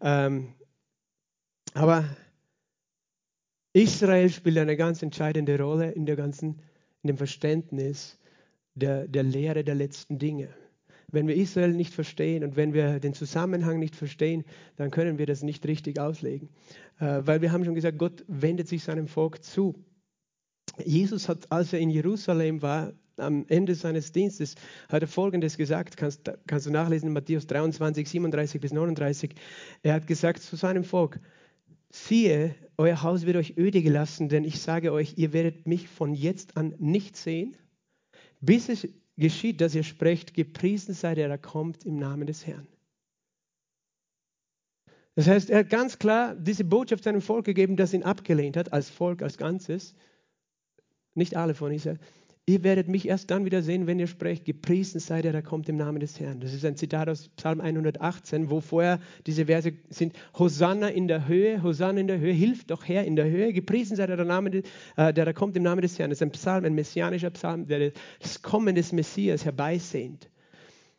Ähm, 0.00 0.54
aber 1.74 2.04
Israel 3.74 4.30
spielt 4.30 4.56
eine 4.56 4.76
ganz 4.76 5.02
entscheidende 5.02 5.60
Rolle 5.60 5.90
in, 5.90 6.06
der 6.06 6.14
ganzen, 6.14 6.60
in 7.02 7.08
dem 7.08 7.16
Verständnis 7.16 8.18
der, 8.74 9.08
der 9.08 9.24
Lehre 9.24 9.64
der 9.64 9.74
letzten 9.74 10.18
Dinge. 10.18 10.48
Wenn 11.08 11.26
wir 11.26 11.34
Israel 11.34 11.72
nicht 11.72 11.92
verstehen 11.92 12.44
und 12.44 12.56
wenn 12.56 12.72
wir 12.72 13.00
den 13.00 13.14
Zusammenhang 13.14 13.80
nicht 13.80 13.96
verstehen, 13.96 14.44
dann 14.76 14.92
können 14.92 15.18
wir 15.18 15.26
das 15.26 15.42
nicht 15.42 15.66
richtig 15.66 15.98
auslegen. 15.98 16.50
Äh, 17.00 17.22
weil 17.24 17.42
wir 17.42 17.50
haben 17.50 17.64
schon 17.64 17.74
gesagt, 17.74 17.98
Gott 17.98 18.24
wendet 18.28 18.68
sich 18.68 18.84
seinem 18.84 19.08
Volk 19.08 19.42
zu. 19.42 19.74
Jesus 20.84 21.28
hat, 21.28 21.50
als 21.50 21.72
er 21.72 21.80
in 21.80 21.90
Jerusalem 21.90 22.62
war, 22.62 22.92
am 23.16 23.44
Ende 23.48 23.74
seines 23.74 24.12
Dienstes, 24.12 24.54
hat 24.88 25.02
er 25.02 25.08
Folgendes 25.08 25.56
gesagt, 25.56 25.96
kannst, 25.96 26.30
kannst 26.46 26.66
du 26.66 26.70
nachlesen 26.70 27.08
in 27.08 27.12
Matthäus 27.12 27.46
23, 27.46 28.08
37 28.08 28.60
bis 28.60 28.72
39. 28.72 29.34
Er 29.82 29.94
hat 29.94 30.06
gesagt 30.06 30.42
zu 30.42 30.56
seinem 30.56 30.84
Volk, 30.84 31.20
siehe, 31.94 32.54
euer 32.76 33.02
Haus 33.02 33.24
wird 33.24 33.36
euch 33.36 33.56
öde 33.56 33.80
gelassen, 33.80 34.28
denn 34.28 34.44
ich 34.44 34.60
sage 34.60 34.92
euch, 34.92 35.14
ihr 35.16 35.32
werdet 35.32 35.66
mich 35.66 35.88
von 35.88 36.12
jetzt 36.12 36.56
an 36.56 36.74
nicht 36.78 37.16
sehen, 37.16 37.56
bis 38.40 38.68
es 38.68 38.88
geschieht, 39.16 39.60
dass 39.60 39.74
ihr 39.74 39.84
sprecht, 39.84 40.34
gepriesen 40.34 40.92
sei 40.92 41.14
der, 41.14 41.28
der 41.28 41.38
kommt 41.38 41.84
im 41.86 41.96
Namen 41.96 42.26
des 42.26 42.46
Herrn. 42.46 42.66
Das 45.14 45.28
heißt, 45.28 45.50
er 45.50 45.60
hat 45.60 45.70
ganz 45.70 46.00
klar 46.00 46.34
diese 46.34 46.64
Botschaft 46.64 47.04
seinem 47.04 47.20
Volk 47.20 47.44
gegeben, 47.44 47.76
das 47.76 47.94
ihn 47.94 48.02
abgelehnt 48.02 48.56
hat, 48.56 48.72
als 48.72 48.90
Volk, 48.90 49.22
als 49.22 49.38
Ganzes. 49.38 49.94
Nicht 51.14 51.36
alle 51.36 51.54
von 51.54 51.70
Israel. 51.70 52.00
Ihr 52.46 52.62
werdet 52.62 52.88
mich 52.88 53.08
erst 53.08 53.30
dann 53.30 53.46
wieder 53.46 53.62
sehen, 53.62 53.86
wenn 53.86 53.98
ihr 53.98 54.06
sprecht, 54.06 54.44
gepriesen 54.44 55.00
sei 55.00 55.22
der, 55.22 55.32
der 55.32 55.42
kommt 55.42 55.66
im 55.70 55.78
Namen 55.78 56.00
des 56.00 56.20
Herrn. 56.20 56.40
Das 56.40 56.52
ist 56.52 56.62
ein 56.66 56.76
Zitat 56.76 57.08
aus 57.08 57.30
Psalm 57.38 57.62
118, 57.62 58.50
wo 58.50 58.60
vorher 58.60 59.00
diese 59.26 59.46
Verse 59.46 59.72
sind, 59.88 60.12
Hosanna 60.38 60.88
in 60.88 61.08
der 61.08 61.26
Höhe, 61.26 61.62
Hosanna 61.62 62.00
in 62.00 62.06
der 62.06 62.18
Höhe, 62.18 62.34
hilft 62.34 62.70
doch 62.70 62.86
Herr 62.86 63.04
in 63.04 63.16
der 63.16 63.30
Höhe, 63.30 63.54
gepriesen 63.54 63.96
sei 63.96 64.06
der, 64.06 64.18
der, 64.18 64.26
Name, 64.26 64.50
äh, 64.50 64.62
der, 64.96 65.12
der 65.12 65.32
kommt 65.32 65.56
im 65.56 65.62
Namen 65.62 65.80
des 65.80 65.98
Herrn. 65.98 66.10
Das 66.10 66.18
ist 66.18 66.22
ein 66.22 66.32
Psalm, 66.32 66.66
ein 66.66 66.74
messianischer 66.74 67.30
Psalm, 67.30 67.66
der 67.66 67.92
das 68.20 68.42
Kommen 68.42 68.74
des 68.74 68.92
Messias 68.92 69.46
herbeisehnt. 69.46 70.28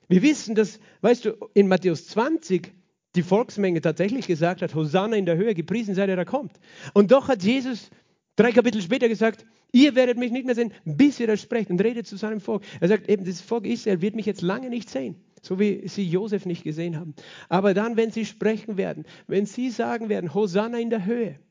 Wir 0.07 0.23
wissen, 0.23 0.55
dass, 0.55 0.79
weißt 1.01 1.25
du, 1.25 1.33
in 1.53 1.67
Matthäus 1.67 2.07
20 2.07 2.73
die 3.15 3.23
Volksmenge 3.23 3.81
tatsächlich 3.81 4.25
gesagt 4.25 4.63
hat, 4.63 4.73
Hosanna 4.73 5.15
in 5.15 5.27
der 5.27 5.37
Höhe, 5.37 5.53
gepriesen 5.53 5.93
sei 5.93 6.07
der, 6.07 6.15
der 6.15 6.25
kommt. 6.25 6.53
Und 6.95 7.11
doch 7.11 7.27
hat 7.27 7.43
Jesus 7.43 7.91
drei 8.35 8.51
Kapitel 8.51 8.81
später 8.81 9.07
gesagt, 9.07 9.45
Ihr 9.75 9.93
werdet 9.93 10.17
mich 10.17 10.31
nicht 10.31 10.45
mehr 10.45 10.55
sehen, 10.55 10.71
bis 10.85 11.19
ihr 11.19 11.27
das 11.27 11.41
sprecht 11.41 11.69
und 11.69 11.81
redet 11.81 12.07
zu 12.07 12.15
seinem 12.15 12.39
Volk. 12.39 12.63
Er 12.79 12.87
sagt 12.87 13.09
eben, 13.09 13.25
das 13.25 13.41
Volk 13.41 13.67
Israel 13.67 13.99
wird 13.99 14.15
mich 14.15 14.25
jetzt 14.25 14.41
lange 14.41 14.69
nicht 14.69 14.89
sehen, 14.89 15.17
so 15.41 15.59
wie 15.59 15.85
sie 15.89 16.07
Josef 16.07 16.45
nicht 16.45 16.63
gesehen 16.63 16.97
haben. 16.97 17.13
Aber 17.49 17.73
dann, 17.73 17.97
wenn 17.97 18.09
sie 18.09 18.25
sprechen 18.25 18.77
werden, 18.77 19.03
wenn 19.27 19.45
sie 19.45 19.69
sagen 19.69 20.07
werden, 20.07 20.33
Hosanna 20.33 20.79
in 20.79 20.89
der 20.89 21.03
Höhe, 21.03 21.41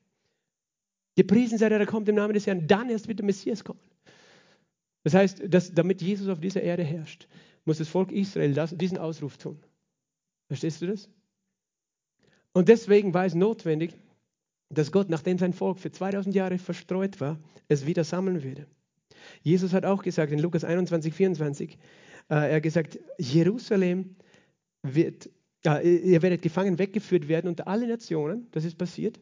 gepriesen 1.16 1.58
sei 1.58 1.68
der, 1.68 1.76
der 1.76 1.86
kommt 1.86 2.08
im 2.08 2.14
Namen 2.14 2.32
des 2.32 2.46
Herrn, 2.46 2.66
dann 2.66 2.88
erst 2.88 3.08
wird 3.08 3.18
der 3.18 3.26
Messias 3.26 3.62
kommen. 3.62 3.80
Das 5.02 5.12
heißt, 5.12 5.42
dass, 5.46 5.74
damit 5.74 6.00
Jesus 6.00 6.28
auf 6.28 6.40
dieser 6.40 6.62
Erde 6.62 6.82
herrscht, 6.82 7.28
muss 7.66 7.76
das 7.76 7.88
Volk 7.88 8.10
Israel 8.10 8.54
das, 8.54 8.74
diesen 8.74 8.96
Ausruf 8.96 9.36
tun. 9.36 9.58
Verstehst 10.46 10.80
du 10.80 10.86
das? 10.86 11.10
Und 12.54 12.70
deswegen 12.70 13.12
war 13.12 13.26
es 13.26 13.34
notwendig, 13.34 13.94
dass 14.70 14.92
Gott, 14.92 15.08
nachdem 15.10 15.38
sein 15.38 15.52
Volk 15.52 15.78
für 15.78 15.90
2000 15.90 16.34
Jahre 16.34 16.58
verstreut 16.58 17.20
war, 17.20 17.38
es 17.68 17.86
wieder 17.86 18.04
sammeln 18.04 18.42
würde. 18.42 18.66
Jesus 19.42 19.72
hat 19.72 19.84
auch 19.84 20.02
gesagt 20.02 20.32
in 20.32 20.38
Lukas 20.38 20.64
21, 20.64 21.14
24, 21.14 21.78
äh, 22.28 22.34
er 22.34 22.56
hat 22.56 22.62
gesagt, 22.62 22.98
Jerusalem 23.18 24.16
wird, 24.82 25.30
äh, 25.66 25.96
ihr 25.96 26.22
werdet 26.22 26.42
gefangen 26.42 26.78
weggeführt 26.78 27.28
werden 27.28 27.48
unter 27.48 27.68
alle 27.68 27.86
Nationen, 27.86 28.48
das 28.52 28.64
ist 28.64 28.76
passiert. 28.76 29.20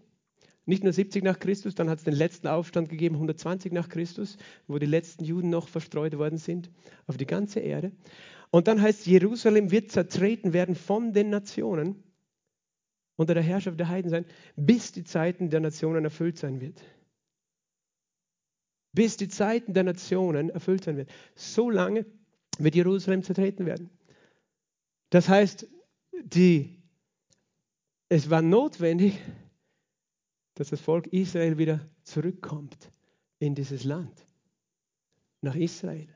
Nicht 0.64 0.84
nur 0.84 0.92
70 0.92 1.24
nach 1.24 1.40
Christus, 1.40 1.74
dann 1.74 1.90
hat 1.90 1.98
es 1.98 2.04
den 2.04 2.14
letzten 2.14 2.46
Aufstand 2.46 2.88
gegeben, 2.88 3.16
120 3.16 3.72
nach 3.72 3.88
Christus, 3.88 4.36
wo 4.68 4.78
die 4.78 4.86
letzten 4.86 5.24
Juden 5.24 5.50
noch 5.50 5.66
verstreut 5.66 6.16
worden 6.16 6.38
sind 6.38 6.70
auf 7.06 7.16
die 7.16 7.26
ganze 7.26 7.58
Erde. 7.58 7.90
Und 8.50 8.68
dann 8.68 8.80
heißt 8.80 9.06
Jerusalem 9.06 9.72
wird 9.72 9.90
zertreten 9.90 10.52
werden 10.52 10.76
von 10.76 11.12
den 11.12 11.30
Nationen 11.30 12.04
unter 13.22 13.34
der 13.34 13.42
Herrschaft 13.42 13.78
der 13.78 13.88
Heiden 13.88 14.10
sein, 14.10 14.26
bis 14.56 14.92
die 14.92 15.04
Zeiten 15.04 15.48
der 15.48 15.60
Nationen 15.60 16.04
erfüllt 16.04 16.38
sein 16.38 16.60
wird. 16.60 16.82
Bis 18.92 19.16
die 19.16 19.28
Zeiten 19.28 19.72
der 19.72 19.84
Nationen 19.84 20.50
erfüllt 20.50 20.84
sein 20.84 20.96
wird. 20.96 21.10
So 21.34 21.70
lange 21.70 22.04
wird 22.58 22.74
Jerusalem 22.74 23.22
zertreten 23.22 23.64
werden. 23.64 23.90
Das 25.10 25.28
heißt, 25.28 25.66
die, 26.24 26.82
es 28.08 28.28
war 28.28 28.42
notwendig, 28.42 29.18
dass 30.54 30.68
das 30.68 30.80
Volk 30.80 31.06
Israel 31.06 31.58
wieder 31.58 31.88
zurückkommt 32.02 32.92
in 33.38 33.54
dieses 33.54 33.84
Land, 33.84 34.26
nach 35.40 35.54
Israel. 35.54 36.08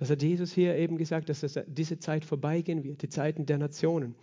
Das 0.00 0.08
hat 0.08 0.22
Jesus 0.22 0.50
hier 0.50 0.76
eben 0.76 0.96
gesagt, 0.96 1.28
dass 1.28 1.44
diese 1.66 1.98
Zeit 1.98 2.24
vorbeigehen 2.24 2.82
wird, 2.84 3.02
die 3.02 3.10
Zeiten 3.10 3.44
der 3.44 3.58
Nationen. 3.58 4.14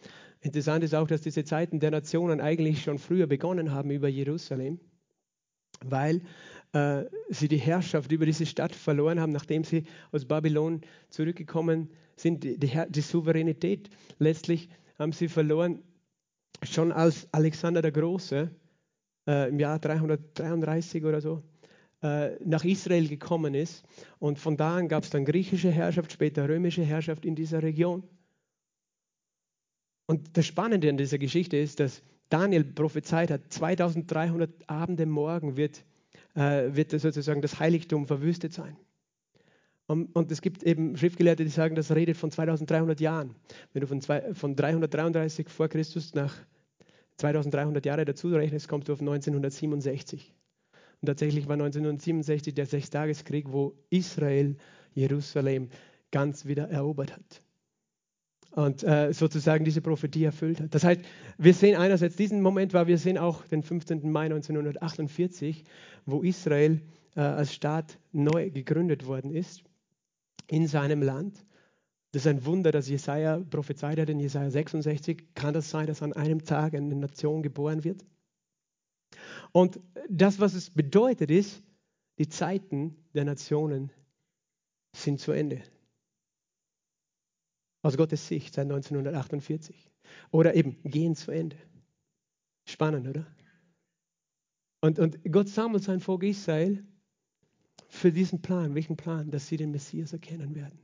Interessant 0.42 0.84
ist 0.84 0.96
auch, 0.96 1.08
dass 1.08 1.22
diese 1.22 1.44
Zeiten 1.44 1.80
der 1.80 1.92
Nationen 1.92 2.42
eigentlich 2.42 2.82
schon 2.82 2.98
früher 2.98 3.28
begonnen 3.28 3.72
haben 3.72 3.92
über 3.92 4.08
Jerusalem, 4.08 4.80
weil 5.86 6.24
äh, 6.74 7.04
sie 7.30 7.48
die 7.48 7.60
Herrschaft 7.60 8.12
über 8.12 8.26
diese 8.26 8.48
Stadt 8.48 8.74
verloren 8.74 9.20
haben, 9.20 9.32
nachdem 9.32 9.64
sie 9.64 9.84
aus 10.12 10.26
Babylon 10.26 10.82
zurückgekommen 11.10 11.92
sind. 12.16 12.44
Die, 12.44 12.58
die, 12.58 12.72
die 12.90 13.02
Souveränität 13.02 13.92
letztlich 14.18 14.70
haben 14.98 15.12
sie 15.12 15.28
verloren, 15.28 15.84
schon 16.64 16.92
als 16.92 17.28
Alexander 17.32 17.84
der 17.84 17.92
Große 17.92 18.50
äh, 19.28 19.50
im 19.50 19.60
Jahr 19.60 19.78
333 19.78 21.06
oder 21.06 21.22
so 21.22 21.38
äh, 21.38 21.57
nach 22.02 22.64
Israel 22.64 23.08
gekommen 23.08 23.56
ist. 23.56 23.84
Und 24.20 24.38
von 24.38 24.56
da 24.56 24.78
an 24.78 24.88
gab 24.88 25.04
es 25.04 25.10
dann 25.10 25.26
griechische 25.26 25.72
Herrschaft, 25.72 26.12
später 26.12 26.48
römische 26.48 26.84
Herrschaft 26.84 27.26
in 27.26 27.36
dieser 27.36 27.64
Region. 27.64 28.04
Und 30.06 30.38
das 30.38 30.46
Spannende 30.46 30.90
an 30.90 30.98
dieser 30.98 31.18
Geschichte 31.18 31.58
ist, 31.58 31.80
dass 31.80 32.02
Daniel 32.30 32.64
prophezeit 32.64 33.30
hat, 33.30 33.42
2300 33.52 34.70
Abende 34.70 35.06
morgen 35.06 35.58
wird, 35.58 35.84
äh, 36.36 36.76
wird 36.76 36.92
sozusagen 36.92 37.42
das 37.42 37.60
Heiligtum 37.60 38.08
verwüstet 38.08 38.54
sein. 38.54 38.78
Und, 39.86 40.14
und, 40.16 40.32
es 40.32 40.42
gibt 40.42 40.64
eben 40.64 40.98
Schriftgelehrte, 40.98 41.46
die 41.46 41.50
sagen, 41.50 41.76
das 41.76 41.92
redet 41.92 42.18
von 42.18 42.30
2300 42.30 43.00
Jahren. 43.00 43.36
Wenn 43.72 43.82
du 43.82 43.88
von, 43.88 44.02
zwei, 44.02 44.34
von 44.34 44.56
333 44.56 45.48
vor 45.48 45.70
Christus 45.70 46.14
nach 46.14 46.36
2300 47.18 47.86
Jahre 47.86 48.04
dazu 48.04 48.28
rechnest, 48.28 48.68
kommst 48.68 48.90
du 48.90 48.94
auf 48.94 49.00
1967. 49.00 50.37
Und 51.02 51.08
tatsächlich 51.08 51.48
war 51.48 51.54
1967 51.54 52.54
der 52.54 52.66
Sechstageskrieg, 52.66 53.52
wo 53.52 53.76
Israel 53.90 54.56
Jerusalem 54.94 55.70
ganz 56.12 56.46
wieder 56.46 56.70
erobert 56.70 57.14
hat 57.14 57.42
und 58.58 58.84
äh, 58.84 59.14
sozusagen 59.14 59.66
diese 59.66 59.82
Prophetie 59.82 60.24
erfüllt 60.24 60.60
hat. 60.60 60.74
Das 60.74 60.84
heißt, 60.84 61.02
wir 61.38 61.54
sehen 61.54 61.76
einerseits 61.76 62.16
diesen 62.16 62.42
Moment, 62.42 62.74
weil 62.74 62.88
wir 62.88 62.98
sehen 62.98 63.20
auch 63.20 63.46
den 63.46 63.62
15. 63.62 64.12
Mai 64.12 64.26
1948, 64.26 65.64
wo 66.08 66.24
Israel 66.24 66.82
äh, 67.16 67.20
als 67.20 67.54
Staat 67.54 68.00
neu 68.12 68.50
gegründet 68.50 69.06
worden 69.06 69.32
ist 69.32 69.64
in 70.48 70.66
seinem 70.66 71.04
Land. 71.04 71.46
Das 72.14 72.24
ist 72.24 72.28
ein 72.28 72.46
Wunder, 72.46 72.72
dass 72.72 72.90
Jesaja 72.90 73.40
prophezeit 73.48 74.00
hat 74.00 74.10
in 74.10 74.20
Jesaja 74.20 74.50
66. 74.50 75.36
Kann 75.36 75.54
das 75.54 75.70
sein, 75.70 75.86
dass 75.86 76.02
an 76.02 76.14
einem 76.14 76.44
Tag 76.44 76.74
eine 76.74 76.96
Nation 76.96 77.44
geboren 77.44 77.84
wird? 77.84 78.04
Und 79.52 79.80
das, 80.10 80.40
was 80.40 80.54
es 80.54 80.70
bedeutet, 80.70 81.32
ist, 81.32 81.64
die 82.20 82.28
Zeiten 82.28 82.96
der 83.14 83.26
Nationen 83.26 83.92
sind 84.94 85.20
zu 85.20 85.32
Ende 85.32 85.64
aus 87.88 87.98
Gottes 87.98 88.28
Sicht 88.28 88.54
seit 88.54 88.66
1948. 88.66 89.90
Oder 90.32 90.56
eben 90.56 90.78
gehen 90.84 91.16
zu 91.16 91.32
Ende. 91.32 91.58
Spannend, 92.66 93.08
oder? 93.08 93.26
Und, 94.82 95.00
und 95.00 95.20
Gott 95.32 95.48
sammelt 95.48 95.84
sein 95.84 96.00
Volk 96.00 96.24
Israel 96.24 96.84
für 97.88 98.12
diesen 98.12 98.42
Plan. 98.42 98.76
Welchen 98.76 98.98
Plan? 98.98 99.32
Dass 99.32 99.48
sie 99.48 99.58
den 99.58 99.72
Messias 99.72 100.14
erkennen 100.14 100.54
werden. 100.56 100.80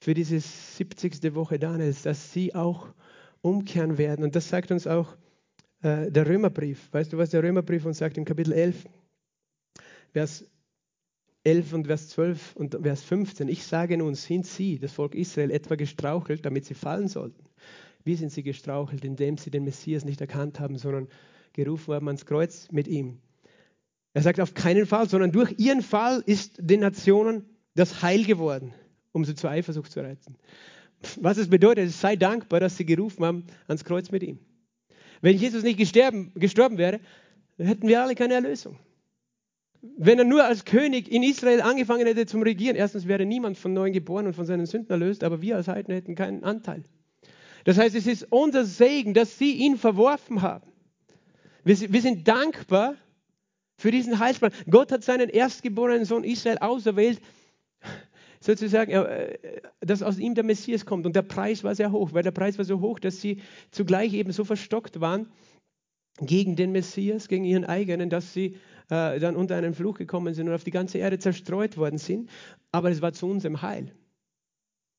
Für 0.00 0.14
diese 0.14 0.40
70. 0.40 1.34
Woche 1.34 1.58
Daniels, 1.58 2.02
dass 2.02 2.32
sie 2.32 2.54
auch 2.54 2.88
umkehren 3.42 3.98
werden. 3.98 4.24
Und 4.24 4.34
das 4.34 4.48
sagt 4.48 4.70
uns 4.70 4.86
auch 4.86 5.16
äh, 5.82 6.10
der 6.10 6.26
Römerbrief. 6.26 6.92
Weißt 6.92 7.12
du, 7.12 7.18
was 7.18 7.30
der 7.30 7.42
Römerbrief 7.42 7.84
uns 7.84 7.98
sagt 7.98 8.18
im 8.18 8.24
Kapitel 8.24 8.52
11, 8.52 8.84
Vers 10.12 10.44
11 11.44 11.72
und 11.72 11.86
Vers 11.86 12.08
12 12.08 12.56
und 12.56 12.78
Vers 12.82 13.02
15. 13.02 13.48
Ich 13.48 13.64
sage 13.64 13.96
nun, 13.96 14.14
sind 14.14 14.46
sie, 14.46 14.78
das 14.78 14.92
Volk 14.92 15.14
Israel, 15.14 15.50
etwa 15.50 15.76
gestrauchelt, 15.76 16.44
damit 16.44 16.64
sie 16.64 16.74
fallen 16.74 17.08
sollten? 17.08 17.44
Wie 18.04 18.16
sind 18.16 18.32
sie 18.32 18.42
gestrauchelt, 18.42 19.04
indem 19.04 19.38
sie 19.38 19.50
den 19.50 19.64
Messias 19.64 20.04
nicht 20.04 20.20
erkannt 20.20 20.60
haben, 20.60 20.78
sondern 20.78 21.08
gerufen 21.52 21.94
haben 21.94 22.08
ans 22.08 22.26
Kreuz 22.26 22.68
mit 22.70 22.88
ihm? 22.88 23.18
Er 24.14 24.22
sagt 24.22 24.40
auf 24.40 24.54
keinen 24.54 24.86
Fall, 24.86 25.08
sondern 25.08 25.32
durch 25.32 25.54
ihren 25.58 25.82
Fall 25.82 26.22
ist 26.26 26.56
den 26.58 26.80
Nationen 26.80 27.44
das 27.74 28.02
Heil 28.02 28.24
geworden, 28.24 28.74
um 29.12 29.24
sie 29.24 29.34
zur 29.34 29.50
Eifersucht 29.50 29.92
zu 29.92 30.00
reizen. 30.00 30.36
Was 31.20 31.36
es 31.36 31.48
bedeutet, 31.48 31.90
sei 31.92 32.16
dankbar, 32.16 32.60
dass 32.60 32.76
sie 32.76 32.84
gerufen 32.84 33.24
haben 33.24 33.44
ans 33.68 33.84
Kreuz 33.84 34.10
mit 34.10 34.22
ihm. 34.22 34.40
Wenn 35.20 35.36
Jesus 35.36 35.62
nicht 35.62 35.78
gestorben, 35.78 36.32
gestorben 36.34 36.78
wäre, 36.78 37.00
hätten 37.58 37.88
wir 37.88 38.02
alle 38.02 38.14
keine 38.14 38.34
Erlösung. 38.34 38.78
Wenn 39.80 40.18
er 40.18 40.24
nur 40.24 40.44
als 40.44 40.64
König 40.64 41.10
in 41.10 41.22
Israel 41.22 41.60
angefangen 41.60 42.06
hätte 42.06 42.26
zum 42.26 42.42
Regieren, 42.42 42.76
erstens 42.76 43.06
wäre 43.06 43.24
niemand 43.24 43.58
von 43.58 43.72
neuem 43.72 43.92
geboren 43.92 44.26
und 44.26 44.34
von 44.34 44.44
seinen 44.44 44.66
Sünden 44.66 44.90
erlöst, 44.90 45.22
aber 45.22 45.40
wir 45.40 45.56
als 45.56 45.68
Heiden 45.68 45.94
hätten 45.94 46.14
keinen 46.14 46.42
Anteil. 46.42 46.82
Das 47.64 47.78
heißt, 47.78 47.94
es 47.94 48.06
ist 48.06 48.26
unser 48.30 48.64
Segen, 48.64 49.14
dass 49.14 49.38
sie 49.38 49.52
ihn 49.52 49.76
verworfen 49.76 50.42
haben. 50.42 50.66
Wir, 51.64 51.92
wir 51.92 52.00
sind 52.00 52.26
dankbar 52.26 52.94
für 53.76 53.90
diesen 53.90 54.18
Heilsplan. 54.18 54.52
Gott 54.68 54.90
hat 54.90 55.04
seinen 55.04 55.28
erstgeborenen 55.28 56.04
Sohn 56.04 56.24
Israel 56.24 56.58
auserwählt, 56.58 57.20
sozusagen, 58.40 58.92
äh, 58.92 59.38
dass 59.80 60.02
aus 60.02 60.18
ihm 60.18 60.34
der 60.34 60.44
Messias 60.44 60.86
kommt. 60.86 61.06
Und 61.06 61.16
der 61.16 61.22
Preis 61.22 61.64
war 61.64 61.74
sehr 61.74 61.92
hoch, 61.92 62.12
weil 62.12 62.22
der 62.22 62.30
Preis 62.30 62.58
war 62.58 62.64
so 62.64 62.80
hoch, 62.80 62.98
dass 62.98 63.20
sie 63.20 63.40
zugleich 63.70 64.14
eben 64.14 64.32
so 64.32 64.44
verstockt 64.44 65.00
waren 65.00 65.26
gegen 66.20 66.56
den 66.56 66.72
Messias, 66.72 67.28
gegen 67.28 67.44
ihren 67.44 67.64
eigenen, 67.64 68.10
dass 68.10 68.32
sie 68.32 68.56
äh, 68.90 69.18
dann 69.20 69.36
unter 69.36 69.56
einen 69.56 69.74
Fluch 69.74 69.98
gekommen 69.98 70.34
sind 70.34 70.48
und 70.48 70.54
auf 70.54 70.64
die 70.64 70.70
ganze 70.70 70.98
Erde 70.98 71.18
zerstreut 71.18 71.76
worden 71.76 71.98
sind. 71.98 72.30
Aber 72.72 72.90
es 72.90 73.02
war 73.02 73.12
zu 73.12 73.26
unserem 73.26 73.62
Heil. 73.62 73.92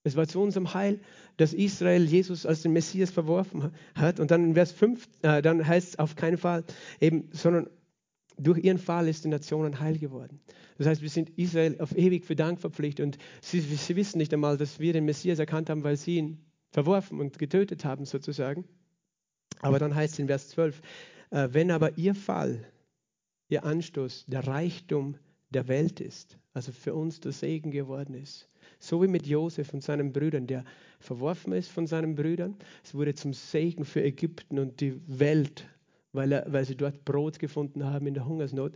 Es 0.04 0.16
war 0.16 0.28
zu 0.28 0.42
unserem 0.42 0.74
Heil, 0.74 1.02
dass 1.38 1.54
Israel 1.54 2.06
Jesus 2.06 2.46
als 2.46 2.62
den 2.62 2.72
Messias 2.72 3.12
verworfen 3.12 3.72
hat. 3.96 4.20
Und 4.20 4.32
dann 4.32 4.46
in 4.46 4.54
Vers 4.54 4.72
5, 4.72 5.08
äh, 5.24 5.42
dann 5.42 5.66
heißt 5.66 5.90
es 5.90 6.00
auf 6.00 6.16
keinen 6.16 6.38
Fall 6.38 6.64
eben, 7.02 7.30
sondern 7.32 7.70
durch 8.40 8.64
ihren 8.64 8.78
Fall 8.78 9.08
ist 9.08 9.26
die 9.26 9.30
Nation 9.30 9.80
heil 9.80 9.98
geworden. 9.98 10.40
Das 10.78 10.88
heißt, 10.88 11.02
wir 11.02 11.10
sind 11.10 11.30
Israel 11.38 11.80
auf 11.80 11.96
ewig 11.96 12.26
für 12.26 12.36
Dank 12.36 12.60
verpflichtet. 12.60 13.06
Und 13.06 13.18
sie, 13.42 13.60
sie 13.60 13.96
wissen 13.96 14.18
nicht 14.18 14.34
einmal, 14.34 14.58
dass 14.58 14.80
wir 14.80 14.94
den 14.94 15.06
Messias 15.06 15.40
erkannt 15.40 15.70
haben, 15.70 15.84
weil 15.84 15.98
sie 15.98 16.18
ihn 16.18 16.46
verworfen 16.72 17.20
und 17.20 17.38
getötet 17.38 17.86
haben, 17.86 18.06
sozusagen. 18.06 18.66
Aber 19.62 19.80
dann 19.80 19.94
heißt 19.94 20.14
es 20.14 20.20
in 20.20 20.28
Vers 20.28 20.50
12, 20.50 20.82
äh, 21.32 21.50
wenn 21.52 21.72
aber 21.72 21.98
ihr 21.98 22.16
Fall 22.16 22.66
ihr 23.50 23.66
Anstoß 23.66 24.26
der 24.28 24.48
Reichtum 24.48 25.18
der 25.50 25.68
Welt 25.68 26.00
ist, 26.00 26.38
also 26.54 26.72
für 26.72 26.94
uns 26.94 27.20
der 27.20 27.32
Segen 27.32 27.72
geworden 27.72 28.14
ist. 28.14 28.48
So 28.80 29.02
wie 29.02 29.08
mit 29.08 29.28
Josef 29.28 29.74
und 29.74 29.84
seinen 29.84 30.14
Brüdern, 30.14 30.48
der 30.48 30.64
verworfen 31.00 31.52
ist 31.54 31.70
von 31.70 31.88
seinen 31.88 32.16
Brüdern. 32.16 32.56
Es 32.84 32.94
wurde 32.94 33.16
zum 33.16 33.34
Segen 33.34 33.84
für 33.84 34.04
Ägypten 34.04 34.60
und 34.60 34.80
die 34.80 35.02
Welt, 35.08 35.68
weil, 36.12 36.32
er, 36.32 36.52
weil 36.52 36.66
sie 36.66 36.76
dort 36.76 37.06
Brot 37.06 37.40
gefunden 37.40 37.86
haben 37.86 38.08
in 38.08 38.14
der 38.14 38.26
Hungersnot. 38.26 38.74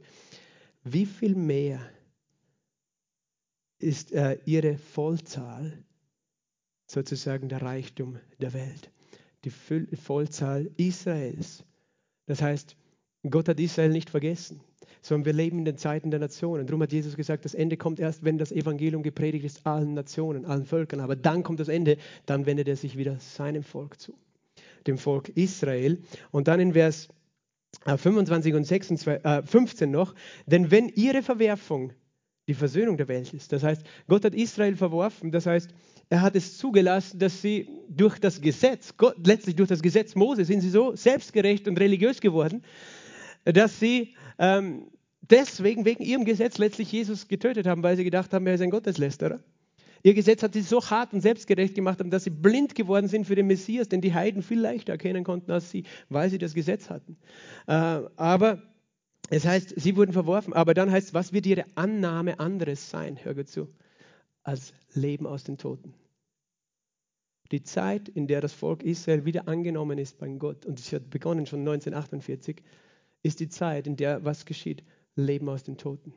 Wie 0.83 1.05
viel 1.05 1.35
mehr 1.35 1.79
ist 3.79 4.11
äh, 4.11 4.37
ihre 4.45 4.77
Vollzahl 4.77 5.83
sozusagen 6.87 7.49
der 7.49 7.61
Reichtum 7.61 8.19
der 8.39 8.53
Welt? 8.53 8.91
Die 9.43 9.49
Vollzahl 9.49 10.71
Israels. 10.77 11.65
Das 12.27 12.41
heißt, 12.41 12.77
Gott 13.29 13.49
hat 13.49 13.59
Israel 13.59 13.89
nicht 13.89 14.09
vergessen, 14.09 14.61
sondern 15.01 15.25
wir 15.25 15.33
leben 15.33 15.59
in 15.59 15.65
den 15.65 15.77
Zeiten 15.77 16.11
der 16.11 16.19
Nationen. 16.19 16.65
Darum 16.65 16.81
hat 16.81 16.93
Jesus 16.93 17.15
gesagt, 17.15 17.43
das 17.45 17.53
Ende 17.53 17.75
kommt 17.75 17.99
erst, 17.99 18.23
wenn 18.23 18.37
das 18.37 18.51
Evangelium 18.51 19.03
gepredigt 19.03 19.45
ist, 19.45 19.65
allen 19.65 19.93
Nationen, 19.93 20.45
allen 20.45 20.65
Völkern. 20.65 21.01
Aber 21.01 21.15
dann 21.15 21.43
kommt 21.43 21.59
das 21.59 21.67
Ende, 21.67 21.97
dann 22.25 22.45
wendet 22.45 22.67
er 22.67 22.77
sich 22.77 22.97
wieder 22.97 23.19
seinem 23.19 23.63
Volk 23.63 23.99
zu, 23.99 24.13
dem 24.87 24.97
Volk 24.97 25.29
Israel. 25.29 26.01
Und 26.31 26.47
dann 26.47 26.59
in 26.61 26.73
Vers 26.73 27.09
25 27.85 28.53
äh, 28.53 28.55
und 28.55 28.63
26, 28.63 29.25
äh, 29.25 29.43
15 29.43 29.91
noch, 29.91 30.15
denn 30.45 30.71
wenn 30.71 30.89
ihre 30.89 31.21
Verwerfung 31.21 31.93
die 32.47 32.53
Versöhnung 32.53 32.97
der 32.97 33.07
Welt 33.07 33.33
ist, 33.33 33.51
das 33.51 33.63
heißt, 33.63 33.83
Gott 34.07 34.25
hat 34.25 34.35
Israel 34.35 34.75
verworfen, 34.75 35.31
das 35.31 35.45
heißt, 35.45 35.73
er 36.09 36.21
hat 36.21 36.35
es 36.35 36.57
zugelassen, 36.57 37.19
dass 37.19 37.41
sie 37.41 37.69
durch 37.89 38.19
das 38.19 38.41
Gesetz, 38.41 38.95
Gott, 38.97 39.15
letztlich 39.25 39.55
durch 39.55 39.69
das 39.69 39.81
Gesetz 39.81 40.15
Mose, 40.15 40.45
sind 40.45 40.61
sie 40.61 40.69
so 40.69 40.95
selbstgerecht 40.95 41.67
und 41.67 41.79
religiös 41.79 42.19
geworden, 42.19 42.63
dass 43.45 43.79
sie 43.79 44.15
ähm, 44.37 44.87
deswegen 45.21 45.85
wegen 45.85 46.03
ihrem 46.03 46.25
Gesetz 46.25 46.57
letztlich 46.57 46.91
Jesus 46.91 47.27
getötet 47.27 47.65
haben, 47.65 47.83
weil 47.83 47.95
sie 47.95 48.03
gedacht 48.03 48.33
haben, 48.33 48.45
er 48.47 48.55
ist 48.55 48.61
ein 48.61 48.69
Gotteslästerer. 48.69 49.39
Ihr 50.05 50.13
Gesetz 50.13 50.43
hat 50.43 50.53
sie 50.53 50.61
so 50.61 50.81
hart 50.81 51.13
und 51.13 51.21
selbstgerecht 51.21 51.75
gemacht, 51.75 51.99
dass 52.05 52.25
sie 52.25 52.29
blind 52.29 52.75
geworden 52.75 53.07
sind 53.07 53.25
für 53.25 53.35
den 53.35 53.47
Messias, 53.47 53.87
den 53.87 54.01
die 54.01 54.13
Heiden 54.13 54.43
viel 54.43 54.59
leichter 54.59 54.91
erkennen 54.91 55.23
konnten 55.23 55.49
als 55.51 55.71
sie, 55.71 55.85
weil 56.09 56.29
sie 56.29 56.37
das 56.37 56.53
Gesetz 56.53 56.89
hatten. 56.89 57.17
Äh, 57.67 58.01
aber 58.17 58.61
es 59.29 59.45
heißt, 59.45 59.73
sie 59.77 59.95
wurden 59.95 60.11
verworfen. 60.11 60.53
Aber 60.53 60.73
dann 60.73 60.91
heißt 60.91 61.07
es, 61.07 61.13
was 61.13 61.31
wird 61.31 61.45
ihre 61.45 61.65
Annahme 61.75 62.39
anderes 62.39 62.89
sein? 62.89 63.17
Hör 63.23 63.33
gut 63.33 63.47
zu. 63.47 63.69
Als 64.43 64.73
Leben 64.93 65.25
aus 65.25 65.45
den 65.45 65.57
Toten. 65.57 65.93
Die 67.51 67.63
Zeit, 67.63 68.09
in 68.09 68.27
der 68.27 68.41
das 68.41 68.51
Volk 68.51 68.83
Israel 68.83 69.25
wieder 69.25 69.47
angenommen 69.47 69.97
ist 69.99 70.17
bei 70.17 70.27
Gott, 70.27 70.65
und 70.65 70.79
es 70.79 70.91
hat 70.91 71.09
begonnen 71.09 71.45
schon 71.45 71.59
1948, 71.59 72.61
ist 73.21 73.39
die 73.39 73.47
Zeit, 73.47 73.87
in 73.87 73.95
der 73.95 74.25
was 74.25 74.45
geschieht? 74.45 74.83
Leben 75.15 75.47
aus 75.47 75.63
den 75.63 75.77
Toten. 75.77 76.13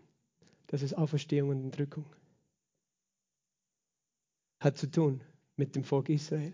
Das 0.66 0.82
ist 0.82 0.95
Auferstehung 0.95 1.51
und 1.51 1.62
Entrückung. 1.62 2.07
Hat 4.61 4.76
zu 4.76 4.90
tun 4.90 5.20
mit 5.57 5.74
dem 5.76 5.84
Volk 5.84 6.09
Israel. 6.09 6.52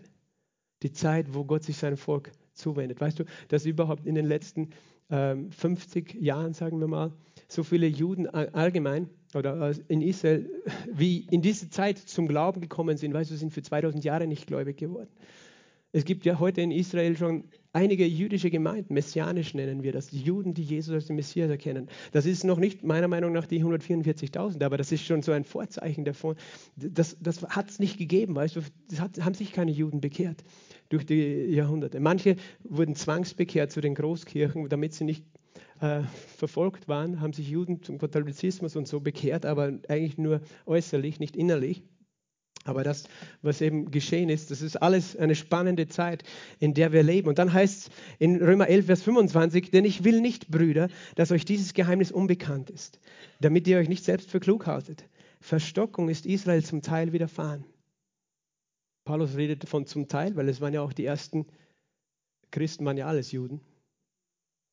Die 0.81 0.91
Zeit, 0.91 1.33
wo 1.33 1.45
Gott 1.45 1.63
sich 1.63 1.77
seinem 1.77 1.97
Volk 1.97 2.31
zuwendet. 2.53 3.01
Weißt 3.01 3.19
du, 3.19 3.23
dass 3.47 3.65
überhaupt 3.65 4.05
in 4.05 4.15
den 4.15 4.25
letzten 4.25 4.69
ähm, 5.09 5.51
50 5.51 6.15
Jahren, 6.15 6.53
sagen 6.53 6.79
wir 6.79 6.87
mal, 6.87 7.13
so 7.47 7.63
viele 7.63 7.87
Juden 7.87 8.27
allgemein 8.27 9.09
oder 9.35 9.73
in 9.87 10.01
Israel, 10.01 10.49
wie 10.91 11.27
in 11.31 11.41
diese 11.41 11.69
Zeit 11.69 11.97
zum 11.97 12.27
Glauben 12.27 12.61
gekommen 12.61 12.97
sind, 12.97 13.13
weißt 13.13 13.31
du, 13.31 13.35
sind 13.35 13.53
für 13.53 13.61
2000 13.61 14.03
Jahre 14.03 14.27
nicht 14.27 14.47
gläubig 14.47 14.77
geworden. 14.77 15.09
Es 15.95 16.05
gibt 16.05 16.25
ja 16.25 16.39
heute 16.39 16.59
in 16.61 16.71
Israel 16.71 17.15
schon 17.15 17.43
einige 17.71 18.03
jüdische 18.03 18.49
Gemeinden, 18.49 18.95
messianisch 18.95 19.53
nennen 19.53 19.83
wir 19.83 19.91
das, 19.91 20.07
die 20.07 20.21
Juden, 20.21 20.55
die 20.55 20.63
Jesus 20.63 20.91
als 20.91 21.05
den 21.05 21.15
Messias 21.15 21.51
erkennen. 21.51 21.87
Das 22.11 22.25
ist 22.25 22.43
noch 22.43 22.57
nicht 22.57 22.83
meiner 22.83 23.07
Meinung 23.07 23.31
nach 23.31 23.45
die 23.45 23.63
144.000, 23.63 24.65
aber 24.65 24.77
das 24.77 24.91
ist 24.91 25.05
schon 25.05 25.21
so 25.21 25.31
ein 25.31 25.43
Vorzeichen 25.43 26.03
davon. 26.03 26.35
Das, 26.75 27.15
das 27.21 27.43
hat 27.43 27.69
es 27.69 27.77
nicht 27.77 27.99
gegeben, 27.99 28.35
weißt 28.35 28.55
du, 28.55 28.61
hat, 28.97 29.23
haben 29.23 29.35
sich 29.35 29.53
keine 29.53 29.69
Juden 29.69 30.01
bekehrt 30.01 30.43
durch 30.89 31.05
die 31.05 31.45
Jahrhunderte. 31.53 31.99
Manche 31.99 32.37
wurden 32.63 32.95
zwangsbekehrt 32.95 33.71
zu 33.71 33.79
den 33.79 33.93
Großkirchen, 33.93 34.67
damit 34.69 34.95
sie 34.95 35.03
nicht 35.03 35.23
äh, 35.79 36.01
verfolgt 36.37 36.87
waren, 36.87 37.21
haben 37.21 37.33
sich 37.33 37.49
Juden 37.49 37.83
zum 37.83 37.99
Katholizismus 37.99 38.75
und 38.75 38.87
so 38.87 38.99
bekehrt, 38.99 39.45
aber 39.45 39.73
eigentlich 39.87 40.17
nur 40.17 40.41
äußerlich, 40.65 41.19
nicht 41.19 41.35
innerlich. 41.35 41.83
Aber 42.65 42.83
das, 42.83 43.03
was 43.41 43.61
eben 43.61 43.91
geschehen 43.91 44.29
ist, 44.29 44.49
das 44.49 44.61
ist 44.61 44.77
alles 44.77 45.17
eine 45.17 45.35
spannende 45.35 45.87
Zeit, 45.87 46.23
in 46.59 46.73
der 46.73 46.93
wir 46.93 47.03
leben. 47.03 47.27
Und 47.27 47.37
dann 47.37 47.51
heißt 47.51 47.87
es 47.87 47.89
in 48.19 48.41
Römer 48.41 48.67
11, 48.67 48.85
Vers 48.85 49.03
25, 49.03 49.71
denn 49.71 49.83
ich 49.83 50.03
will 50.03 50.21
nicht, 50.21 50.47
Brüder, 50.49 50.87
dass 51.15 51.31
euch 51.31 51.43
dieses 51.43 51.73
Geheimnis 51.73 52.11
unbekannt 52.11 52.69
ist, 52.69 52.99
damit 53.41 53.67
ihr 53.67 53.77
euch 53.77 53.89
nicht 53.89 54.05
selbst 54.05 54.31
für 54.31 54.39
klug 54.39 54.65
haltet. 54.65 55.05
Verstockung 55.41 56.07
ist 56.07 56.25
Israel 56.25 56.63
zum 56.63 56.81
Teil 56.81 57.11
widerfahren. 57.11 57.65
Paulus 59.05 59.35
redet 59.35 59.67
von 59.67 59.85
zum 59.85 60.07
Teil, 60.07 60.37
weil 60.37 60.47
es 60.47 60.61
waren 60.61 60.73
ja 60.73 60.81
auch 60.81 60.93
die 60.93 61.05
ersten 61.05 61.45
Christen, 62.51 62.85
waren 62.85 62.95
ja 62.95 63.07
alles 63.07 63.33
Juden. 63.33 63.59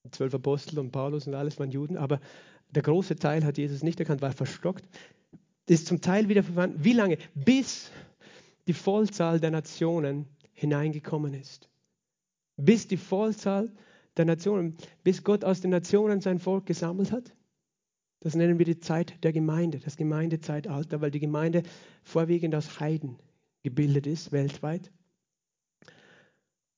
Die 0.06 0.12
zwölf 0.12 0.32
Apostel 0.32 0.78
und 0.78 0.92
Paulus 0.92 1.26
und 1.26 1.34
alles 1.34 1.58
waren 1.58 1.72
Juden, 1.72 1.96
aber 1.96 2.20
der 2.70 2.82
große 2.82 3.16
Teil 3.16 3.44
hat 3.44 3.58
Jesus 3.58 3.82
nicht 3.82 3.98
erkannt, 3.98 4.22
war 4.22 4.30
verstockt 4.30 4.88
ist 5.70 5.86
zum 5.86 6.00
Teil 6.00 6.28
wieder 6.28 6.42
verwandt. 6.42 6.82
Wie 6.82 6.92
lange? 6.92 7.16
Bis 7.36 7.92
die 8.66 8.72
Vollzahl 8.72 9.38
der 9.38 9.52
Nationen 9.52 10.26
hineingekommen 10.52 11.32
ist. 11.32 11.70
Bis 12.56 12.88
die 12.88 12.96
Vollzahl 12.96 13.72
der 14.16 14.24
Nationen, 14.24 14.76
bis 15.04 15.22
Gott 15.22 15.44
aus 15.44 15.60
den 15.60 15.70
Nationen 15.70 16.20
sein 16.20 16.40
Volk 16.40 16.66
gesammelt 16.66 17.12
hat. 17.12 17.36
Das 18.18 18.34
nennen 18.34 18.58
wir 18.58 18.66
die 18.66 18.80
Zeit 18.80 19.22
der 19.22 19.32
Gemeinde, 19.32 19.78
das 19.78 19.96
Gemeindezeitalter, 19.96 21.00
weil 21.00 21.12
die 21.12 21.20
Gemeinde 21.20 21.62
vorwiegend 22.02 22.56
aus 22.56 22.80
Heiden 22.80 23.16
gebildet 23.62 24.08
ist, 24.08 24.32
weltweit. 24.32 24.90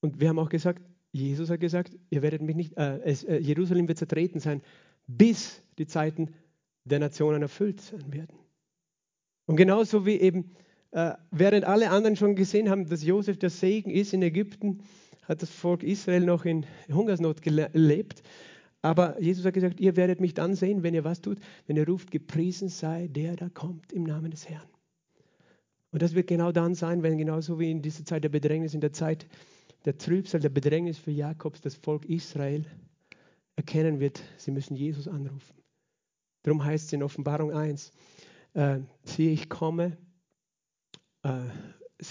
Und 0.00 0.20
wir 0.20 0.28
haben 0.28 0.38
auch 0.38 0.50
gesagt, 0.50 0.82
Jesus 1.12 1.48
hat 1.48 1.60
gesagt, 1.60 1.96
ihr 2.10 2.20
werdet 2.20 2.42
mich 2.42 2.56
nicht, 2.56 2.76
äh, 2.76 3.00
es, 3.00 3.24
äh, 3.24 3.38
Jerusalem 3.38 3.88
wird 3.88 3.98
zertreten 3.98 4.38
sein, 4.38 4.60
bis 5.06 5.62
die 5.78 5.86
Zeiten 5.86 6.34
der 6.84 6.98
Nationen 6.98 7.40
erfüllt 7.40 7.80
sein 7.80 8.12
werden. 8.12 8.41
Und 9.46 9.56
genauso 9.56 10.06
wie 10.06 10.20
eben, 10.20 10.52
äh, 10.92 11.12
während 11.30 11.64
alle 11.64 11.90
anderen 11.90 12.16
schon 12.16 12.36
gesehen 12.36 12.70
haben, 12.70 12.88
dass 12.88 13.02
Josef 13.02 13.38
der 13.38 13.50
Segen 13.50 13.90
ist 13.90 14.12
in 14.12 14.22
Ägypten, 14.22 14.80
hat 15.24 15.42
das 15.42 15.50
Volk 15.50 15.82
Israel 15.82 16.24
noch 16.24 16.44
in 16.44 16.66
Hungersnot 16.92 17.42
gelebt. 17.42 18.22
Aber 18.82 19.20
Jesus 19.20 19.44
hat 19.44 19.54
gesagt, 19.54 19.80
ihr 19.80 19.96
werdet 19.96 20.20
mich 20.20 20.34
dann 20.34 20.54
sehen, 20.54 20.82
wenn 20.82 20.94
ihr 20.94 21.04
was 21.04 21.20
tut, 21.20 21.38
wenn 21.66 21.76
ihr 21.76 21.86
ruft, 21.86 22.10
gepriesen 22.10 22.68
sei 22.68 23.08
der, 23.08 23.36
der 23.36 23.50
kommt 23.50 23.92
im 23.92 24.02
Namen 24.02 24.30
des 24.32 24.48
Herrn. 24.48 24.68
Und 25.92 26.02
das 26.02 26.14
wird 26.14 26.26
genau 26.26 26.52
dann 26.52 26.74
sein, 26.74 27.02
wenn 27.02 27.18
genauso 27.18 27.60
wie 27.60 27.70
in 27.70 27.82
dieser 27.82 28.04
Zeit 28.04 28.24
der 28.24 28.30
Bedrängnis, 28.30 28.74
in 28.74 28.80
der 28.80 28.92
Zeit 28.92 29.26
der 29.84 29.98
Trübsal, 29.98 30.40
der 30.40 30.48
Bedrängnis 30.48 30.98
für 30.98 31.10
Jakobs, 31.10 31.60
das 31.60 31.74
Volk 31.74 32.06
Israel 32.06 32.64
erkennen 33.56 34.00
wird, 34.00 34.22
sie 34.38 34.50
müssen 34.50 34.74
Jesus 34.74 35.06
anrufen. 35.06 35.54
Darum 36.42 36.64
heißt 36.64 36.86
es 36.86 36.92
in 36.92 37.02
Offenbarung 37.02 37.52
1, 37.52 37.92
äh, 38.54 38.80
siehe, 39.04 39.32
ich 39.32 39.48
komme, 39.48 39.96
äh, 41.22 41.46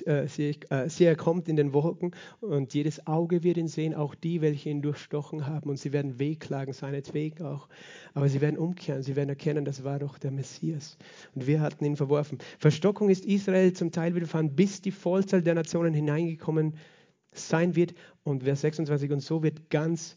äh, 0.06 0.28
siehe, 0.28 0.56
äh, 0.70 0.90
siehe, 0.90 1.10
er 1.10 1.16
kommt 1.16 1.50
in 1.50 1.56
den 1.56 1.74
Wolken 1.74 2.16
und 2.40 2.74
jedes 2.74 3.08
Auge 3.08 3.44
wird 3.44 3.58
ihn 3.58 3.68
sehen, 3.68 3.94
auch 3.94 4.16
die, 4.16 4.42
welche 4.42 4.70
ihn 4.70 4.82
durchstochen 4.82 5.48
haben. 5.48 5.70
Und 5.70 5.78
sie 5.78 5.92
werden 5.92 6.20
wehklagen, 6.20 6.74
seinetwegen 6.74 7.46
auch. 7.46 7.68
Aber 8.14 8.30
sie 8.30 8.42
werden 8.42 8.58
umkehren, 8.58 9.04
sie 9.04 9.16
werden 9.16 9.30
erkennen, 9.30 9.66
das 9.66 9.84
war 9.84 10.00
doch 10.00 10.18
der 10.18 10.32
Messias. 10.32 10.98
Und 11.36 11.48
wir 11.48 11.62
hatten 11.62 11.84
ihn 11.84 11.98
verworfen. 11.98 12.40
Verstockung 12.58 13.10
ist 13.10 13.26
Israel 13.26 13.74
zum 13.74 13.92
Teil 13.92 14.16
widerfahren, 14.16 14.56
bis 14.56 14.82
die 14.82 14.92
Vollzahl 14.92 15.42
der 15.42 15.56
Nationen 15.56 15.94
hineingekommen 15.94 16.76
sein 17.34 17.76
wird. 17.76 17.94
Und 18.24 18.44
Vers 18.44 18.62
26, 18.62 19.12
und 19.12 19.22
so 19.22 19.44
wird 19.44 19.70
ganz 19.70 20.16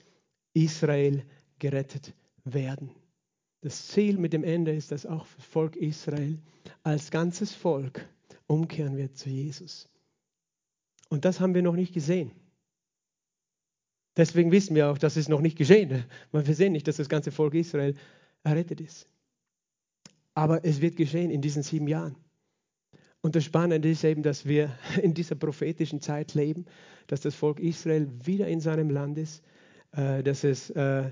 Israel 0.53 1.25
gerettet 1.59 2.15
werden. 2.45 2.91
Das 3.65 3.89
Ziel 3.89 4.19
mit 4.19 4.35
dem 4.35 4.45
Ende 4.45 4.75
ist, 4.75 4.93
dass 4.93 5.07
auch 5.07 5.27
das 5.37 5.47
Volk 5.47 5.75
Israel 5.77 6.39
als 6.83 7.11
ganzes 7.11 7.55
Volk 7.55 8.07
umkehren 8.47 8.99
wird 8.99 9.17
zu 9.17 9.31
Jesus. 9.31 9.89
Und 11.09 11.25
das 11.25 11.41
haben 11.41 11.55
wir 11.55 11.63
noch 11.63 11.73
nicht 11.73 11.95
gesehen. 11.95 12.31
Deswegen 14.19 14.53
wissen 14.53 14.77
wir 14.77 14.91
auch, 14.91 14.99
dass 14.99 15.17
es 15.17 15.31
noch 15.31 15.41
nicht 15.41 15.57
geschehen. 15.57 16.05
Weil 16.31 16.47
wir 16.47 16.55
sehen 16.55 16.73
nicht, 16.73 16.87
dass 16.89 16.99
das 16.99 17.09
ganze 17.09 17.33
Volk 17.33 17.55
Israel 17.55 17.95
errettet 18.43 18.83
ist. 18.83 19.09
Aber 20.35 20.63
es 20.63 20.83
wird 20.83 20.97
geschehen 20.97 21.31
in 21.31 21.41
diesen 21.41 21.63
sieben 21.63 21.89
Jahren. 21.89 22.17
Und 23.23 23.35
das 23.35 23.45
Spannende 23.45 23.89
ist 23.89 24.05
eben, 24.05 24.23
dass 24.23 24.45
wir 24.45 24.79
in 25.03 25.15
dieser 25.15 25.37
prophetischen 25.37 26.03
Zeit 26.03 26.35
leben, 26.35 26.67
dass 27.07 27.23
das 27.23 27.35
Volk 27.35 27.61
Israel 27.61 28.11
wieder 28.27 28.47
in 28.47 28.61
seinem 28.61 28.91
Land 28.91 29.17
ist, 29.17 29.43
äh, 29.93 30.23
dass 30.23 30.45
es 30.45 30.69
äh, 30.69 31.11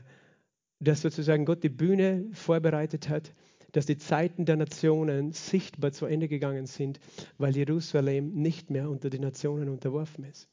dass 0.82 1.02
sozusagen 1.02 1.44
Gott 1.44 1.62
die 1.62 1.68
Bühne 1.68 2.28
vorbereitet 2.32 3.08
hat, 3.08 3.32
dass 3.72 3.86
die 3.86 3.96
Zeiten 3.96 4.44
der 4.44 4.56
Nationen 4.56 5.32
sichtbar 5.32 5.92
zu 5.92 6.06
Ende 6.06 6.28
gegangen 6.28 6.66
sind, 6.66 7.00
weil 7.38 7.56
Jerusalem 7.56 8.34
nicht 8.34 8.70
mehr 8.70 8.90
unter 8.90 9.08
die 9.08 9.18
Nationen 9.18 9.68
unterworfen 9.68 10.24
ist, 10.24 10.48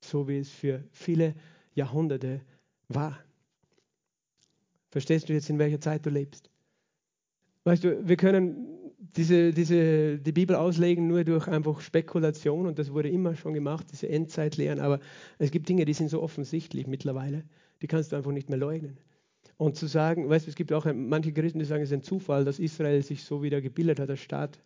so 0.00 0.28
wie 0.28 0.38
es 0.38 0.50
für 0.50 0.82
viele 0.90 1.34
Jahrhunderte 1.74 2.40
war. 2.88 3.18
Verstehst 4.90 5.28
du 5.28 5.34
jetzt, 5.34 5.50
in 5.50 5.58
welcher 5.58 5.80
Zeit 5.80 6.06
du 6.06 6.10
lebst? 6.10 6.50
Weißt 7.64 7.84
du, 7.84 8.08
wir 8.08 8.16
können 8.16 8.76
diese, 8.98 9.52
diese, 9.52 10.18
die 10.18 10.32
Bibel 10.32 10.56
auslegen 10.56 11.06
nur 11.06 11.22
durch 11.24 11.48
einfach 11.48 11.80
Spekulation 11.80 12.66
und 12.66 12.78
das 12.78 12.92
wurde 12.92 13.10
immer 13.10 13.36
schon 13.36 13.54
gemacht, 13.54 13.86
diese 13.92 14.08
Endzeitlehren, 14.08 14.80
aber 14.80 15.00
es 15.38 15.50
gibt 15.50 15.68
Dinge, 15.68 15.84
die 15.84 15.92
sind 15.92 16.08
so 16.08 16.22
offensichtlich 16.22 16.86
mittlerweile, 16.86 17.44
die 17.82 17.86
kannst 17.86 18.12
du 18.12 18.16
einfach 18.16 18.32
nicht 18.32 18.48
mehr 18.48 18.58
leugnen. 18.58 18.98
Und 19.58 19.76
zu 19.76 19.86
sagen, 19.86 20.28
weißt 20.28 20.46
du, 20.46 20.50
es 20.50 20.56
gibt 20.56 20.72
auch 20.72 20.86
manche 20.94 21.32
Christen, 21.32 21.58
die 21.58 21.64
sagen, 21.64 21.82
es 21.82 21.90
ist 21.90 21.94
ein 21.94 22.02
Zufall, 22.02 22.44
dass 22.44 22.58
Israel 22.58 23.02
sich 23.02 23.24
so 23.24 23.42
wieder 23.42 23.60
gebildet 23.60 24.00
hat, 24.00 24.08
der 24.08 24.16
Staat 24.16 24.58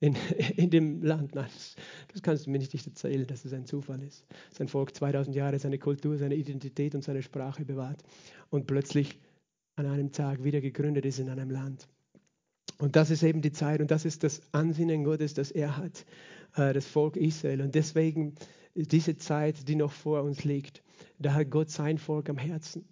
in, 0.00 0.16
in 0.56 0.70
dem 0.70 1.02
Land. 1.02 1.34
Nein, 1.34 1.48
das, 1.54 1.76
das, 2.12 2.22
kannst 2.22 2.46
du 2.46 2.50
mir 2.50 2.58
nicht 2.58 2.74
erzählen, 2.74 3.26
dass 3.26 3.44
es 3.44 3.52
ein 3.52 3.66
Zufall 3.66 4.02
ist. 4.02 4.24
Sein 4.50 4.68
Volk 4.68 4.94
2000 4.94 5.34
Jahre 5.36 5.58
seine 5.58 5.78
Kultur, 5.78 6.16
seine 6.16 6.34
Identität 6.34 6.94
und 6.94 7.04
seine 7.04 7.22
Sprache 7.22 7.64
bewahrt 7.64 8.02
und 8.50 8.66
plötzlich 8.66 9.18
an 9.76 9.86
einem 9.86 10.12
Tag 10.12 10.44
wieder 10.44 10.60
gegründet 10.60 11.06
ist 11.06 11.18
in 11.18 11.30
einem 11.30 11.50
Land. 11.50 11.88
Und 12.78 12.96
das 12.96 13.10
ist 13.10 13.22
eben 13.22 13.42
die 13.42 13.52
Zeit 13.52 13.80
und 13.80 13.90
das 13.90 14.04
ist 14.04 14.24
das 14.24 14.42
Ansinnen 14.52 15.04
Gottes, 15.04 15.34
das 15.34 15.50
er 15.50 15.76
hat, 15.76 16.04
äh, 16.56 16.72
das 16.72 16.86
Volk 16.86 17.16
Israel. 17.16 17.60
Und 17.62 17.74
deswegen 17.74 18.34
diese 18.74 19.16
Zeit, 19.16 19.68
die 19.68 19.76
noch 19.76 19.92
vor 19.92 20.22
uns 20.22 20.44
liegt, 20.44 20.82
da 21.18 21.34
hat 21.34 21.50
Gott 21.50 21.70
sein 21.70 21.98
Volk 21.98 22.28
am 22.28 22.38
Herzen, 22.38 22.84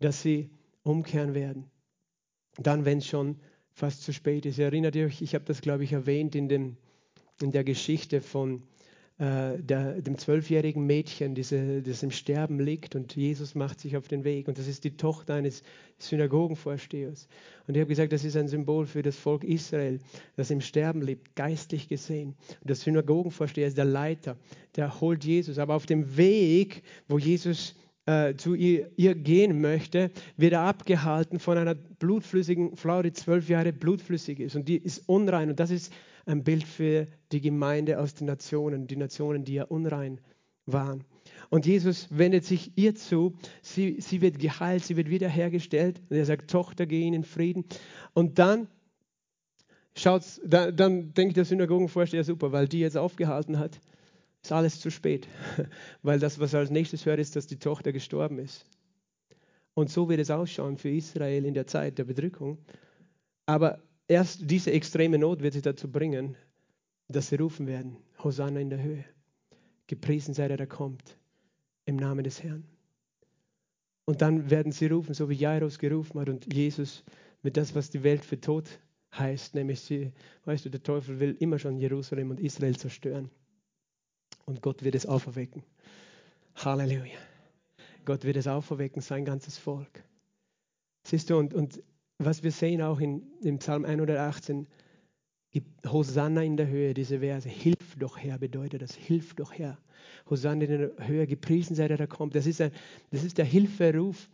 dass 0.00 0.22
sie 0.22 0.50
umkehren 0.86 1.34
werden. 1.34 1.70
Dann, 2.58 2.84
wenn 2.84 2.98
es 2.98 3.06
schon 3.06 3.36
fast 3.72 4.02
zu 4.02 4.12
spät 4.12 4.46
ist. 4.46 4.58
Erinnert 4.58 4.96
ihr 4.96 5.06
euch, 5.06 5.20
ich 5.20 5.34
habe 5.34 5.44
das, 5.44 5.60
glaube 5.60 5.84
ich, 5.84 5.92
erwähnt 5.92 6.34
in, 6.34 6.48
dem, 6.48 6.76
in 7.42 7.52
der 7.52 7.64
Geschichte 7.64 8.22
von 8.22 8.62
äh, 9.18 9.58
der, 9.58 10.00
dem 10.00 10.16
zwölfjährigen 10.16 10.86
Mädchen, 10.86 11.34
diese, 11.34 11.82
das 11.82 12.02
im 12.02 12.10
Sterben 12.10 12.60
liegt 12.60 12.94
und 12.94 13.16
Jesus 13.16 13.54
macht 13.54 13.80
sich 13.80 13.96
auf 13.96 14.08
den 14.08 14.24
Weg. 14.24 14.48
Und 14.48 14.58
das 14.58 14.66
ist 14.66 14.84
die 14.84 14.96
Tochter 14.96 15.34
eines 15.34 15.62
Synagogenvorstehers. 15.98 17.28
Und 17.66 17.74
ich 17.74 17.80
habe 17.80 17.88
gesagt, 17.88 18.12
das 18.12 18.24
ist 18.24 18.36
ein 18.36 18.48
Symbol 18.48 18.86
für 18.86 19.02
das 19.02 19.16
Volk 19.16 19.44
Israel, 19.44 19.98
das 20.36 20.50
im 20.50 20.60
Sterben 20.62 21.02
lebt, 21.02 21.34
geistlich 21.34 21.88
gesehen. 21.88 22.34
Und 22.60 22.68
der 22.68 22.76
Synagogenvorsteher 22.76 23.66
ist 23.66 23.76
der 23.76 23.84
Leiter, 23.84 24.36
der 24.76 25.00
holt 25.00 25.24
Jesus. 25.24 25.58
Aber 25.58 25.74
auf 25.74 25.86
dem 25.86 26.16
Weg, 26.16 26.82
wo 27.08 27.18
Jesus 27.18 27.74
äh, 28.06 28.34
zu 28.36 28.54
ihr, 28.54 28.90
ihr, 28.96 29.14
gehen 29.14 29.60
möchte, 29.60 30.10
wird 30.36 30.52
er 30.54 30.62
abgehalten 30.62 31.38
von 31.38 31.58
einer 31.58 31.74
blutflüssigen 31.74 32.76
Frau, 32.76 33.02
die 33.02 33.12
zwölf 33.12 33.48
Jahre 33.48 33.72
blutflüssig 33.72 34.40
ist 34.40 34.56
und 34.56 34.68
die 34.68 34.76
ist 34.76 35.08
unrein. 35.08 35.50
Und 35.50 35.60
das 35.60 35.70
ist 35.70 35.92
ein 36.24 36.44
Bild 36.44 36.64
für 36.64 37.08
die 37.32 37.40
Gemeinde 37.40 38.00
aus 38.00 38.14
den 38.14 38.26
Nationen, 38.26 38.86
die 38.86 38.96
Nationen, 38.96 39.44
die 39.44 39.54
ja 39.54 39.64
unrein 39.64 40.20
waren. 40.66 41.04
Und 41.50 41.66
Jesus 41.66 42.08
wendet 42.10 42.44
sich 42.44 42.72
ihr 42.76 42.94
zu, 42.94 43.36
sie, 43.62 44.00
sie 44.00 44.20
wird 44.20 44.38
geheilt, 44.38 44.84
sie 44.84 44.96
wird 44.96 45.10
wiederhergestellt. 45.10 46.00
Und 46.08 46.16
er 46.16 46.24
sagt, 46.24 46.50
Tochter, 46.50 46.86
geh 46.86 47.06
in 47.06 47.24
Frieden. 47.24 47.64
Und 48.14 48.38
dann 48.38 48.68
schaut's, 49.96 50.40
da, 50.44 50.70
dann 50.70 51.14
denkt 51.14 51.36
der 51.36 51.44
Synagogenvorsteher, 51.44 52.24
super, 52.24 52.52
weil 52.52 52.68
die 52.68 52.80
jetzt 52.80 52.96
aufgehalten 52.96 53.58
hat, 53.58 53.80
ist 54.46 54.52
alles 54.52 54.80
zu 54.80 54.90
spät, 54.90 55.28
weil 56.02 56.18
das, 56.18 56.38
was 56.38 56.54
als 56.54 56.70
nächstes 56.70 57.06
hört, 57.06 57.20
ist, 57.20 57.36
dass 57.36 57.46
die 57.46 57.58
Tochter 57.58 57.92
gestorben 57.92 58.38
ist. 58.38 58.64
Und 59.74 59.90
so 59.90 60.08
wird 60.08 60.20
es 60.20 60.30
ausschauen 60.30 60.78
für 60.78 60.88
Israel 60.88 61.44
in 61.44 61.54
der 61.54 61.66
Zeit 61.66 61.98
der 61.98 62.04
Bedrückung. 62.04 62.58
Aber 63.44 63.82
erst 64.08 64.50
diese 64.50 64.72
extreme 64.72 65.18
Not 65.18 65.42
wird 65.42 65.54
sie 65.54 65.62
dazu 65.62 65.90
bringen, 65.90 66.36
dass 67.08 67.28
sie 67.28 67.36
rufen 67.36 67.66
werden, 67.66 67.98
Hosanna 68.22 68.60
in 68.60 68.70
der 68.70 68.82
Höhe. 68.82 69.04
gepriesen 69.86 70.34
sei 70.34 70.48
der, 70.48 70.56
der 70.56 70.66
kommt, 70.66 71.16
im 71.84 71.96
Namen 71.96 72.24
des 72.24 72.42
Herrn. 72.42 72.64
Und 74.04 74.22
dann 74.22 74.50
werden 74.50 74.72
sie 74.72 74.86
rufen, 74.86 75.14
so 75.14 75.28
wie 75.28 75.34
Jairus 75.34 75.78
gerufen 75.78 76.20
hat 76.20 76.28
und 76.28 76.52
Jesus 76.52 77.04
mit 77.42 77.56
das, 77.56 77.74
was 77.74 77.90
die 77.90 78.02
Welt 78.02 78.24
für 78.24 78.40
tot 78.40 78.80
heißt, 79.16 79.54
nämlich 79.54 79.80
sie, 79.80 80.12
weißt 80.44 80.64
du, 80.64 80.70
der 80.70 80.82
Teufel 80.82 81.20
will 81.20 81.36
immer 81.38 81.58
schon 81.58 81.78
Jerusalem 81.78 82.30
und 82.30 82.40
Israel 82.40 82.76
zerstören. 82.76 83.30
Und 84.46 84.62
Gott 84.62 84.82
wird 84.82 84.94
es 84.94 85.06
auferwecken. 85.06 85.62
Halleluja. 86.54 87.18
Gott 88.04 88.24
wird 88.24 88.36
es 88.36 88.46
auferwecken, 88.46 89.02
sein 89.02 89.24
ganzes 89.24 89.58
Volk. 89.58 90.04
Siehst 91.06 91.28
du, 91.30 91.36
und, 91.36 91.52
und 91.52 91.82
was 92.18 92.42
wir 92.42 92.52
sehen 92.52 92.80
auch 92.80 93.00
in, 93.00 93.22
im 93.42 93.58
Psalm 93.58 93.84
118, 93.84 94.66
Hosanna 95.86 96.42
in 96.42 96.56
der 96.56 96.68
Höhe, 96.68 96.94
diese 96.94 97.20
Verse, 97.20 97.48
hilf 97.48 97.96
doch 97.98 98.18
Herr, 98.18 98.38
bedeutet 98.38 98.82
das, 98.82 98.94
hilf 98.94 99.34
doch 99.34 99.52
Herr. 99.52 99.78
Hosanna 100.28 100.64
in 100.64 100.78
der 100.78 101.08
Höhe, 101.08 101.26
gepriesen 101.26 101.74
sei 101.74 101.88
der, 101.88 101.96
der 101.96 102.06
kommt. 102.06 102.34
Das 102.34 102.46
ist, 102.46 102.60
ein, 102.60 102.72
das 103.10 103.24
ist 103.24 103.38
der 103.38 103.44
Hilferuf, 103.44 104.28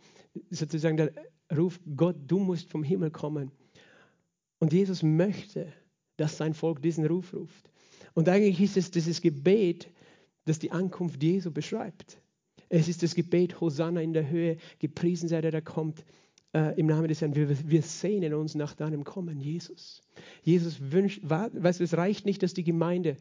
sozusagen 0.49 0.97
der 0.97 1.11
Ruf, 1.55 1.79
Gott, 1.95 2.15
du 2.27 2.39
musst 2.39 2.69
vom 2.69 2.83
Himmel 2.83 3.11
kommen. 3.11 3.51
Und 4.59 4.73
Jesus 4.73 5.03
möchte, 5.03 5.71
dass 6.17 6.37
sein 6.37 6.53
Volk 6.53 6.81
diesen 6.81 7.05
Ruf 7.05 7.33
ruft. 7.33 7.69
Und 8.13 8.29
eigentlich 8.29 8.61
ist 8.61 8.77
es 8.77 8.91
dieses 8.91 9.21
Gebet, 9.21 9.89
das 10.45 10.59
die 10.59 10.71
Ankunft 10.71 11.21
Jesu 11.23 11.51
beschreibt. 11.51 12.21
Es 12.69 12.87
ist 12.87 13.03
das 13.03 13.15
Gebet, 13.15 13.61
Hosanna 13.61 14.01
in 14.01 14.13
der 14.13 14.29
Höhe, 14.29 14.57
gepriesen 14.79 15.29
sei 15.29 15.41
der, 15.41 15.51
der 15.51 15.61
kommt 15.61 16.03
äh, 16.53 16.79
im 16.79 16.87
Namen 16.87 17.07
des 17.07 17.21
Herrn. 17.21 17.35
Wir, 17.35 17.49
wir 17.69 17.81
sehnen 17.81 18.33
uns 18.33 18.55
nach 18.55 18.73
deinem 18.73 19.03
Kommen, 19.03 19.39
Jesus. 19.39 20.01
Jesus 20.41 20.91
wünscht, 20.91 21.21
weißt 21.23 21.79
du, 21.79 21.83
es 21.83 21.97
reicht 21.97 22.25
nicht, 22.25 22.43
dass 22.43 22.53
die 22.53 22.63
Gemeinde 22.63 23.17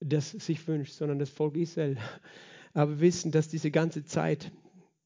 das 0.00 0.30
sich 0.30 0.66
wünscht, 0.68 0.92
sondern 0.92 1.18
das 1.18 1.30
Volk 1.30 1.56
Israel. 1.56 1.96
Aber 2.72 2.92
wir 2.92 3.00
wissen, 3.00 3.32
dass 3.32 3.48
diese 3.48 3.70
ganze 3.70 4.04
Zeit, 4.04 4.52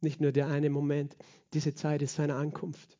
nicht 0.00 0.20
nur 0.20 0.32
der 0.32 0.48
eine 0.48 0.68
Moment, 0.68 1.16
diese 1.54 1.74
Zeit 1.74 2.02
ist 2.02 2.16
seine 2.16 2.34
Ankunft. 2.34 2.98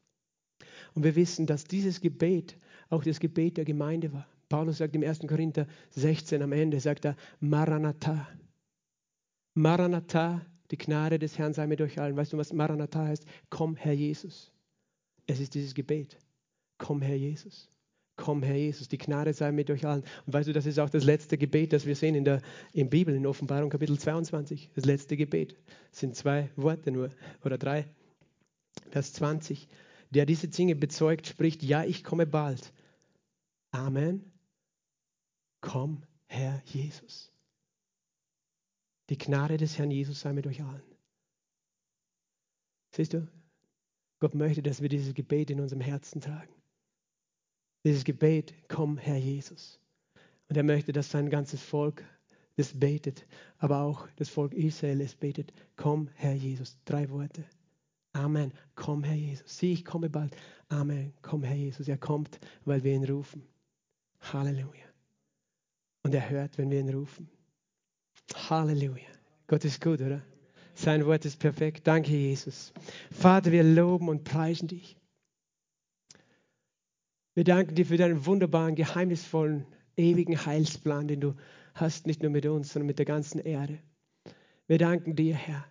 Und 0.95 1.05
wir 1.05 1.17
wissen, 1.17 1.47
dass 1.47 1.65
dieses 1.65 2.01
Gebet 2.01 2.57
auch 2.89 3.05
das 3.05 3.21
Gebet 3.21 3.57
der 3.57 3.65
Gemeinde 3.65 4.13
war. 4.13 4.27
Paulus 4.53 4.77
sagt 4.77 4.95
im 4.95 5.03
1. 5.03 5.21
Korinther 5.21 5.67
16 5.91 6.43
am 6.43 6.53
Ende, 6.53 6.79
sagt 6.79 7.07
er, 7.07 7.17
Maranatha. 7.41 8.29
Maranatha 9.55 10.43
die 10.71 10.77
Gnade 10.77 11.19
des 11.19 11.39
Herrn 11.39 11.55
sei 11.55 11.67
mit 11.67 11.81
euch 11.81 11.99
allen. 11.99 12.17
Weißt 12.17 12.35
du, 12.35 12.37
was 12.37 12.53
Maranatha 12.53 13.07
heißt? 13.07 13.25
Komm, 13.49 13.77
Herr 13.77 13.93
Jesus. 13.93 14.53
Es 15.27 15.41
ist 15.41 15.55
dieses 15.55 15.75
Gebet. 15.75 16.19
Komm, 16.79 17.01
Herr 17.01 17.17
Jesus. 17.17 17.71
Komm, 18.17 18.43
Herr 18.43 18.57
Jesus. 18.57 18.89
Die 18.89 18.99
Gnade 18.99 19.33
sei 19.33 19.53
mit 19.53 19.71
euch 19.71 19.87
allen. 19.87 20.03
Und 20.27 20.33
weißt 20.35 20.49
du, 20.49 20.53
das 20.53 20.67
ist 20.67 20.79
auch 20.79 20.91
das 20.91 21.05
letzte 21.05 21.39
Gebet, 21.39 21.73
das 21.73 21.87
wir 21.87 21.97
sehen 21.97 22.15
in 22.15 22.25
der 22.25 22.43
in 22.75 22.91
Bibel, 22.91 23.15
in 23.15 23.27
Offenbarung 23.27 23.71
Kapitel 23.71 23.99
22. 23.99 24.71
Das 24.75 24.85
letzte 24.85 25.17
Gebet. 25.17 25.57
Das 25.91 26.01
sind 26.01 26.17
zwei 26.17 26.51
Worte 26.57 26.91
nur 26.91 27.11
oder 27.45 27.57
drei. 27.57 27.87
Vers 28.91 29.13
20. 29.15 29.69
Der 30.11 30.27
diese 30.27 30.49
Dinge 30.49 30.75
bezeugt, 30.75 31.27
spricht: 31.27 31.63
Ja, 31.63 31.85
ich 31.85 32.03
komme 32.03 32.27
bald. 32.27 32.73
Amen. 33.71 34.32
Komm, 35.63 36.05
Herr 36.27 36.63
Jesus. 36.67 37.33
Die 39.09 39.17
Gnade 39.17 39.57
des 39.57 39.79
Herrn 39.79 39.91
Jesus 39.91 40.21
sei 40.21 40.35
mit 40.35 40.47
euch 40.47 40.63
allen. 40.63 40.83
Siehst 42.95 43.15
du, 43.15 43.27
Gott 44.21 44.35
möchte, 44.35 44.63
dass 44.63 44.83
wir 44.83 44.89
dieses 44.89 45.15
Gebet 45.15 45.51
in 45.51 45.61
unserem 45.61 45.81
Herzen 45.81 46.21
tragen. 46.21 46.53
Dieses 47.85 48.05
Gebet, 48.05 48.55
komm, 48.69 48.99
Herr 48.99 49.17
Jesus. 49.17 49.81
Und 50.49 50.57
er 50.57 50.63
möchte, 50.63 50.93
dass 50.93 51.11
sein 51.11 51.31
ganzes 51.31 51.63
Volk 51.63 52.05
das 52.57 52.79
betet, 52.79 53.27
aber 53.59 53.81
auch 53.81 54.07
das 54.17 54.29
Volk 54.29 54.53
Israel 54.53 55.01
es 55.01 55.15
betet, 55.15 55.53
komm, 55.77 56.09
Herr 56.15 56.35
Jesus. 56.35 56.79
Drei 56.85 57.09
Worte. 57.11 57.45
Amen. 58.13 58.53
Komm, 58.75 59.05
Herr 59.05 59.17
Jesus. 59.17 59.59
Sieh, 59.59 59.73
ich 59.73 59.85
komme 59.85 60.11
bald. 60.11 60.37
Amen. 60.69 61.15
Komm, 61.23 61.43
Herr 61.45 61.57
Jesus. 61.57 61.89
Er 61.89 61.99
kommt, 61.99 62.39
weil 62.65 62.85
wir 62.85 62.93
ihn 62.93 63.05
rufen. 63.05 63.43
Halleluja. 64.21 64.92
Und 66.03 66.15
er 66.15 66.31
hört, 66.31 66.59
wenn 66.59 66.71
wir 66.71 66.81
ihn 66.81 66.93
rufen. 66.93 67.29
Halleluja. 68.35 69.09
Gott 69.47 69.65
ist 69.65 69.81
gut, 69.81 70.01
oder? 70.01 70.23
Sein 70.75 71.07
Wort 71.07 71.25
ist 71.25 71.39
perfekt. 71.39 71.87
Danke, 71.87 72.11
Jesus. 72.11 72.73
Vater, 73.11 73.53
wir 73.53 73.63
loben 73.63 74.09
und 74.09 74.25
preisen 74.25 74.69
dich. 74.69 74.97
Wir 77.35 77.45
danken 77.45 77.75
dir 77.75 77.87
für 77.87 77.97
deinen 77.97 78.27
wunderbaren, 78.27 78.75
geheimnisvollen, 78.75 79.67
ewigen 79.97 80.45
Heilsplan, 80.45 81.09
den 81.09 81.21
du 81.21 81.35
hast, 81.75 82.07
nicht 82.07 82.23
nur 82.23 82.31
mit 82.31 82.47
uns, 82.47 82.73
sondern 82.73 82.87
mit 82.87 82.99
der 82.99 83.07
ganzen 83.07 83.39
Erde. 83.39 83.79
Wir 84.67 84.79
danken 84.79 85.17
dir, 85.17 85.35
Herr, 85.35 85.65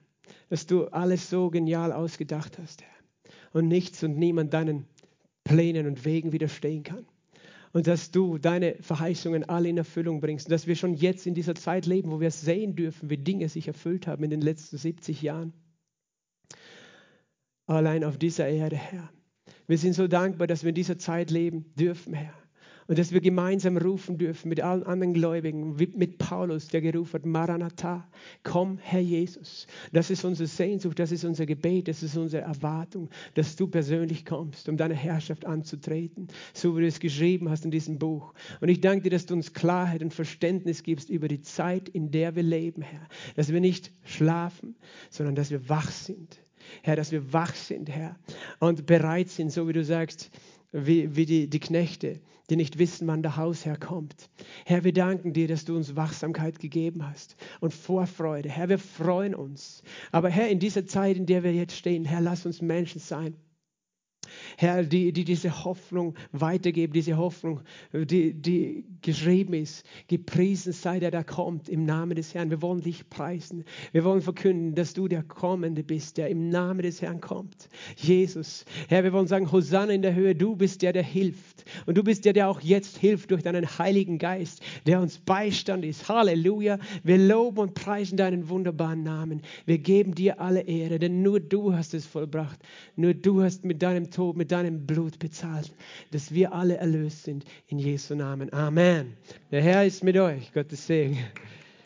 dass 0.50 0.66
du 0.66 0.86
alles 0.88 1.30
so 1.30 1.50
genial 1.50 1.92
ausgedacht 1.92 2.58
hast, 2.58 2.82
Herr, 2.82 3.34
und 3.54 3.68
nichts 3.68 4.04
und 4.04 4.18
niemand 4.18 4.54
deinen 4.54 4.88
Plänen 5.44 5.88
und 5.88 6.06
Wegen 6.06 6.32
widerstehen 6.32 6.84
kann 6.84 7.06
und 7.74 7.88
dass 7.88 8.12
du 8.12 8.38
deine 8.38 8.76
Verheißungen 8.82 9.48
alle 9.48 9.70
in 9.70 9.78
Erfüllung 9.78 10.20
bringst 10.20 10.48
und 10.48 10.52
dass 10.52 10.68
wir 10.68 10.76
schon 10.76 10.94
jetzt 10.94 11.26
in 11.26 11.36
dieser 11.36 11.56
Zeit 11.56 11.86
leben, 11.86 12.12
wo 12.12 12.20
wir 12.20 12.32
sehen 12.32 12.76
dürfen, 12.76 13.10
wie 13.10 13.18
Dinge 13.18 13.48
sich 13.50 13.68
erfüllt 13.68 14.08
haben 14.08 14.24
in 14.24 14.30
den 14.30 14.42
letzten 14.42 14.78
70 14.78 15.22
Jahren. 15.22 15.54
Allein 17.68 18.04
auf 18.04 18.18
dieser 18.18 18.48
Erde, 18.48 18.76
Herr. 18.76 19.10
Wir 19.68 19.78
sind 19.78 19.94
so 19.94 20.08
dankbar, 20.08 20.48
dass 20.48 20.64
wir 20.64 20.70
in 20.70 20.76
dieser 20.76 20.98
Zeit 20.98 21.32
leben 21.32 21.74
dürfen, 21.76 22.14
Herr. 22.14 22.34
Und 22.92 23.00
dass 23.00 23.14
wir 23.14 23.22
gemeinsam 23.22 23.78
rufen 23.78 24.18
dürfen 24.18 24.50
mit 24.50 24.60
allen 24.60 24.84
anderen 24.84 25.14
Gläubigen, 25.14 25.78
mit 25.78 26.18
Paulus, 26.18 26.68
der 26.68 26.82
gerufen 26.82 27.14
hat, 27.14 27.26
Maranatha, 27.26 28.06
komm, 28.44 28.80
Herr 28.80 29.00
Jesus. 29.00 29.66
Das 29.94 30.10
ist 30.10 30.26
unsere 30.26 30.48
Sehnsucht, 30.48 31.00
das 31.00 31.14
ist 31.14 31.24
unser 31.24 31.46
Gebet, 31.46 31.88
das 31.88 32.04
ist 32.04 32.18
unsere 32.18 32.44
Erwartung, 32.44 33.10
dass 33.36 33.56
du 33.56 33.68
persönlich 33.68 34.26
kommst, 34.26 34.68
um 34.68 34.76
deine 34.76 34.94
Herrschaft 34.94 35.46
anzutreten, 35.46 36.28
so 36.54 36.76
wie 36.76 36.82
du 36.82 36.88
es 36.88 37.00
geschrieben 37.00 37.50
hast 37.50 37.64
in 37.64 37.72
diesem 37.72 37.98
Buch. 37.98 38.34
Und 38.60 38.68
ich 38.68 38.82
danke 38.82 39.04
dir, 39.04 39.12
dass 39.12 39.26
du 39.26 39.36
uns 39.36 39.54
Klarheit 39.54 40.04
und 40.04 40.14
Verständnis 40.14 40.84
gibst 40.84 41.10
über 41.10 41.30
die 41.30 41.40
Zeit, 41.40 41.88
in 41.88 42.12
der 42.12 42.36
wir 42.36 42.44
leben, 42.44 42.82
Herr. 42.82 43.08
Dass 43.38 43.54
wir 43.54 43.62
nicht 43.62 43.90
schlafen, 44.04 44.76
sondern 45.10 45.36
dass 45.36 45.50
wir 45.50 45.70
wach 45.70 45.90
sind. 45.90 46.42
Herr, 46.84 46.98
dass 46.98 47.14
wir 47.14 47.32
wach 47.32 47.56
sind, 47.56 47.90
Herr, 47.90 48.18
und 48.60 48.86
bereit 48.86 49.30
sind, 49.30 49.52
so 49.52 49.68
wie 49.68 49.74
du 49.74 49.84
sagst, 49.84 50.30
wie, 50.72 51.16
wie 51.16 51.26
die, 51.26 51.50
die 51.50 51.60
Knechte, 51.60 52.20
die 52.50 52.56
nicht 52.56 52.80
wissen, 52.80 53.08
wann 53.08 53.22
der 53.22 53.38
Hausherr 53.38 53.78
kommt. 53.78 54.30
Herr, 54.66 54.84
wir 54.84 54.94
danken 54.94 55.34
dir, 55.34 55.48
dass 55.48 55.66
du 55.66 55.76
uns 55.76 55.96
Wachsamkeit 55.96 56.60
gegeben 56.60 57.08
hast 57.08 57.36
und 57.60 57.74
Vorfreude. 57.74 58.50
Herr, 58.50 58.70
wir 58.70 58.80
freuen 58.80 59.36
uns. 59.36 59.84
Aber 60.12 60.30
Herr, 60.30 60.50
in 60.50 60.60
dieser 60.60 60.86
Zeit, 60.86 61.18
in 61.18 61.26
der 61.26 61.44
wir 61.44 61.54
jetzt 61.54 61.76
stehen, 61.76 62.06
Herr, 62.06 62.22
lass 62.22 62.46
uns 62.46 62.62
Menschen 62.62 63.00
sein, 63.00 63.36
Herr, 64.58 64.84
die, 64.84 65.12
die 65.12 65.26
diese 65.26 65.64
Hoffnung 65.64 66.16
weitergeben, 66.32 66.94
diese 66.94 67.18
Hoffnung, 67.18 67.62
die, 67.94 68.34
die 68.34 68.86
geschrieben 69.02 69.54
ist. 69.54 69.86
Gepriesen 70.08 70.74
sei 70.74 71.00
der, 71.00 71.12
der 71.12 71.24
kommt 71.24 71.70
im 71.70 71.86
Namen 71.86 72.16
des 72.16 72.34
Herrn. 72.34 72.50
Wir 72.50 72.62
wollen 72.62 72.82
dich 72.82 73.10
preisen. 73.10 73.64
Wir 73.92 74.04
wollen 74.04 74.22
verkünden, 74.22 74.76
dass 74.76 74.94
du 74.94 75.08
der 75.08 75.24
Kommende 75.24 75.84
bist, 75.84 76.18
der 76.18 76.30
im 76.30 76.50
Namen 76.50 76.82
des 76.82 77.02
Herrn 77.02 77.22
kommt. 77.22 77.70
Jesus, 77.96 78.66
Herr, 78.88 79.04
wir 79.04 79.14
wollen 79.14 79.28
sagen, 79.28 79.52
Hosanna 79.52 79.94
in 79.94 80.02
der 80.02 80.16
Höhe, 80.16 80.36
du 80.36 80.56
bist 80.56 80.82
der, 80.82 80.94
der 80.94 81.04
hilft. 81.04 81.66
Und 81.86 81.98
du 81.98 82.04
bist 82.04 82.26
der, 82.26 82.34
der 82.34 82.50
auch 82.50 82.62
jetzt 82.62 82.98
hilft 82.98 83.32
durch 83.32 83.44
deinen 83.44 83.66
Heiligen 83.78 84.18
Geist, 84.18 84.62
der 84.86 85.00
uns 85.02 85.18
Beistand 85.18 85.86
ist. 85.86 86.08
Halleluja. 86.10 86.80
Wir 87.04 87.18
loben 87.18 87.60
und 87.60 87.74
preisen 87.74 88.18
deinen 88.18 88.50
wunderbaren 88.50 89.04
Namen. 89.04 89.42
Wir 89.66 89.78
geben 89.78 90.16
dir 90.16 90.40
alle 90.40 90.62
Ehre, 90.62 91.00
denn 91.00 91.22
nur 91.22 91.40
du 91.40 91.74
hast 91.74 91.94
es 91.94 92.06
vollbracht. 92.06 92.60
Nur 92.96 93.14
du 93.14 93.42
hast 93.42 93.66
mit 93.66 93.82
deinem 93.82 94.12
Tod, 94.22 94.38
mit 94.38 94.52
deinem 94.52 94.86
Blut 94.86 95.18
bezahlt, 95.18 95.74
dass 96.12 96.32
wir 96.32 96.54
alle 96.54 96.78
erlöst 96.78 97.24
sind. 97.24 97.44
In 97.70 97.80
Jesu 97.80 98.14
Namen. 98.14 98.54
Amen. 98.54 99.18
Der 99.50 99.64
Herr 99.64 99.84
ist 99.84 100.04
mit 100.04 100.16
euch. 100.16 100.54
Gottes 100.54 100.86
Segen. 100.86 101.18